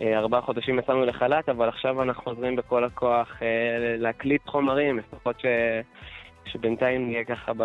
אה, 0.00 0.18
ארבעה 0.18 0.40
חודשים 0.40 0.78
יצאנו 0.78 1.04
לחל"ת, 1.04 1.48
אבל 1.48 1.68
עכשיו 1.68 2.02
אנחנו 2.02 2.22
חוזרים 2.22 2.56
בכל 2.56 2.84
הכוח 2.84 3.42
אה, 3.42 3.96
להקליט 3.98 4.48
חומרים, 4.48 4.98
לפחות 4.98 5.40
ש... 5.40 5.44
שבינתיים 6.46 7.06
נהיה 7.06 7.24
ככה 7.24 7.52
ב... 7.56 7.62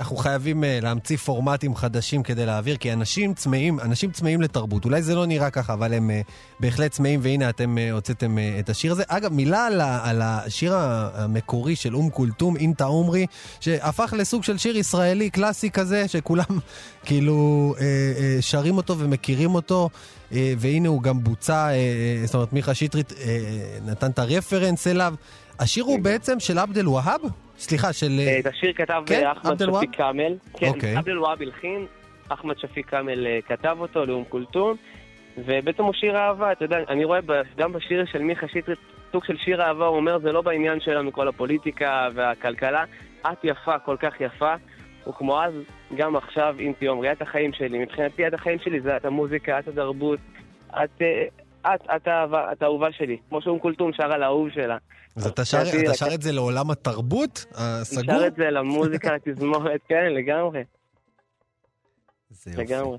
אנחנו 0.00 0.16
חייבים 0.16 0.64
uh, 0.64 0.66
להמציא 0.82 1.16
פורמטים 1.16 1.76
חדשים 1.76 2.22
כדי 2.22 2.46
להעביר, 2.46 2.76
כי 2.76 2.92
אנשים 2.92 3.34
צמאים, 3.34 3.80
אנשים 3.80 4.10
צמאים 4.10 4.40
לתרבות. 4.40 4.84
אולי 4.84 5.02
זה 5.02 5.14
לא 5.14 5.26
נראה 5.26 5.50
ככה, 5.50 5.72
אבל 5.72 5.94
הם 5.94 6.10
uh, 6.10 6.30
בהחלט 6.60 6.90
צמאים, 6.90 7.20
והנה 7.22 7.48
אתם 7.48 7.76
uh, 7.78 7.92
הוצאתם 7.92 8.36
את 8.58 8.68
השיר 8.68 8.92
הזה. 8.92 9.02
אגב, 9.06 9.32
מילה 9.32 9.66
על, 9.66 9.80
על 9.80 10.22
השיר 10.22 10.74
המקורי 10.74 11.76
של 11.76 11.96
אום 11.96 12.10
כולתום, 12.10 12.56
אינטה 12.56 12.84
עומרי, 12.84 13.26
שהפך 13.60 14.14
לסוג 14.16 14.44
של 14.44 14.58
שיר 14.58 14.76
ישראלי 14.76 15.30
קלאסי 15.30 15.70
כזה, 15.70 16.08
שכולם 16.08 16.58
כאילו 17.06 17.74
שרים 18.40 18.76
אותו 18.76 18.98
ומכירים 18.98 19.54
אותו. 19.54 19.90
והנה 20.32 20.88
הוא 20.88 21.02
גם 21.02 21.24
בוצע, 21.24 21.68
זאת 22.24 22.34
אומרת, 22.34 22.52
מיכה 22.52 22.74
שטרית 22.74 23.12
נתן 23.86 24.10
את 24.10 24.18
הרפרנס 24.18 24.86
אליו. 24.86 25.14
השיר 25.58 25.84
הוא 25.84 25.98
בעצם 25.98 26.40
של 26.40 26.58
עבד 26.58 26.78
אל-והאב? 26.78 27.20
סליחה, 27.60 27.92
של... 27.92 28.20
אה, 28.20 28.38
את 28.38 28.46
השיר 28.46 28.72
כתב 28.72 29.02
כן? 29.06 29.24
אה, 29.24 29.32
אחמד? 29.32 29.62
שפיק 29.76 29.96
כאמל. 29.96 30.34
כן, 30.58 30.66
אוקיי. 30.68 30.96
עבד 30.96 31.08
אל-והאב 31.08 31.42
הלחין, 31.42 31.86
אחמד 32.28 32.58
שפיק 32.58 32.86
כאמל 32.86 33.26
אה, 33.26 33.38
כתב 33.48 33.76
אותו 33.80 34.06
לאום 34.06 34.24
כולתום, 34.28 34.76
ובעצם 35.38 35.82
הוא 35.82 35.92
שיר 35.94 36.16
אהבה, 36.16 36.52
אתה 36.52 36.64
יודע, 36.64 36.78
אני 36.88 37.04
רואה 37.04 37.20
גם 37.58 37.72
בשיר 37.72 38.04
של 38.12 38.22
מיכה 38.22 38.48
שטרית 38.48 38.78
סוג 39.12 39.24
של 39.24 39.36
שיר 39.36 39.62
אהבה, 39.62 39.86
הוא 39.86 39.96
אומר, 39.96 40.18
זה 40.18 40.32
לא 40.32 40.42
בעניין 40.42 40.80
שלנו 40.80 41.12
כל 41.12 41.28
הפוליטיקה 41.28 42.08
והכלכלה, 42.14 42.84
את 43.20 43.44
יפה, 43.44 43.78
כל 43.78 43.96
כך 44.00 44.20
יפה. 44.20 44.54
וכמו 45.08 45.42
אז, 45.42 45.52
גם 45.96 46.16
עכשיו, 46.16 46.56
אם 46.60 46.72
תהיום, 46.78 47.00
ראיית 47.00 47.22
החיים 47.22 47.52
שלי, 47.52 47.78
מבחינתי 47.78 48.26
את 48.26 48.34
החיים 48.34 48.58
שלי 48.58 48.80
זה 48.80 48.96
את 48.96 49.04
המוזיקה, 49.04 49.58
את 49.58 49.68
התרבות, 49.68 50.18
את, 50.68 51.02
את, 51.66 51.80
את 51.96 52.08
את 52.52 52.62
האהובה 52.62 52.92
שלי. 52.92 53.16
כמו 53.28 53.42
שאום 53.42 53.58
כולתום 53.58 53.92
שר 53.92 54.12
על 54.12 54.22
האהוב 54.22 54.50
שלה. 54.50 54.76
אז 55.16 55.26
אתה 55.26 55.44
שר, 55.44 55.62
אתה 55.84 55.94
שר 55.94 56.14
את 56.14 56.22
זה 56.22 56.32
לעולם 56.32 56.70
התרבות 56.70 57.46
הסגור? 57.54 58.18
שר 58.18 58.26
את 58.26 58.34
זה 58.34 58.50
למוזיקה, 58.50 59.08
לתזמורת, 59.16 59.80
כן, 59.88 60.12
לגמרי. 60.12 60.64
זה 62.30 62.50
יופי. 62.50 62.62
לגמרי. 62.62 62.98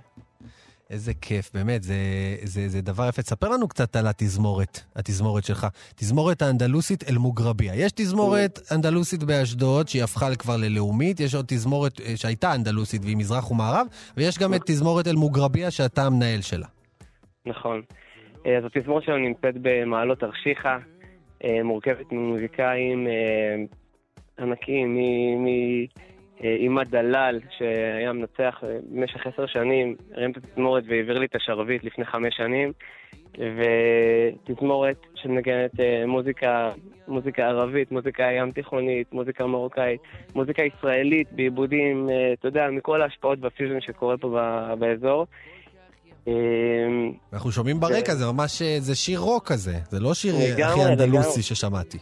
איזה 0.90 1.14
כיף, 1.22 1.52
באמת, 1.54 1.84
זה, 1.84 1.96
זה, 2.44 2.70
זה 2.70 2.82
דבר 2.82 3.08
יפה. 3.10 3.22
תספר 3.22 3.50
לנו 3.50 3.68
קצת 3.68 3.96
על 3.96 4.08
התזמורת, 4.08 4.80
התזמורת 4.96 5.44
שלך. 5.44 5.68
תזמורת 5.96 6.42
האנדלוסית 6.42 7.10
אל-מוגרביה. 7.10 7.76
יש 7.76 7.92
תזמורת 7.92 8.60
אנדלוסית 8.72 9.24
באשדוד, 9.24 9.88
שהיא 9.88 10.04
הפכה 10.04 10.36
כבר 10.36 10.58
ללאומית, 10.58 11.20
יש 11.20 11.36
עוד 11.36 11.46
תזמורת 11.48 12.02
אה, 12.02 12.18
שהייתה 12.18 12.56
אנדלוסית 12.56 13.02
והיא 13.04 13.18
מזרח 13.18 13.52
ומערב, 13.52 13.88
ויש 14.18 14.38
גם 14.38 14.54
את 14.54 14.62
תזמורת 14.66 15.08
אל-מוגרביה 15.08 15.72
שאתה 15.72 16.04
המנהל 16.06 16.42
שלה. 16.42 16.68
נכון. 17.46 17.82
אה, 18.46 18.58
אז 18.58 18.66
התזמורת 18.66 19.04
שלנו 19.04 19.18
נמצאת 19.18 19.56
במעלות 19.62 20.20
תרשיחא, 20.20 20.78
אה, 21.44 21.64
מורכבת 21.64 22.12
ממוזיקאים 22.12 23.08
אה, 23.08 23.56
ענקיים, 24.40 24.96
מ- 24.96 25.46
מ- 25.46 25.86
אה, 26.44 26.56
עימאד 26.56 26.90
דלל, 26.90 27.40
שהיה 27.58 28.14
מנצח 28.14 28.64
אה, 28.64 28.78
במשך 28.92 29.28
עשר 29.28 29.46
שנים, 29.46 29.96
הרים 30.14 30.32
את 30.32 30.38
התזמורת 30.38 30.84
והעביר 30.88 31.20
לי 31.20 31.26
את 31.26 31.36
השרביט 31.36 31.84
לפני 31.84 32.06
חמש 32.06 32.36
שנים, 32.38 32.72
ותזמורת 33.38 34.98
שמנגנת 35.16 35.80
אה, 35.80 36.04
מוזיקה, 36.08 36.72
מוזיקה 37.08 37.48
ערבית, 37.48 37.92
מוזיקה 37.92 38.24
ים 38.24 38.52
תיכונית, 38.52 39.14
מוזיקה 39.14 39.48
מרוקאית, 39.48 40.02
מוזיקה 40.36 40.64
ישראלית 40.64 41.28
בעיבודים, 41.32 42.10
אה, 42.10 42.34
אתה 42.34 42.48
יודע, 42.48 42.68
מכל 42.72 43.02
ההשפעות 43.02 43.40
והפיוז'ן 43.42 43.82
שקורה 43.82 44.18
פה 44.18 44.40
באזור. 44.80 45.28
אה, 46.28 46.34
אנחנו 47.34 47.52
שומעים 47.52 47.80
ברקע, 47.80 48.16
זה 48.16 48.26
ממש, 48.32 48.62
אה, 48.62 48.78
זה 48.80 48.96
שיר 48.96 49.20
רוק 49.20 49.48
כזה. 49.48 49.76
זה 49.90 50.00
לא 50.00 50.14
שיר 50.14 50.36
אה, 50.36 50.68
הכי 50.68 50.82
אנדלוסי 50.86 51.28
לגמרי. 51.30 51.42
ששמעתי. 51.44 51.98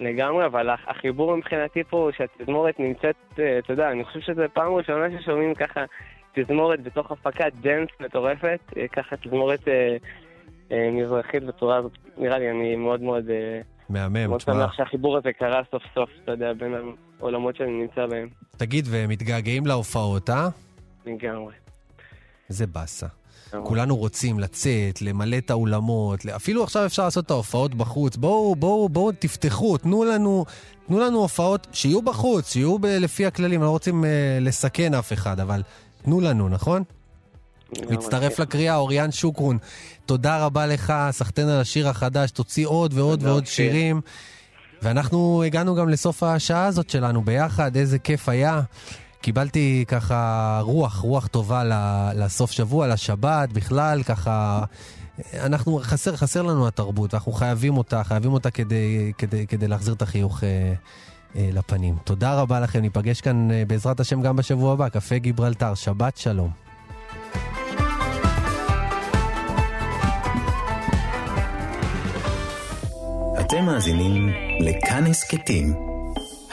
לגמרי, 0.00 0.46
אבל 0.46 0.70
הח- 0.70 0.88
החיבור 0.88 1.36
מבחינתי 1.36 1.84
פה 1.90 2.10
שהתזמורת 2.16 2.74
נמצאת, 2.80 3.14
אה, 3.38 3.58
אתה 3.58 3.72
יודע, 3.72 3.90
אני 3.90 4.04
חושב 4.04 4.20
שזו 4.20 4.42
פעם 4.52 4.74
ראשונה 4.74 5.20
ששומעים 5.20 5.54
ככה 5.54 5.80
תזמורת 6.34 6.82
בתוך 6.82 7.10
הפקת 7.10 7.52
dance 7.60 7.88
מטורפת, 8.00 8.60
אה, 8.76 8.88
ככה 8.88 9.16
תזמורת 9.16 9.68
אה, 9.68 9.96
אה, 10.72 10.90
מזרחית 10.92 11.42
בצורה 11.44 11.76
הזאת, 11.76 11.92
נראה 12.18 12.38
לי, 12.38 12.50
אני 12.50 12.76
מאוד 12.76 13.02
מאוד, 13.02 13.30
אה, 13.30 13.60
מהמם, 13.88 14.26
מאוד 14.28 14.38
תשמע. 14.40 14.54
שמח 14.54 14.72
שהחיבור 14.76 15.16
הזה 15.16 15.28
קרה 15.38 15.62
סוף 15.70 15.82
סוף, 15.94 16.10
אתה 16.24 16.32
יודע, 16.32 16.52
בין 16.52 16.74
העולמות 17.20 17.56
שאני 17.56 17.70
נמצא 17.70 18.06
בהם. 18.06 18.28
תגיד, 18.56 18.86
ומתגעגעים 18.90 19.66
להופעות, 19.66 20.30
אה? 20.30 20.48
לגמרי. 21.06 21.54
זה 22.48 22.66
באסה. 22.66 23.06
כולנו 23.62 23.96
רוצים 23.96 24.38
לצאת, 24.38 25.02
למלא 25.02 25.38
את 25.38 25.50
האולמות, 25.50 26.26
אפילו 26.26 26.64
עכשיו 26.64 26.86
אפשר 26.86 27.04
לעשות 27.04 27.26
את 27.26 27.30
ההופעות 27.30 27.74
בחוץ. 27.74 28.16
בואו, 28.16 28.56
בואו, 28.56 28.88
בואו 28.88 29.12
תפתחו, 29.18 29.78
תנו 29.78 30.04
לנו, 30.04 30.44
תנו 30.86 31.00
לנו 31.00 31.18
הופעות 31.18 31.66
שיהיו 31.72 32.02
בחוץ, 32.02 32.52
שיהיו 32.52 32.78
ב- 32.78 32.86
לפי 32.86 33.26
הכללים, 33.26 33.62
לא 33.62 33.70
רוצים 33.70 34.04
אה, 34.04 34.38
לסכן 34.40 34.94
אף 34.94 35.12
אחד, 35.12 35.40
אבל 35.40 35.62
תנו 36.02 36.20
לנו, 36.20 36.48
נכון? 36.48 36.82
מצטרף 37.90 38.38
לקריאה, 38.38 38.76
אוריאן 38.76 39.12
שוקרון. 39.12 39.58
תודה 40.06 40.44
רבה 40.44 40.66
לך, 40.66 40.92
סחטיין 41.10 41.48
על 41.48 41.60
השיר 41.60 41.88
החדש, 41.88 42.30
תוציא 42.30 42.66
עוד 42.66 42.94
ועוד 42.94 43.22
ועוד 43.22 43.42
אופיר. 43.42 43.54
שירים. 43.54 44.00
ואנחנו 44.82 45.42
הגענו 45.42 45.74
גם 45.74 45.88
לסוף 45.88 46.22
השעה 46.22 46.66
הזאת 46.66 46.90
שלנו 46.90 47.24
ביחד, 47.24 47.76
איזה 47.76 47.98
כיף 47.98 48.28
היה. 48.28 48.60
קיבלתי 49.20 49.84
ככה 49.88 50.60
רוח, 50.62 50.98
רוח 50.98 51.26
טובה 51.26 51.62
לסוף 52.14 52.50
שבוע, 52.50 52.86
לשבת, 52.86 53.52
בכלל, 53.52 54.02
ככה... 54.02 54.64
אנחנו, 55.34 55.80
חסר, 55.82 56.16
חסר 56.16 56.42
לנו 56.42 56.68
התרבות, 56.68 57.14
ואנחנו 57.14 57.32
חייבים 57.32 57.76
אותה, 57.76 58.04
חייבים 58.04 58.32
אותה 58.32 58.50
כדי, 58.50 59.12
כדי, 59.18 59.46
כדי 59.46 59.68
להחזיר 59.68 59.94
את 59.94 60.02
החיוך 60.02 60.44
אה, 60.44 60.48
אה, 61.36 61.48
לפנים. 61.52 61.96
תודה 62.04 62.40
רבה 62.40 62.60
לכם, 62.60 62.80
ניפגש 62.80 63.20
כאן 63.20 63.50
אה, 63.50 63.62
בעזרת 63.66 64.00
השם 64.00 64.22
גם 64.22 64.36
בשבוע 64.36 64.72
הבא, 64.72 64.88
קפה 64.88 65.18
גיברלטר, 65.18 65.74
שבת 65.74 66.16
שלום. 66.16 66.50
אתם 73.40 73.64
מאזינים 73.64 74.28
לכאן 74.60 75.06
הסכתים, 75.06 75.95